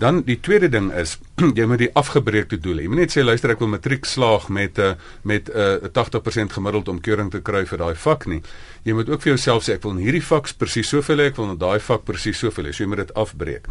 Dan 0.02 0.24
die 0.26 0.40
tweede 0.40 0.70
ding 0.70 0.92
is 0.94 1.18
jy 1.58 1.66
moet 1.70 1.82
die 1.84 1.92
afgebreekte 1.94 2.58
doel 2.62 2.82
hê. 2.82 2.86
Jy 2.86 2.92
moet 2.94 3.04
net 3.04 3.16
sê 3.16 3.24
luister 3.24 3.54
ek 3.54 3.62
wil 3.62 3.72
matriek 3.74 4.06
slaag 4.10 4.50
met 4.50 4.78
'n 4.78 4.94
uh, 4.94 5.12
met 5.24 5.50
'n 5.50 5.86
uh, 5.86 5.92
80% 5.94 6.54
gemiddeld 6.58 6.88
om 6.88 7.02
keuring 7.02 7.32
te 7.32 7.42
kry 7.42 7.66
vir 7.66 7.78
daai 7.78 7.96
vak 7.96 8.26
nie. 8.26 8.42
Jy 8.84 8.94
moet 8.94 9.10
ook 9.10 9.22
vir 9.22 9.34
jouself 9.34 9.64
sê 9.64 9.74
ek 9.74 9.84
wil 9.84 9.98
in 9.98 10.06
hierdie 10.06 10.24
vak 10.24 10.50
presies 10.58 10.90
soveel 10.90 11.18
hê, 11.18 11.26
ek 11.32 11.38
wil 11.38 11.52
in 11.52 11.58
daai 11.58 11.80
vak 11.80 12.04
presies 12.04 12.38
soveel 12.38 12.66
hê. 12.66 12.72
So 12.74 12.84
jy 12.84 12.90
moet 12.90 13.06
dit 13.08 13.14
afbreek. 13.14 13.68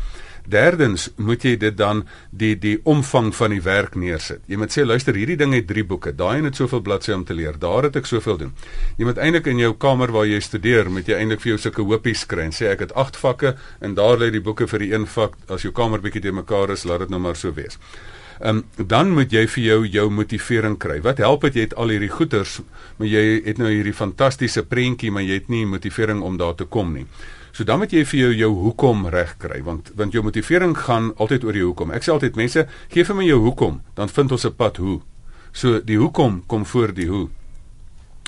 Derdens 0.49 1.09
moet 1.17 1.45
jy 1.45 1.57
dit 1.57 1.77
dan 1.77 2.03
die 2.31 2.55
die 2.59 2.79
omvang 2.89 3.31
van 3.35 3.55
die 3.55 3.63
werk 3.63 3.95
neersit. 3.95 4.43
Jy 4.51 4.59
moet 4.59 4.75
sê 4.75 4.85
luister, 4.87 5.15
hierdie 5.15 5.37
ding 5.39 5.55
het 5.55 5.69
3 5.71 5.85
boeke. 5.87 6.13
Daai 6.17 6.43
het 6.43 6.59
soveel 6.59 6.83
bladsye 6.83 7.15
om 7.15 7.25
te 7.25 7.35
leer. 7.35 7.59
Daar 7.59 7.89
het 7.89 7.97
ek 7.97 8.11
soveel 8.11 8.39
doen. 8.39 8.55
Jy 8.99 9.07
moet 9.09 9.21
eintlik 9.23 9.47
in 9.53 9.63
jou 9.63 9.75
kamer 9.79 10.13
waar 10.13 10.27
jy 10.27 10.41
studeer, 10.41 10.91
moet 10.91 11.09
jy 11.09 11.19
eintlik 11.19 11.45
vir 11.45 11.55
jou 11.55 11.61
sulke 11.67 11.87
hoopies 11.87 12.27
kry 12.27 12.49
en 12.49 12.57
sê 12.57 12.73
ek 12.73 12.89
het 12.89 12.97
8 12.99 13.21
vakke 13.21 13.55
en 13.81 13.95
daar 13.95 14.19
lê 14.19 14.33
die 14.35 14.43
boeke 14.43 14.67
vir 14.67 14.87
die 14.87 14.93
een 14.95 15.07
vak. 15.07 15.39
As 15.49 15.63
jou 15.67 15.73
kamer 15.73 16.03
bietjie 16.03 16.25
te 16.27 16.35
mekaar 16.35 16.75
is, 16.75 16.87
laat 16.89 17.07
dit 17.07 17.15
nou 17.15 17.23
maar 17.23 17.39
so 17.39 17.55
wees. 17.55 17.79
Ehm 18.43 18.63
um, 18.79 18.87
dan 18.87 19.13
moet 19.15 19.31
jy 19.31 19.45
vir 19.47 19.63
jou 19.65 19.83
jou 19.87 20.09
motivering 20.11 20.75
kry. 20.79 20.97
Wat 21.01 21.21
help 21.23 21.45
dit 21.47 21.55
jy 21.61 21.67
het 21.69 21.77
al 21.79 21.93
hierdie 21.95 22.11
goeders, 22.11 22.57
maar 22.99 23.07
jy 23.07 23.43
het 23.45 23.61
nou 23.63 23.71
hierdie 23.71 23.95
fantastiese 23.95 24.65
prentjie, 24.67 25.13
maar 25.15 25.23
jy 25.23 25.39
het 25.39 25.49
nie 25.53 25.63
motivering 25.67 26.23
om 26.27 26.41
daar 26.41 26.57
te 26.59 26.65
kom 26.65 26.91
nie. 26.97 27.07
So 27.53 27.65
dan 27.65 27.79
moet 27.79 27.93
jy 27.93 28.05
vir 28.09 28.19
jou 28.21 28.33
jou 28.35 28.51
hoekom 28.63 29.07
reg 29.13 29.37
kry 29.39 29.61
want 29.63 29.91
want 29.95 30.13
jou 30.13 30.23
motivering 30.25 30.77
gaan 30.77 31.13
altyd 31.17 31.45
oor 31.45 31.57
jou 31.57 31.67
hoekom. 31.67 31.93
Ek 31.93 32.03
sê 32.03 32.13
altyd 32.13 32.37
mense, 32.37 32.67
gee 32.89 33.05
vir 33.05 33.17
my 33.17 33.25
jou 33.25 33.41
hoekom, 33.45 33.83
dan 33.95 34.09
vind 34.09 34.33
ons 34.33 34.47
'n 34.47 34.57
pad 34.57 34.77
hoe. 34.77 35.01
So 35.53 35.81
die 35.81 35.99
hoekom 35.99 36.43
kom 36.47 36.65
voor 36.65 36.93
die 36.95 37.09
hoe. 37.09 37.29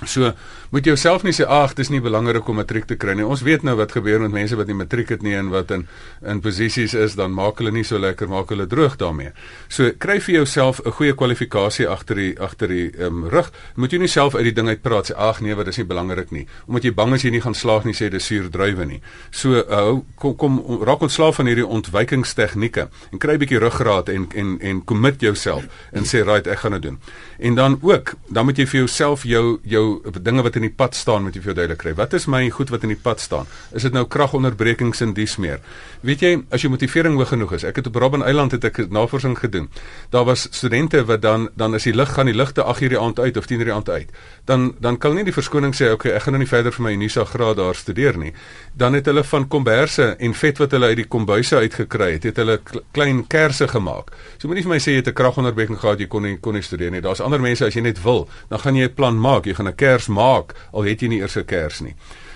So 0.07 0.33
moet 0.71 0.87
jy 0.87 0.95
jouself 0.95 1.25
nie 1.27 1.35
sê 1.35 1.45
ag 1.51 1.75
dis 1.79 1.91
nie 1.91 2.01
belangrik 2.03 2.49
om 2.49 2.59
matriek 2.61 2.87
te 2.89 2.97
kry 2.99 3.15
nie. 3.19 3.27
Ons 3.27 3.43
weet 3.47 3.65
nou 3.67 3.75
wat 3.79 3.93
gebeur 3.95 4.23
met 4.25 4.33
mense 4.35 4.57
wat 4.59 4.71
nie 4.71 4.77
matriek 4.79 5.11
het 5.13 5.23
nie 5.23 5.35
en 5.37 5.51
wat 5.53 5.71
in 5.75 5.87
in 6.23 6.41
posisies 6.43 6.95
is 6.95 7.17
dan 7.19 7.35
maak 7.35 7.61
hulle 7.61 7.73
nie 7.75 7.85
so 7.85 7.99
lekker 7.99 8.31
maak 8.31 8.51
hulle 8.55 8.67
droog 8.71 8.97
daarmee. 9.01 9.33
So 9.69 9.91
kry 9.99 10.21
vir 10.21 10.35
jouself 10.41 10.81
'n 10.85 10.91
goeie 10.91 11.15
kwalifikasie 11.15 11.89
agter 11.89 12.17
die 12.17 12.35
agter 12.39 12.69
die 12.69 12.93
um, 12.99 13.29
rug. 13.29 13.51
Moet 13.77 13.93
jy 13.93 13.99
nie 13.99 14.09
self 14.09 14.35
uit 14.35 14.45
die 14.45 14.53
ding 14.53 14.69
uit 14.69 14.83
praat 14.83 15.11
sê 15.11 15.15
ag 15.17 15.41
nee 15.41 15.55
wat 15.55 15.69
is 15.69 15.77
nie 15.77 15.87
belangrik 15.87 16.31
nie. 16.31 16.47
Omdat 16.67 16.85
jy 16.85 16.95
bang 16.95 17.15
is 17.15 17.23
jy 17.23 17.31
nie 17.31 17.41
gaan 17.41 17.55
slaag 17.55 17.85
nie 17.85 17.95
sê 17.95 18.11
dis 18.11 18.27
suur 18.27 18.51
druiwe 18.51 18.87
nie. 18.87 19.01
So 19.31 19.51
uh, 19.51 20.01
kom 20.17 20.37
kom 20.37 20.83
raak 20.83 21.03
ontslaaf 21.03 21.37
van 21.37 21.47
hierdie 21.47 21.67
ontwykingstegnieke 21.67 22.89
en 23.13 23.19
kry 23.19 23.35
'n 23.35 23.39
bietjie 23.39 23.59
ruggraat 23.59 24.09
en 24.09 24.29
en 24.35 24.59
en 24.61 24.85
commit 24.85 25.21
jouself 25.21 25.67
en 25.93 26.05
sê 26.05 26.25
right 26.25 26.47
ek 26.47 26.59
gaan 26.59 26.73
dit 26.73 26.83
doen. 26.83 26.99
En 27.39 27.55
dan 27.55 27.79
ook 27.83 28.15
dan 28.29 28.45
moet 28.45 28.57
jy 28.59 28.67
vir 28.67 28.79
jouself 28.79 29.23
jou 29.23 29.59
jou 29.63 29.94
dinge 30.23 30.43
wat 30.43 30.57
in 30.57 30.67
die 30.67 30.73
pad 30.73 30.95
staan 30.95 31.25
met 31.25 31.35
jy 31.35 31.41
vir 31.41 31.53
jou 31.53 31.57
duidelik 31.61 31.79
kry. 31.79 31.95
Wat 31.95 32.13
is 32.17 32.27
my 32.27 32.43
goed 32.51 32.71
wat 32.71 32.83
in 32.83 32.93
die 32.95 33.01
pad 33.01 33.21
staan? 33.21 33.47
Is 33.73 33.83
dit 33.83 33.93
nou 33.93 34.05
kragonderbrekings 34.07 35.01
en 35.01 35.15
dies 35.15 35.37
meer? 35.37 35.61
Weet 36.03 36.21
jy, 36.21 36.33
as 36.51 36.65
jou 36.65 36.71
motivering 36.71 37.17
hoog 37.17 37.29
genoeg 37.33 37.55
is. 37.59 37.65
Ek 37.65 37.77
het 37.81 37.87
op 37.91 37.97
Robben 37.97 38.23
Eiland 38.23 38.53
het 38.53 38.65
ek 38.65 38.83
navorsing 38.91 39.39
gedoen. 39.39 39.69
Daar 40.11 40.25
was 40.29 40.49
studente 40.51 41.05
wat 41.05 41.23
dan 41.23 41.49
dan 41.57 41.75
as 41.75 41.87
die 41.89 41.95
lig 41.95 42.13
gaan 42.15 42.27
die 42.27 42.35
ligte 42.37 42.63
8 42.63 42.83
uur 42.83 42.95
die 42.95 43.01
aand 43.01 43.19
uit 43.19 43.37
of 43.37 43.47
10 43.47 43.59
uur 43.59 43.71
die 43.71 43.75
aand 43.75 43.89
uit. 43.89 44.11
Dan 44.45 44.75
dan 44.81 44.99
kan 44.99 45.15
nie 45.15 45.25
die 45.25 45.35
verskoning 45.35 45.75
sê 45.75 45.91
okay, 45.93 46.13
ek 46.13 46.27
gaan 46.27 46.37
nou 46.37 46.43
nie 46.43 46.51
verder 46.51 46.73
vir 46.73 46.85
my 46.85 46.93
Unisa 46.93 47.25
graad 47.25 47.57
daar 47.57 47.75
studeer 47.75 48.19
nie. 48.19 48.33
Dan 48.73 48.95
het 48.95 49.07
hulle 49.07 49.25
van 49.25 49.49
komberse 49.49 50.15
en 50.19 50.35
vet 50.35 50.59
wat 50.59 50.77
hulle 50.77 50.93
uit 50.93 51.01
die 51.03 51.09
kombuise 51.09 51.57
uitgekry 51.57 52.13
het, 52.17 52.29
het 52.31 52.37
hulle 52.43 52.59
klein 52.93 53.25
kersse 53.27 53.69
gemaak. 53.69 54.13
So 54.39 54.49
moenie 54.49 54.65
vir 54.67 54.75
my 54.75 54.81
sê 54.81 54.97
jy 54.97 55.03
het 55.03 55.09
'n 55.09 55.19
kragonderbreking 55.21 55.79
gehad 55.79 56.01
jy 56.01 56.07
kon 56.07 56.23
nie 56.23 56.37
kon 56.37 56.55
nie 56.55 56.63
studeer 56.63 56.91
nie. 56.91 57.01
Daar's 57.01 57.21
ander 57.21 57.41
mense 57.41 57.65
as 57.65 57.75
jy 57.75 57.83
net 57.83 58.03
wil, 58.03 58.29
dan 58.49 58.59
gaan 58.59 58.77
jy 58.77 58.85
'n 58.85 58.95
plan 58.95 59.17
maak. 59.21 59.47
Jy 59.47 59.55
gaan 59.55 59.69
'n 59.69 59.74
kers 59.75 60.09
maak 60.09 60.55
al 60.73 60.83
het 60.83 61.03
jy 61.03 61.09
nie 61.09 61.21
eers 61.21 61.37
'n 61.37 61.45
kers 61.45 61.81
nie. 61.81 61.95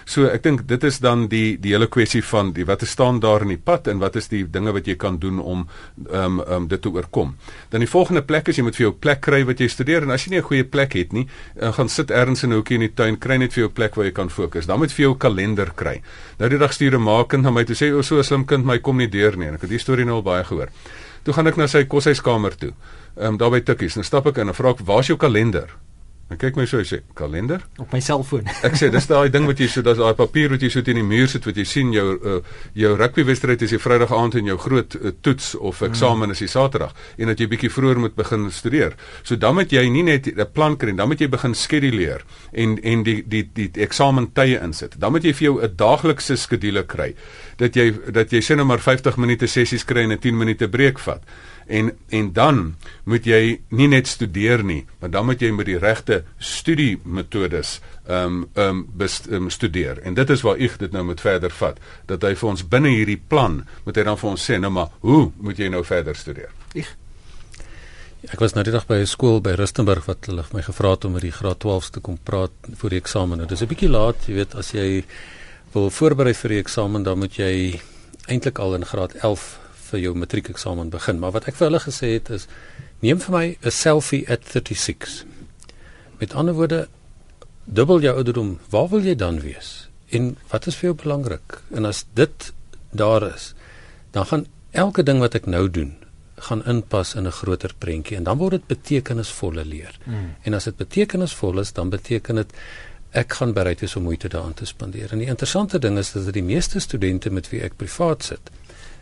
So 0.09 0.25
ek 0.33 0.41
dink 0.41 0.63
dit 0.65 0.85
is 0.89 1.03
dan 1.05 1.27
die 1.29 1.59
die 1.61 1.75
hele 1.75 1.87
kwessie 1.93 2.23
van 2.25 2.55
die 2.57 2.65
wat 2.65 2.81
staan 2.89 3.19
daar 3.21 3.43
in 3.45 3.51
die 3.53 3.61
pad 3.61 3.91
en 3.93 3.99
wat 4.01 4.15
is 4.17 4.31
die 4.33 4.41
dinge 4.49 4.73
wat 4.73 4.87
jy 4.89 4.95
kan 4.97 5.19
doen 5.21 5.37
om 5.39 5.67
ehm 6.09 6.39
um, 6.39 6.41
um, 6.41 6.69
dit 6.69 6.81
te 6.81 6.89
oorkom. 6.89 7.35
Dan 7.69 7.85
die 7.85 7.91
volgende 7.91 8.23
plek 8.25 8.49
is 8.49 8.57
jy 8.57 8.65
moet 8.65 8.79
vir 8.79 8.87
jou 8.87 8.95
plek 8.97 9.21
kry 9.27 9.43
wat 9.45 9.61
jy 9.61 9.69
studeer 9.69 10.07
en 10.07 10.15
as 10.17 10.25
jy 10.25 10.31
nie 10.31 10.41
'n 10.41 10.49
goeie 10.49 10.65
plek 10.65 10.97
het 10.97 11.13
nie, 11.13 11.27
uh, 11.61 11.73
gaan 11.73 11.89
sit 11.89 12.11
ergens 12.11 12.43
in 12.43 12.51
'n 12.51 12.57
hoekie 12.57 12.75
in 12.81 12.87
die 12.89 12.95
tuin, 12.95 13.19
kry 13.19 13.37
net 13.37 13.53
vir 13.53 13.65
jou 13.65 13.69
plek 13.69 13.97
waar 13.97 14.07
jy 14.07 14.13
kan 14.13 14.31
fokus. 14.31 14.67
Dan 14.67 14.79
moet 14.79 14.93
vir 14.93 15.03
jou 15.05 15.15
kalender 15.17 15.73
kry. 15.77 16.01
Nou 16.39 16.49
die 16.49 16.59
dag 16.59 16.73
stuur 16.73 16.95
'n 16.95 17.03
ma 17.03 17.25
kind 17.25 17.43
na 17.43 17.51
my 17.51 17.65
toe 17.65 17.77
sê 17.77 17.93
o, 17.93 18.03
so 18.03 18.17
'n 18.17 18.25
slim 18.25 18.45
kind 18.47 18.65
my 18.65 18.79
kom 18.79 18.97
nie 18.97 19.09
deur 19.09 19.37
nie 19.37 19.49
en 19.49 19.55
ek 19.55 19.61
het 19.61 19.71
die 19.71 19.79
storie 19.79 20.05
nou 20.05 20.15
al 20.15 20.23
baie 20.23 20.45
gehoor. 20.45 20.69
Toe 21.23 21.35
gaan 21.35 21.47
ek 21.47 21.57
na 21.57 21.67
sy 21.67 21.85
koshuiskamer 21.85 22.57
toe. 22.57 22.73
Ehm 23.19 23.27
um, 23.27 23.37
daar 23.37 23.51
by 23.51 23.61
Tikkies. 23.61 23.95
Nou 23.97 24.05
stap 24.05 24.27
ek 24.27 24.39
in 24.39 24.49
en 24.49 24.55
vra 24.55 24.71
ek, 24.71 24.81
"Waar's 24.87 25.07
jou 25.07 25.19
kalender?" 25.19 25.69
En 26.29 26.37
kyk 26.37 26.59
my 26.61 26.67
so, 26.69 26.77
hy 26.77 26.85
sê 26.85 26.99
kalender 27.17 27.63
op 27.81 27.93
my 27.95 28.01
selfoon. 28.05 28.49
ek 28.69 28.75
sê 28.77 28.91
dis 28.93 29.07
daai 29.09 29.31
ding 29.33 29.47
wat 29.49 29.61
jy 29.63 29.69
so, 29.73 29.81
dis 29.85 29.97
daai 29.97 30.13
papier 30.19 30.53
wat 30.53 30.65
jy 30.65 30.69
so 30.75 30.85
teen 30.85 31.01
die 31.01 31.07
muur 31.07 31.31
sit 31.33 31.47
wat 31.49 31.57
jy 31.57 31.65
sien 31.69 31.93
jou 31.95 32.05
uh, 32.17 32.41
jou 32.77 32.91
rugbywedstryd 33.01 33.65
is 33.65 33.73
die 33.73 33.81
Vrydag 33.81 34.13
aand 34.13 34.37
en 34.37 34.51
jou 34.51 34.59
groot 34.61 34.97
uh, 34.99 35.15
toets 35.25 35.55
of 35.57 35.81
eksamen 35.87 36.37
is 36.37 36.45
die 36.45 36.51
Saterdag 36.53 36.93
en 37.17 37.33
dat 37.33 37.41
jy 37.41 37.49
bietjie 37.49 37.73
vroeër 37.73 38.03
moet 38.05 38.19
begin 38.19 38.45
studeer. 38.53 38.99
So 39.25 39.41
dan 39.41 39.57
moet 39.57 39.73
jy 39.73 39.87
nie 39.89 40.05
net 40.05 40.29
'n 40.29 40.49
plan 40.53 40.77
kry, 40.77 40.93
dan 40.93 41.09
moet 41.09 41.25
jy 41.25 41.31
begin 41.33 41.57
skeduleer 41.57 42.25
en 42.53 42.77
en 42.85 43.05
die 43.09 43.23
die 43.25 43.45
die, 43.49 43.71
die 43.73 43.83
eksamentye 43.89 44.61
insit. 44.61 45.01
Dan 45.01 45.17
moet 45.17 45.25
jy 45.25 45.33
vir 45.33 45.47
jou 45.49 45.57
'n 45.65 45.77
daaglikse 45.77 46.37
skedule 46.37 46.85
kry 46.85 47.15
dat 47.57 47.75
jy 47.75 47.91
dat 48.13 48.33
jy 48.33 48.41
sien 48.41 48.61
nou 48.61 48.67
maar 48.67 48.85
50 48.85 49.17
minute 49.17 49.47
sessies 49.47 49.85
kry 49.85 50.05
en 50.05 50.13
'n 50.13 50.21
10 50.21 50.37
minute 50.37 50.69
breek 50.69 50.99
vat 50.99 51.25
en 51.69 51.93
en 52.09 52.33
dan 52.33 52.61
moet 53.05 53.27
jy 53.27 53.61
nie 53.69 53.89
net 53.89 54.07
studeer 54.09 54.65
nie, 54.65 54.85
maar 55.01 55.11
dan 55.11 55.27
moet 55.29 55.41
jy 55.41 55.51
met 55.53 55.67
die 55.69 55.79
regte 55.79 56.23
studie 56.39 56.99
metodes 57.05 57.79
ehm 58.09 58.43
um, 58.43 58.47
ehm 58.55 58.85
um, 58.99 59.19
um, 59.31 59.51
studeer. 59.51 60.01
En 60.03 60.15
dit 60.15 60.31
is 60.31 60.43
waar 60.43 60.57
ek 60.57 60.79
dit 60.79 60.93
nou 60.93 61.05
moet 61.05 61.21
verder 61.21 61.51
vat, 61.51 61.81
dat 62.07 62.23
hy 62.23 62.35
vir 62.35 62.49
ons 62.49 62.69
binne 62.69 62.89
hierdie 62.89 63.21
plan 63.29 63.61
moet 63.85 63.97
hy 63.97 64.07
dan 64.09 64.19
vir 64.19 64.31
ons 64.31 64.51
sê 64.51 64.59
nou 64.59 64.71
maar 64.71 64.89
hoe 65.01 65.31
moet 65.37 65.59
jy 65.59 65.69
nou 65.69 65.85
verder 65.85 66.17
studeer? 66.17 66.51
Ek 66.75 66.97
Ek 68.27 68.41
was 68.43 68.57
nou 68.57 68.65
die 68.67 68.73
dag 68.75 68.87
by 68.89 68.97
'n 68.99 69.07
skool 69.07 69.41
by 69.41 69.53
Rustenburg 69.55 70.07
wat 70.07 70.27
hulle 70.27 70.45
my 70.53 70.63
gevra 70.63 70.91
het 70.91 71.05
om 71.05 71.13
met 71.13 71.23
die 71.23 71.31
graad 71.31 71.63
12s 71.63 71.91
te 71.91 72.01
kom 72.01 72.19
praat 72.19 72.51
vir 72.81 72.91
die 72.91 72.99
eksamen. 72.99 73.39
Dit 73.39 73.53
is 73.53 73.63
'n 73.63 73.69
bietjie 73.69 73.89
laat, 73.89 74.27
jy 74.27 74.35
weet, 74.35 74.55
as 74.55 74.73
jy 74.73 75.05
wil 75.73 75.91
voorberei 75.91 76.35
vir 76.35 76.49
die 76.49 76.59
eksamen, 76.59 77.03
dan 77.05 77.19
moet 77.19 77.37
jy 77.37 77.81
eintlik 78.27 78.59
al 78.59 78.75
in 78.75 78.85
graad 78.85 79.15
11 79.23 79.59
vir 79.91 80.01
jou 80.01 80.15
matriekeksamen 80.15 80.91
begin. 80.91 81.19
Maar 81.19 81.35
wat 81.39 81.49
ek 81.51 81.59
vir 81.59 81.69
hulle 81.71 81.83
gesê 81.83 82.13
het 82.17 82.31
is 82.31 82.47
neem 83.01 83.21
vir 83.21 83.35
my 83.35 83.47
'n 83.63 83.71
selfie 83.71 84.25
at 84.31 84.45
36. 84.45 85.25
Met 86.19 86.35
ander 86.35 86.55
woorde 86.55 86.89
dubbel 87.65 88.01
jou 88.01 88.17
ouderdom. 88.17 88.59
Waar 88.71 88.89
wil 88.89 89.05
jy 89.05 89.15
dan 89.15 89.41
wees? 89.41 89.89
En 90.09 90.37
wat 90.49 90.67
is 90.67 90.77
vir 90.77 90.91
jou 90.91 90.95
belangrik? 91.03 91.63
En 91.71 91.85
as 91.85 92.05
dit 92.15 92.53
daar 92.91 93.23
is, 93.35 93.55
dan 94.11 94.27
gaan 94.27 94.47
elke 94.71 95.03
ding 95.03 95.19
wat 95.19 95.35
ek 95.35 95.47
nou 95.47 95.71
doen 95.71 95.97
gaan 96.39 96.65
inpas 96.65 97.15
in 97.15 97.27
'n 97.27 97.33
groter 97.33 97.75
prentjie 97.79 98.17
en 98.17 98.23
dan 98.23 98.39
word 98.39 98.51
dit 98.51 98.67
betekenisvolle 98.67 99.65
leer. 99.65 99.99
Mm. 100.05 100.35
En 100.43 100.55
as 100.55 100.65
dit 100.65 100.77
betekenisvol 100.77 101.59
is, 101.59 101.73
dan 101.73 101.91
beteken 101.91 102.35
dit 102.35 102.53
ek 103.11 103.33
gaan 103.33 103.53
bereid 103.53 103.81
wees 103.81 103.97
om 103.97 104.03
moeite 104.03 104.29
daaraan 104.29 104.55
te 104.55 104.67
spandeer. 104.67 105.13
En 105.13 105.19
die 105.19 105.27
interessante 105.27 105.79
ding 105.79 105.99
is 105.99 106.13
dat 106.13 106.33
die 106.33 106.43
meeste 106.43 106.81
studente 106.81 107.31
met 107.31 107.49
wie 107.51 107.63
ek 107.63 107.77
privaat 107.77 108.23
sit, 108.23 108.51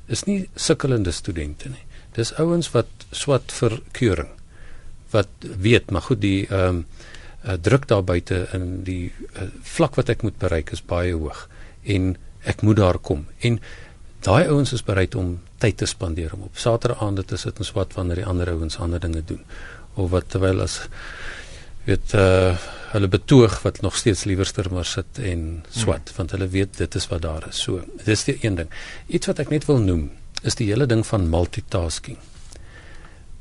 is 0.09 0.25
nie 0.27 0.49
sukkelende 0.55 1.13
studente 1.13 1.69
nie. 1.69 1.85
Dis 2.17 2.33
ouens 2.41 2.71
wat 2.75 3.07
swat 3.11 3.53
vir 3.53 3.81
keuring. 3.97 4.31
Wat 5.13 5.29
weet, 5.43 5.91
maar 5.91 6.07
goed 6.09 6.21
die 6.23 6.47
ehm 6.47 6.83
um, 6.83 6.87
uh, 7.47 7.55
druk 7.63 7.87
daar 7.87 8.03
buite 8.03 8.47
in 8.57 8.83
die 8.83 9.13
uh, 9.13 9.47
vlak 9.63 9.95
wat 9.95 10.09
ek 10.11 10.25
moet 10.27 10.39
bereik 10.39 10.73
is 10.75 10.83
baie 10.83 11.13
hoog 11.15 11.45
en 11.85 12.17
ek 12.43 12.63
moet 12.67 12.81
daar 12.81 12.99
kom. 12.99 13.27
En 13.47 13.61
daai 14.27 14.49
ouens 14.49 14.73
is 14.75 14.83
bereid 14.83 15.15
om 15.15 15.37
tyd 15.63 15.77
te 15.79 15.87
spandeer 15.87 16.35
om 16.35 16.49
op 16.49 16.59
Saterdagaande 16.59 17.25
te 17.25 17.39
sit 17.39 17.59
en 17.59 17.69
swat 17.69 17.95
wanneer 17.95 18.23
die 18.23 18.27
ander 18.27 18.51
ouens 18.51 18.79
ander 18.83 19.01
dinge 19.01 19.23
doen. 19.23 19.45
Of 19.95 20.11
wat 20.11 20.31
terwyl 20.33 20.65
as 20.65 20.81
weet 21.87 22.15
uh 22.19 22.57
hulle 22.97 23.09
betoog 23.13 23.61
wat 23.63 23.81
nog 23.85 23.97
steeds 23.97 24.25
liewerster 24.29 24.69
maar 24.73 24.89
sit 24.89 25.19
en 25.21 25.65
swat 25.71 26.11
hmm. 26.11 26.17
want 26.17 26.35
hulle 26.37 26.49
weet 26.53 26.79
dit 26.81 26.95
is 26.95 27.09
wat 27.13 27.23
daar 27.23 27.49
is. 27.49 27.61
So, 27.63 27.83
dis 28.05 28.25
die 28.29 28.39
een 28.41 28.57
ding. 28.61 28.71
Iets 29.07 29.31
wat 29.31 29.43
ek 29.45 29.53
net 29.53 29.69
wil 29.69 29.83
noem 29.83 30.09
is 30.47 30.59
die 30.59 30.69
hele 30.71 30.87
ding 30.89 31.05
van 31.07 31.29
multitasking. 31.33 32.19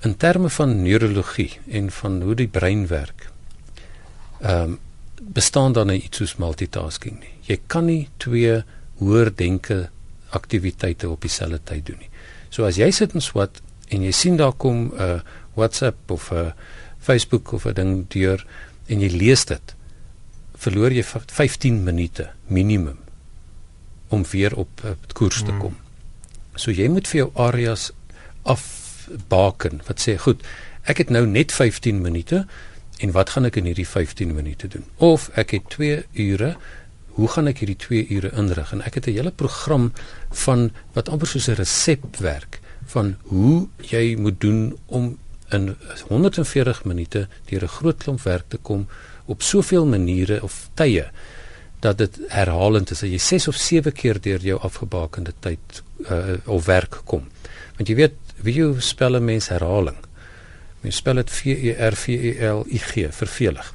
In 0.05 0.15
terme 0.21 0.49
van 0.49 0.81
neurologie 0.83 1.51
en 1.67 1.89
van 1.91 2.21
hoe 2.21 2.35
die 2.35 2.51
brein 2.51 2.87
werk. 2.91 3.29
Ehm 4.41 4.75
um, 4.75 4.81
bestaan 5.15 5.73
nie 5.87 6.01
iets 6.03 6.17
soos 6.17 6.35
multitasking 6.37 7.15
nie. 7.19 7.31
Jy 7.47 7.55
kan 7.71 7.85
nie 7.87 8.09
twee 8.21 8.59
hoër 8.99 9.31
denke 9.35 9.89
aktiwiteite 10.35 11.09
op 11.09 11.21
dieselfde 11.23 11.59
tyd 11.63 11.85
doen 11.85 12.01
nie. 12.03 12.09
So 12.49 12.67
as 12.67 12.77
jy 12.77 12.91
sit 12.91 13.15
en 13.15 13.23
swat 13.23 13.61
en 13.89 14.03
jy 14.03 14.11
sien 14.11 14.37
daar 14.37 14.53
kom 14.53 14.91
'n 14.91 15.01
uh, 15.01 15.19
WhatsApp 15.55 16.11
of 16.11 16.31
'n 16.31 16.35
uh, 16.35 16.51
Facebook 16.99 17.53
of 17.53 17.65
'n 17.65 17.73
ding 17.73 18.05
deur 18.09 18.45
en 18.87 19.01
jy 19.01 19.09
lees 19.09 19.45
dit, 19.45 19.75
verloor 20.55 20.93
jy 20.95 21.03
15 21.03 21.83
minute 21.83 22.29
minimum 22.47 22.99
om 24.13 24.23
weer 24.31 24.55
op 24.55 24.83
uh, 24.85 24.93
koers 25.13 25.41
te 25.43 25.51
hmm. 25.51 25.59
kom. 25.59 25.73
Hmm. 25.73 26.59
So 26.61 26.71
jy 26.71 26.87
moet 26.91 27.09
vir 27.09 27.25
jou 27.25 27.29
areas 27.47 27.89
afbaken 28.43 29.81
wat 29.89 30.03
sê 30.03 30.15
goed, 30.21 30.45
ek 30.85 31.03
het 31.03 31.11
nou 31.13 31.25
net 31.27 31.51
15 31.51 32.01
minute 32.01 32.45
en 33.03 33.11
wat 33.11 33.33
gaan 33.35 33.49
ek 33.49 33.59
in 33.59 33.67
hierdie 33.67 33.87
15 33.89 34.31
minute 34.35 34.69
doen? 34.71 34.85
Of 35.03 35.27
ek 35.35 35.57
het 35.57 35.69
2 35.75 36.03
ure 36.29 36.55
hoe 37.15 37.27
gaan 37.31 37.47
ek 37.47 37.63
hierdie 37.63 37.79
2 37.79 38.07
ure 38.11 38.31
inrig 38.35 38.71
en 38.75 38.83
ek 38.83 38.99
het 38.99 39.07
'n 39.07 39.17
hele 39.17 39.31
program 39.31 39.91
van 40.45 40.71
wat 40.93 41.09
amper 41.09 41.27
soos 41.27 41.47
'n 41.49 41.59
resep 41.59 42.17
werk 42.19 42.59
van 42.85 43.15
hoe 43.31 43.67
jy 43.79 44.15
moet 44.15 44.39
doen 44.41 44.77
om 44.85 45.17
in 45.55 45.75
140 46.07 46.83
minute 46.85 47.27
deur 47.49 47.63
'n 47.63 47.75
groot 47.77 47.97
klomp 48.03 48.21
werk 48.21 48.45
te 48.47 48.57
kom 48.57 48.87
op 49.25 49.41
soveel 49.41 49.85
maniere 49.85 50.43
of 50.43 50.69
tye 50.73 51.09
dat 51.79 51.97
dit 51.97 52.19
herhalend 52.33 52.91
is 52.91 52.99
dat 53.03 53.09
jy 53.09 53.19
6 53.21 53.47
of 53.47 53.55
7 53.55 53.93
keer 53.93 54.21
deur 54.21 54.41
jou 54.41 54.59
afgebakende 54.59 55.33
tyd 55.39 55.81
uh, 56.09 56.37
of 56.45 56.65
werk 56.65 57.01
kom. 57.05 57.27
Want 57.77 57.89
jy 57.91 57.95
weet, 57.99 58.17
wie 58.45 58.55
jy 58.57 58.69
spel 58.79 59.17
'n 59.19 59.25
mens 59.25 59.49
herhaling. 59.49 59.97
Mens 60.81 60.95
spel 60.95 61.21
dit 61.21 61.29
V 61.29 61.45
E 61.45 61.71
R 61.89 61.95
V 61.95 62.07
E 62.07 62.31
L 62.49 62.65
I 62.69 62.77
G, 62.77 63.07
vervelig. 63.09 63.73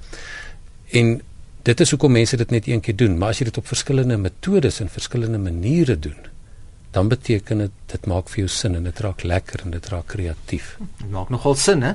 En 0.91 1.21
dit 1.63 1.81
is 1.81 1.91
hoekom 1.91 2.13
mense 2.13 2.37
dit 2.37 2.51
net 2.51 2.67
een 2.67 2.81
keer 2.81 2.97
doen, 2.97 3.19
maar 3.19 3.29
as 3.29 3.39
jy 3.39 3.45
dit 3.45 3.59
op 3.59 3.67
verskillende 3.67 4.17
metodes 4.17 4.81
en 4.81 4.89
verskillende 4.89 5.39
maniere 5.39 5.99
doen, 5.99 6.17
dan 6.91 7.09
beteken 7.09 7.59
dit 7.67 7.79
dit 7.91 8.07
maak 8.07 8.29
vir 8.31 8.45
jou 8.45 8.49
sin 8.49 8.75
en 8.79 8.85
dit 8.87 9.01
raak 9.01 9.23
lekker 9.23 9.65
en 9.65 9.71
dit 9.71 9.89
raak 9.93 10.07
kreatief. 10.07 10.77
Dit 10.99 11.11
maak 11.11 11.29
nogal 11.29 11.55
sin, 11.55 11.83
hè? 11.83 11.95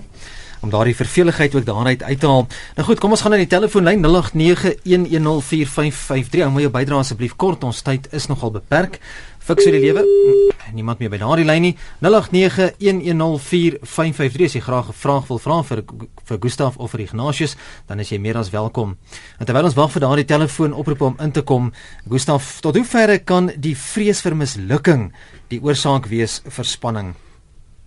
om 0.65 0.71
daardie 0.73 0.95
verveligheid 0.95 1.55
ook 1.55 1.65
daaruit 1.65 2.03
uit 2.03 2.19
te 2.19 2.27
haal. 2.27 2.47
Nou 2.75 2.87
goed, 2.87 2.99
kom 2.99 3.13
ons 3.13 3.21
gaan 3.21 3.31
na 3.35 3.37
die 3.37 3.51
telefoonlyn 3.51 4.01
0891104553. 4.05 4.09
Hou 6.41 6.51
my 6.55 6.61
jou 6.65 6.73
bydrae 6.73 6.99
asseblief 7.03 7.35
kort, 7.37 7.63
ons 7.67 7.81
tyd 7.85 8.03
is 8.15 8.25
nogal 8.31 8.51
beperk. 8.55 8.93
Fiks 9.45 9.67
vir 9.67 9.75
die 9.77 9.83
lewe. 9.83 10.01
Niemand 10.73 10.97
meer 10.97 11.11
by 11.13 11.19
daardie 11.21 11.45
lyn 11.45 11.61
nie. 11.67 11.75
0891104553 12.01 14.47
as 14.47 14.55
jy 14.57 14.61
graag 14.65 14.89
'n 14.89 14.97
vraag 14.97 15.29
wil 15.29 15.39
vra 15.39 15.61
vir 15.61 15.85
vir 16.25 16.37
Gustaf 16.41 16.77
of 16.77 16.91
vir 16.91 17.01
Ignatius, 17.01 17.55
dan 17.87 17.99
is 17.99 18.09
jy 18.09 18.17
meer 18.17 18.37
as 18.37 18.49
welkom. 18.49 18.97
En 19.39 19.45
terwyl 19.45 19.65
ons 19.65 19.75
wag 19.75 19.91
vir 19.91 20.01
daardie 20.01 20.25
telefoon 20.25 20.73
oproep 20.73 21.01
om 21.01 21.15
in 21.19 21.31
te 21.31 21.41
kom, 21.41 21.73
Gustaf, 22.09 22.61
tot 22.61 22.75
hoe 22.75 22.85
ver 22.85 23.19
kan 23.19 23.51
die 23.55 23.75
vrees 23.75 24.21
vir 24.21 24.35
mislukking 24.35 25.13
die 25.49 25.61
oorsaak 25.61 26.07
wees 26.07 26.41
vir 26.49 26.65
spanning? 26.65 27.15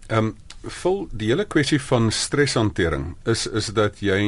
Ehm 0.08 0.18
um, 0.18 0.34
vol 0.66 1.04
die 1.14 1.28
hele 1.30 1.44
kwessie 1.46 1.78
van 1.78 2.10
streshantering 2.10 3.12
is 3.30 3.46
is 3.46 3.68
dat 3.76 4.00
jy 4.02 4.18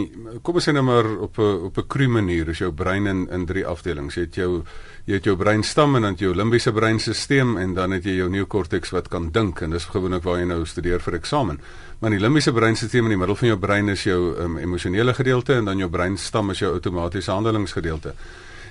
kom 0.46 0.60
ons 0.60 0.68
sê 0.68 0.72
nou 0.72 0.84
maar 0.86 1.06
op 1.26 1.38
'n 1.38 1.66
op 1.66 1.78
'n 1.78 1.86
kru 1.88 2.08
manier 2.08 2.48
is 2.48 2.58
jou 2.58 2.72
brein 2.72 3.06
in 3.06 3.28
in 3.30 3.46
drie 3.46 3.66
afdelings. 3.66 4.14
Jy 4.14 4.22
het 4.22 4.34
jou 4.34 4.64
jy 5.06 5.14
het 5.14 5.24
jou 5.24 5.36
breinstam 5.36 5.96
en 5.96 6.02
dan 6.02 6.14
jou 6.14 6.34
limbiese 6.34 6.72
breinstelsel 6.72 7.58
en 7.58 7.74
dan 7.74 7.90
het 7.90 8.04
jy 8.04 8.16
jou 8.16 8.28
neokorteks 8.28 8.90
wat 8.90 9.08
kan 9.08 9.30
dink 9.30 9.60
en 9.60 9.70
dis 9.70 9.84
gewoonlik 9.84 10.22
waar 10.22 10.38
jy 10.38 10.46
nou 10.46 10.64
studeer 10.64 11.00
vir 11.00 11.14
eksamen. 11.14 11.60
Maar 11.98 12.10
die 12.10 12.20
limbiese 12.20 12.52
breinstelsel 12.52 13.04
in 13.04 13.08
die 13.08 13.16
middel 13.16 13.36
van 13.36 13.48
jou 13.48 13.58
brein 13.58 13.88
is 13.88 14.04
jou 14.04 14.36
um, 14.38 14.58
emosionele 14.58 15.14
gedeelte 15.14 15.54
en 15.54 15.64
dan 15.64 15.78
jou 15.78 15.90
breinstam 15.90 16.50
is 16.50 16.58
jou 16.58 16.72
outomatiese 16.72 17.30
handelingsgedeelte. 17.30 18.14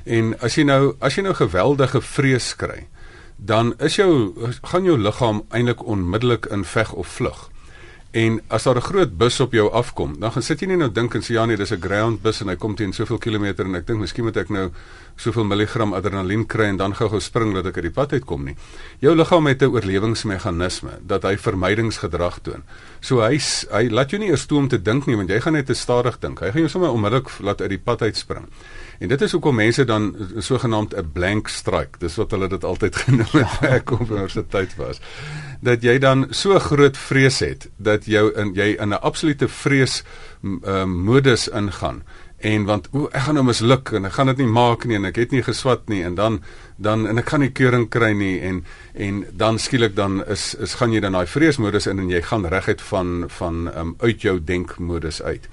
En 0.06 0.40
as 0.40 0.56
jy 0.56 0.64
nou 0.64 0.96
as 1.00 1.16
jy 1.16 1.24
nou 1.24 1.34
geweldige 1.34 2.02
vrees 2.02 2.56
kry, 2.56 2.88
dan 3.46 3.74
is 3.80 3.96
jou 3.96 4.34
gaan 4.62 4.84
jou 4.84 4.98
liggaam 4.98 5.44
eintlik 5.50 5.86
onmiddellik 5.86 6.46
in 6.46 6.66
veg 6.66 6.94
of 6.94 7.08
vlug. 7.08 7.50
En 8.12 8.42
as 8.48 8.64
daar 8.64 8.76
'n 8.76 8.82
groot 8.82 9.18
bus 9.18 9.40
op 9.40 9.52
jou 9.52 9.72
afkom, 9.72 10.20
dan 10.20 10.32
gaan 10.32 10.42
sit 10.42 10.60
jy 10.60 10.68
nie 10.68 10.78
nou 10.78 10.92
dink 10.92 11.14
en 11.14 11.22
sê 11.22 11.34
ja 11.34 11.46
nee, 11.46 11.58
dis 11.58 11.72
'n 11.72 11.82
ground 11.82 12.22
bus 12.22 12.42
en 12.42 12.48
hy 12.48 12.56
kom 12.56 12.76
teen 12.76 12.94
soveel 12.94 13.18
kilometer 13.18 13.66
en 13.66 13.76
ek 13.76 13.88
dink 13.88 14.00
miskien 14.00 14.26
moet 14.26 14.38
ek 14.38 14.50
nou 14.50 14.72
soveel 15.16 15.44
milligram 15.44 15.94
adrenalien 15.94 16.46
kry 16.46 16.66
en 16.66 16.78
dan 16.78 16.96
gou-gou 16.96 17.20
spring 17.20 17.54
dat 17.54 17.66
ek 17.66 17.76
uit 17.76 17.84
die 17.84 17.92
pad 17.92 18.14
uitkom 18.14 18.46
nie. 18.46 18.56
Jou 19.00 19.16
liggaam 19.16 19.46
het 19.48 19.62
'n 19.62 19.66
oorlewingsmeganisme 19.66 20.90
dat 21.02 21.24
hy 21.24 21.38
vermydingsgedrag 21.38 22.40
toon. 22.42 22.64
So 23.00 23.22
hy 23.22 23.40
hy 23.72 23.90
laat 23.90 24.10
jou 24.10 24.20
nie 24.20 24.30
eers 24.30 24.46
toe 24.46 24.58
om 24.58 24.68
te 24.68 24.82
dink 24.82 25.06
nie, 25.06 25.16
want 25.16 25.30
jy 25.30 25.40
gaan 25.40 25.54
net 25.54 25.66
te 25.66 25.74
stadig 25.74 26.20
dink. 26.20 26.40
Hy 26.40 26.52
gaan 26.52 26.62
jou 26.62 26.70
sommer 26.70 26.90
onmiddellik 26.90 27.30
laat 27.40 27.62
uit 27.62 27.70
die 27.70 27.78
pad 27.84 28.02
uitspring. 28.02 28.48
En 29.00 29.08
dit 29.08 29.22
is 29.22 29.32
hoekom 29.32 29.56
mense 29.56 29.84
dan 29.86 30.16
sogenaamd 30.38 30.96
'n 30.96 31.12
blank 31.14 31.48
strike, 31.48 32.00
dis 32.00 32.16
wat 32.16 32.32
hulle 32.32 32.48
dit 32.48 32.64
altyd 32.64 32.96
genoem 33.04 33.32
het 33.32 33.60
ja. 33.62 33.68
ek 33.68 33.92
op 33.92 34.10
universiteit 34.10 34.76
was. 34.76 35.00
Dat 35.62 35.84
jy 35.84 35.98
dan 35.98 36.28
so 36.30 36.60
groot 36.60 36.98
vrees 36.98 37.40
het 37.40 37.70
dat 37.78 38.06
jou 38.06 38.34
in 38.36 38.54
jy 38.54 38.76
in 38.80 38.90
'n 38.90 39.02
absolute 39.02 39.48
vrees 39.48 40.04
uh, 40.44 40.84
modus 40.84 41.48
ingaan 41.48 42.04
en 42.40 42.64
want 42.64 42.88
o 42.96 43.10
ek 43.12 43.26
gaan 43.26 43.36
nou 43.36 43.44
misluk 43.50 43.92
en 43.98 44.08
ek 44.08 44.16
gaan 44.16 44.32
dit 44.32 44.42
nie 44.44 44.52
maak 44.52 44.86
nie 44.88 44.96
en 44.96 45.08
ek 45.10 45.18
het 45.20 45.34
nie 45.36 45.44
geswat 45.44 45.90
nie 45.92 46.00
en 46.08 46.16
dan 46.16 46.40
dan 46.80 47.04
en 47.08 47.20
ek 47.20 47.28
kan 47.28 47.44
nie 47.44 47.52
keuring 47.52 47.90
kry 47.92 48.14
nie 48.16 48.40
en 48.48 48.62
en 48.96 49.26
dan 49.36 49.60
skielik 49.60 49.96
dan 49.96 50.22
is 50.26 50.54
is 50.56 50.78
gaan 50.80 50.96
jy 50.96 51.02
dan 51.04 51.18
daai 51.18 51.28
vreesmodus 51.28 51.90
in 51.92 52.00
en 52.00 52.12
jy 52.12 52.22
gaan 52.24 52.48
reguit 52.48 52.82
van 52.92 53.26
van 53.28 53.68
um, 53.76 53.96
uit 54.00 54.22
jou 54.22 54.40
denkmodus 54.40 55.22
uit. 55.22 55.50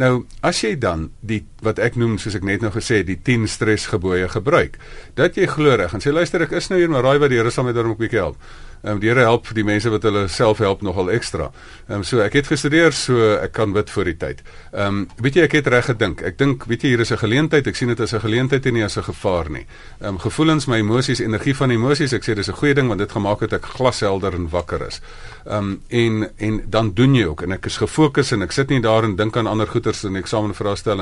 Nou, 0.00 0.24
as 0.40 0.62
jy 0.64 0.76
dan 0.80 1.10
die 1.20 1.42
wat 1.64 1.80
ek 1.82 1.98
noem 2.00 2.16
soos 2.20 2.38
ek 2.38 2.44
net 2.46 2.62
nou 2.64 2.70
gesê 2.72 3.02
het, 3.02 3.08
die 3.10 3.18
10 3.20 3.44
stresgebooie 3.52 4.30
gebruik, 4.32 4.78
dat 5.18 5.36
jy 5.36 5.48
glo 5.50 5.74
reg 5.76 5.92
en 5.92 6.00
sê 6.00 6.12
luister, 6.14 6.46
ek 6.46 6.54
is 6.56 6.70
nou 6.70 6.78
hier 6.80 6.88
maar 6.92 7.04
raai 7.04 7.20
wat 7.20 7.32
die 7.32 7.40
Here 7.40 7.52
sal 7.52 7.66
my 7.66 7.74
daarom 7.76 7.92
'n 7.92 8.00
bietjie 8.00 8.22
help. 8.22 8.38
Ehm 8.82 8.92
um, 8.92 9.00
die 9.00 9.08
Here 9.08 9.20
help 9.20 9.48
die 9.54 9.64
mense 9.64 9.90
wat 9.90 10.02
hulle 10.02 10.28
self 10.28 10.58
help 10.58 10.82
nogal 10.82 11.10
ekstra. 11.10 11.50
Ehm 11.88 12.00
um, 12.00 12.04
so 12.04 12.20
ek 12.24 12.32
het 12.32 12.46
gestudeer 12.46 12.92
so 12.92 13.34
ek 13.36 13.52
kan 13.52 13.72
bid 13.72 13.90
vir 13.90 14.04
die 14.04 14.16
tyd. 14.16 14.42
Ehm 14.72 14.86
um, 14.86 15.08
weet 15.20 15.36
jy 15.36 15.42
ek 15.48 15.56
het 15.58 15.66
reg 15.66 15.84
gedink. 15.90 16.22
Ek 16.22 16.38
dink 16.38 16.64
weet 16.64 16.82
jy 16.82 16.94
hier 16.94 17.00
is 17.00 17.12
'n 17.12 17.20
geleentheid. 17.20 17.66
Ek 17.66 17.76
sien 17.76 17.88
dit 17.88 18.00
as 18.00 18.14
'n 18.14 18.20
geleentheid 18.20 18.66
en 18.66 18.74
nie 18.74 18.84
as 18.84 18.96
'n 18.96 19.02
gevaar 19.02 19.50
nie. 19.50 19.66
Ehm 20.00 20.08
um, 20.14 20.18
gevoelens, 20.18 20.66
my 20.66 20.78
emosies, 20.78 21.20
energie 21.20 21.54
van 21.54 21.70
emosies, 21.70 22.12
ek 22.12 22.24
sê 22.24 22.34
dis 22.34 22.48
'n 22.48 22.56
goeie 22.56 22.74
ding 22.74 22.88
want 22.88 22.98
dit 23.00 23.12
gemaak 23.12 23.40
het 23.40 23.52
ek 23.52 23.64
glashelder 23.64 24.34
en 24.34 24.48
wakker 24.48 24.86
is. 24.86 25.00
Ehm 25.46 25.56
um, 25.56 25.82
en 25.88 26.30
en 26.36 26.62
dan 26.70 26.94
doen 26.94 27.14
jy 27.14 27.24
ook 27.24 27.42
en 27.42 27.52
ek 27.52 27.66
is 27.66 27.76
gefokus 27.76 28.32
en 28.32 28.42
ek 28.42 28.52
sit 28.52 28.68
nie 28.68 28.80
daar 28.80 29.04
en 29.04 29.16
dink 29.16 29.36
aan 29.36 29.46
ander 29.46 29.66
goeters 29.66 30.04
en 30.04 30.16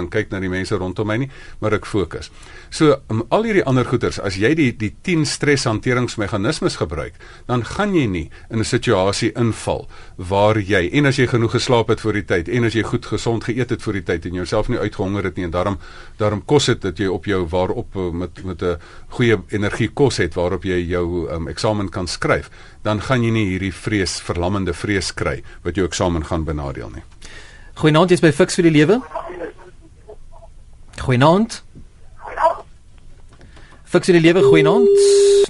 kyk 0.08 0.30
na 0.30 0.40
die 0.40 0.48
mense 0.48 0.74
rondom 0.74 1.06
my 1.06 1.16
nie, 1.16 1.30
maar 1.60 1.76
ek 1.76 1.86
fokus. 1.86 2.30
So 2.70 2.98
um, 3.10 3.22
al 3.34 3.46
hierdie 3.48 3.64
ander 3.64 3.86
goeters, 3.88 4.18
as 4.20 4.36
jy 4.40 4.54
die 4.54 4.70
die 4.76 4.92
10 5.02 5.24
streshanteringsmeganismes 5.26 6.76
gebruik, 6.80 7.14
dan 7.46 7.64
gaan 7.68 7.94
jy 7.94 8.06
nie 8.06 8.30
in 8.50 8.58
'n 8.58 8.64
situasie 8.64 9.32
inval 9.36 9.88
waar 10.16 10.58
jy 10.58 10.88
en 10.92 11.06
as 11.06 11.16
jy 11.16 11.26
genoeg 11.26 11.52
geslaap 11.52 11.88
het 11.88 12.00
vir 12.00 12.12
die 12.12 12.24
tyd 12.24 12.48
en 12.48 12.64
as 12.64 12.74
jy 12.74 12.82
goed 12.82 13.06
gesond 13.06 13.44
geëet 13.44 13.70
het 13.70 13.82
vir 13.82 13.92
die 13.92 14.02
tyd 14.02 14.26
en 14.26 14.34
jouself 14.34 14.68
nie 14.68 14.78
uitgehonger 14.78 15.24
het 15.24 15.36
nie 15.36 15.44
en 15.44 15.50
daarom 15.50 15.78
daarom 16.18 16.42
kos 16.44 16.66
dit 16.66 16.80
dat 16.82 16.98
jy 16.98 17.06
op 17.06 17.24
jou 17.24 17.46
waarop 17.46 17.96
eh, 17.96 18.10
met 18.12 18.44
met 18.44 18.62
'n 18.62 18.76
goeie 19.08 19.38
energie 19.48 19.88
kos 19.88 20.16
het 20.16 20.34
waarop 20.34 20.64
jy 20.64 20.78
jou 20.88 21.30
um, 21.30 21.48
eksamen 21.48 21.88
kan 21.88 22.06
skryf, 22.06 22.50
dan 22.82 23.00
gaan 23.00 23.22
jy 23.22 23.30
nie 23.30 23.46
hierdie 23.46 23.72
vrees 23.72 24.20
verlammende 24.20 24.72
vrees 24.72 25.14
kry 25.14 25.42
wat 25.62 25.74
jou 25.74 25.86
eksamen 25.86 26.24
gaan 26.24 26.44
benadeel 26.44 26.90
nie. 26.94 27.02
Goeienaand, 27.74 28.10
jy's 28.10 28.20
by 28.20 28.32
Fix 28.32 28.54
vir 28.54 28.62
die 28.62 28.72
lewe. 28.72 29.00
Goeienaand. 30.98 31.62
Fix 33.84 34.06
vir 34.06 34.20
die 34.20 34.32
lewe, 34.32 34.42
goeienaand. 34.42 34.88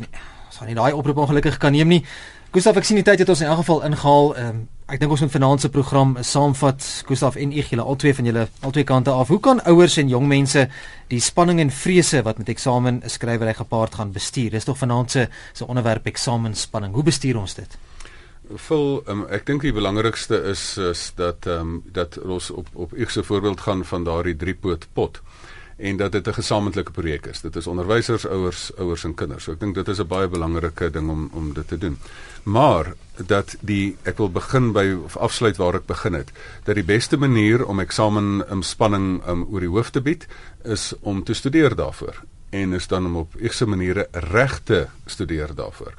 Nee 0.00 0.27
gaan 0.58 0.68
nie 0.70 0.78
daai 0.78 0.92
oproep 0.92 1.22
ongelukkig 1.24 1.58
kan 1.62 1.72
neem 1.72 1.88
nie. 1.88 2.02
Gustaf, 2.48 2.78
ek 2.80 2.86
sien 2.88 2.96
die 2.96 3.04
tyd 3.04 3.20
het 3.20 3.28
ons 3.28 3.42
in 3.44 3.50
elk 3.50 3.60
geval 3.60 3.82
ingehaal. 3.84 4.30
Ehm 4.34 4.50
um, 4.56 4.66
ek 4.88 5.02
dink 5.02 5.12
ons 5.12 5.20
moet 5.20 5.32
vanaand 5.34 5.60
se 5.60 5.68
program 5.68 6.14
saamvat. 6.24 6.84
Gustaf 7.04 7.34
en 7.36 7.50
ek, 7.52 7.74
julle 7.74 7.84
albei 7.84 8.14
van 8.16 8.28
julle 8.30 8.46
albei 8.64 8.84
kante 8.88 9.12
af. 9.12 9.28
Hoe 9.28 9.40
kan 9.44 9.60
ouers 9.68 9.98
en 10.00 10.08
jong 10.08 10.24
mense 10.30 10.62
die 11.12 11.20
spanning 11.20 11.60
en 11.60 11.70
vrese 11.70 12.22
wat 12.24 12.40
met 12.40 12.48
eksamen 12.48 13.02
skrywery 13.04 13.52
gepaard 13.58 13.98
gaan 14.00 14.14
bestuur? 14.16 14.56
Dis 14.56 14.64
tog 14.64 14.80
vanaand 14.80 15.12
se 15.12 15.26
se 15.52 15.68
onderwerp 15.68 16.08
eksamenspanning. 16.08 16.94
Hoe 16.96 17.04
bestuur 17.04 17.36
ons 17.36 17.54
dit? 17.60 17.76
Vol 18.68 19.02
um, 19.12 19.26
ek 19.28 19.44
dink 19.44 19.68
die 19.68 19.74
belangrikste 19.76 20.40
is 20.48 20.78
is 20.80 21.12
dat 21.20 21.46
ehm 21.46 21.60
um, 21.60 21.82
dat 21.92 22.16
ons 22.24 22.50
op 22.50 22.72
op 22.72 22.96
ek 22.96 23.12
se 23.12 23.22
voorbeeld 23.22 23.60
gaan 23.60 23.84
van 23.84 24.08
daardie 24.08 24.36
driepoot 24.36 24.88
pot 24.96 25.20
en 25.78 25.96
dat 25.96 26.12
dit 26.12 26.26
'n 26.26 26.32
gesamentlike 26.32 26.90
projek 26.90 27.26
is. 27.26 27.40
Dit 27.40 27.56
is 27.56 27.66
onderwysers, 27.66 28.26
ouers, 28.26 28.76
ouers 28.76 29.04
en 29.04 29.14
kinders. 29.14 29.44
So 29.44 29.52
ek 29.52 29.60
dink 29.60 29.74
dit 29.74 29.88
is 29.88 29.98
'n 29.98 30.06
baie 30.06 30.28
belangrike 30.28 30.90
ding 30.90 31.10
om 31.10 31.30
om 31.32 31.52
dit 31.52 31.68
te 31.68 31.78
doen. 31.78 31.98
Maar 32.42 32.94
dat 33.26 33.56
die 33.60 33.96
ek 34.02 34.16
wil 34.16 34.30
begin 34.30 34.72
by 34.72 34.96
of 35.04 35.16
afsluit 35.16 35.56
waar 35.56 35.74
ek 35.74 35.86
begin 35.86 36.12
het. 36.12 36.30
Dat 36.64 36.74
die 36.74 36.84
beste 36.84 37.16
manier 37.16 37.66
om 37.66 37.80
eksamen 37.80 38.44
inspanning 38.50 39.26
um, 39.28 39.46
oor 39.50 39.60
die 39.60 39.68
hoof 39.68 39.90
te 39.90 40.00
bied 40.00 40.26
is 40.64 40.94
om 41.00 41.24
te 41.24 41.34
studeer 41.34 41.74
daarvoor 41.74 42.22
en 42.50 42.72
is 42.72 42.86
dan 42.86 43.06
om 43.06 43.16
op 43.16 43.34
egse 43.36 43.66
maniere 43.66 44.08
reg 44.12 44.60
te 44.64 44.86
studeer 45.06 45.54
daarvoor. 45.54 45.94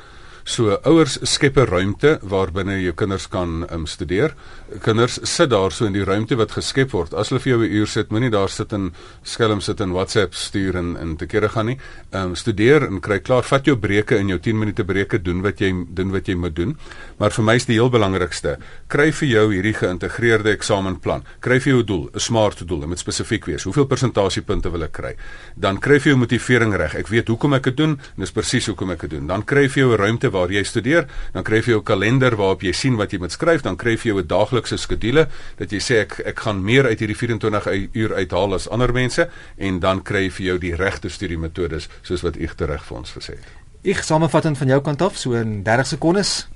So 0.50 0.80
ouers 0.90 1.20
skep 1.30 1.60
'n 1.62 1.68
ruimte 1.70 2.18
waarbinne 2.26 2.80
jou 2.82 2.94
kinders 2.98 3.28
kan 3.30 3.68
um, 3.70 3.86
studeer. 3.86 4.34
Kinders 4.82 5.20
sit 5.22 5.50
daar 5.50 5.72
so 5.72 5.86
in 5.86 5.94
die 5.94 6.04
ruimte 6.04 6.36
wat 6.36 6.52
geskep 6.52 6.90
word. 6.92 7.14
As 7.14 7.30
hulle 7.30 7.40
vir 7.40 7.52
jou 7.52 7.60
'n 7.62 7.72
uur 7.72 7.88
sit, 7.88 8.10
moenie 8.10 8.32
daar 8.32 8.50
sit 8.50 8.74
en 8.74 8.92
skelm 9.22 9.62
sit 9.62 9.80
en 9.80 9.92
WhatsApp 9.92 10.34
stuur 10.34 10.76
en 10.76 10.98
en 10.98 11.16
te 11.18 11.28
kere 11.28 11.50
gaan 11.50 11.66
nie. 11.66 11.78
Ehm 12.12 12.30
um, 12.30 12.36
studeer 12.36 12.82
en 12.88 13.00
kry 13.00 13.20
klaar, 13.20 13.44
vat 13.44 13.66
jou 13.66 13.76
breke 13.78 14.18
in 14.18 14.28
jou 14.28 14.40
10 14.40 14.58
minute 14.58 14.84
breke 14.84 15.22
doen 15.22 15.42
wat 15.42 15.60
jy 15.60 15.86
doen 15.94 16.12
wat 16.12 16.26
jy 16.28 16.36
moet 16.36 16.56
doen. 16.56 16.78
Maar 17.20 17.30
vir 17.30 17.44
my 17.44 17.56
is 17.56 17.66
die 17.66 17.76
heel 17.76 17.90
belangrikste, 17.90 18.58
kry 18.88 19.12
vir 19.12 19.28
jou 19.28 19.54
hierdie 19.54 19.74
geïntegreerde 19.74 20.50
eksamenplan. 20.50 21.24
Kry 21.42 21.60
vir 21.60 21.74
jou 21.74 21.82
'n 21.82 21.86
doel, 21.86 22.10
'n 22.14 22.20
smart 22.20 22.68
doel, 22.68 22.80
dit 22.80 22.90
moet 22.90 23.00
spesifiek 23.00 23.46
wees. 23.46 23.64
Hoeveel 23.64 23.86
persentasiepunte 23.86 24.72
wil 24.72 24.84
ek 24.84 24.92
kry? 24.92 25.16
Dan 25.56 25.78
kry 25.78 26.00
vir 26.00 26.14
jou 26.14 26.18
motivering 26.18 26.76
reg. 26.76 26.96
Ek 26.96 27.08
weet 27.08 27.28
hoekom 27.28 27.54
ek 27.54 27.64
dit 27.64 27.78
doen 27.78 27.90
en 27.92 28.18
dis 28.18 28.32
presies 28.32 28.66
hoekom 28.66 28.92
ek 28.92 29.02
dit 29.02 29.10
doen. 29.10 29.28
Dan 29.28 29.44
kry 29.44 29.70
vir 29.70 29.84
jou 29.84 29.94
'n 29.94 29.98
ruimte 29.98 30.39
waar 30.40 30.52
jy 30.54 30.64
studeer, 30.64 31.08
dan 31.36 31.44
kry 31.44 31.62
vir 31.62 31.74
jou 31.76 31.82
'n 31.82 31.86
kalender 31.86 32.36
waarop 32.36 32.64
jy 32.64 32.74
sien 32.74 32.96
wat 32.96 33.12
jy 33.12 33.20
moet 33.20 33.32
skryf, 33.32 33.62
dan 33.62 33.76
kry 33.76 33.98
vir 33.98 34.12
jou 34.12 34.20
'n 34.22 34.28
daaglikse 34.28 34.78
skedule 34.78 35.28
dat 35.58 35.72
jy 35.72 35.80
sê 35.80 36.02
ek 36.02 36.20
ek 36.26 36.40
gaan 36.40 36.64
meer 36.64 36.86
uit 36.86 37.00
hierdie 37.00 37.18
24 37.18 37.68
uur 37.94 38.14
uithaal 38.16 38.54
as 38.54 38.70
ander 38.70 38.94
mense 38.94 39.30
en 39.58 39.80
dan 39.80 40.02
kry 40.04 40.24
jy 40.24 40.32
vir 40.32 40.46
jou 40.46 40.58
die 40.58 40.76
regte 40.76 41.10
studiemetodes 41.10 41.90
soos 42.02 42.22
wat 42.22 42.38
ek 42.38 42.60
reg 42.60 42.84
vir 42.84 42.98
ons 42.98 43.12
gesê 43.12 43.36
het. 43.36 43.48
Ek 43.84 44.04
samevattend 44.04 44.58
van 44.58 44.68
jou 44.68 44.82
kant 44.82 45.02
af 45.02 45.18
so 45.18 45.34
in 45.34 45.64
30 45.64 45.88
sekondes. 45.88 46.48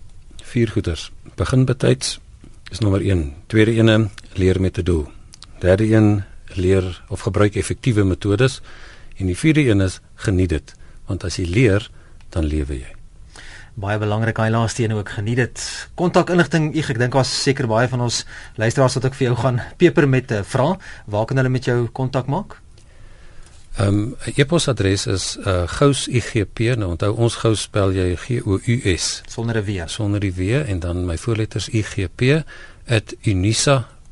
Vier 0.44 0.68
goeters. 0.68 1.12
Begin 1.36 1.66
betyds 1.66 2.20
is 2.72 2.80
nommer 2.80 3.02
1. 3.02 3.34
Tweede 3.48 3.72
ene 3.72 4.10
leer 4.34 4.60
met 4.62 4.78
'n 4.78 4.84
doel. 4.84 5.08
Derde 5.60 5.84
een 5.84 6.24
leer 6.56 7.04
of 7.10 7.22
gebruik 7.22 7.56
effektiewe 7.56 8.04
metodes 8.04 8.62
en 9.18 9.26
die 9.26 9.38
vierde 9.38 9.66
een 9.70 9.82
is 9.82 10.00
geniet 10.16 10.50
dit 10.50 10.76
want 11.08 11.24
as 11.24 11.38
jy 11.38 11.48
leer 11.50 11.90
dan 12.34 12.46
lewe 12.50 12.80
jy 12.80 13.03
baie 13.76 13.98
belangrik 14.00 14.38
hy 14.38 14.50
laaste 14.54 14.84
een 14.84 14.94
ook. 14.94 15.10
Geniet 15.10 15.36
dit. 15.38 15.88
Kontak 15.96 16.30
inligting 16.30 16.76
ek 16.78 16.90
ek 16.90 17.00
dink 17.00 17.14
was 17.14 17.44
seker 17.44 17.68
baie 17.68 17.88
van 17.88 18.02
ons 18.02 18.26
luisteraars 18.56 18.94
wat 19.00 19.06
ek 19.06 19.14
vir 19.18 19.28
jou 19.28 19.38
gaan 19.38 19.62
peper 19.78 20.08
met 20.08 20.32
'n 20.32 20.36
uh, 20.36 20.44
vraag 20.44 20.78
waar 21.06 21.26
kan 21.26 21.38
hulle 21.38 21.50
met 21.50 21.66
jou 21.66 21.88
kontak 21.88 22.28
maak? 22.28 22.62
Ehm 23.78 23.88
um, 23.88 24.16
e-posadres 24.36 25.08
is 25.08 25.38
uh, 25.46 25.68
gous.igp 25.68 26.60
nou 26.78 26.90
onthou 26.94 27.16
ons 27.16 27.36
gous 27.36 27.62
spel 27.62 27.92
jy 27.92 28.16
G 28.16 28.42
O 28.46 28.60
U 28.62 28.82
S. 28.96 29.22
Sonder 29.28 29.58
'n 29.58 29.66
W. 29.66 29.88
Sonder 29.88 30.20
die 30.20 30.34
W 30.34 30.42
en 30.70 30.80
dan 30.80 31.06
my 31.06 31.18
voorletters 31.18 31.70
igp@unisa 31.70 32.46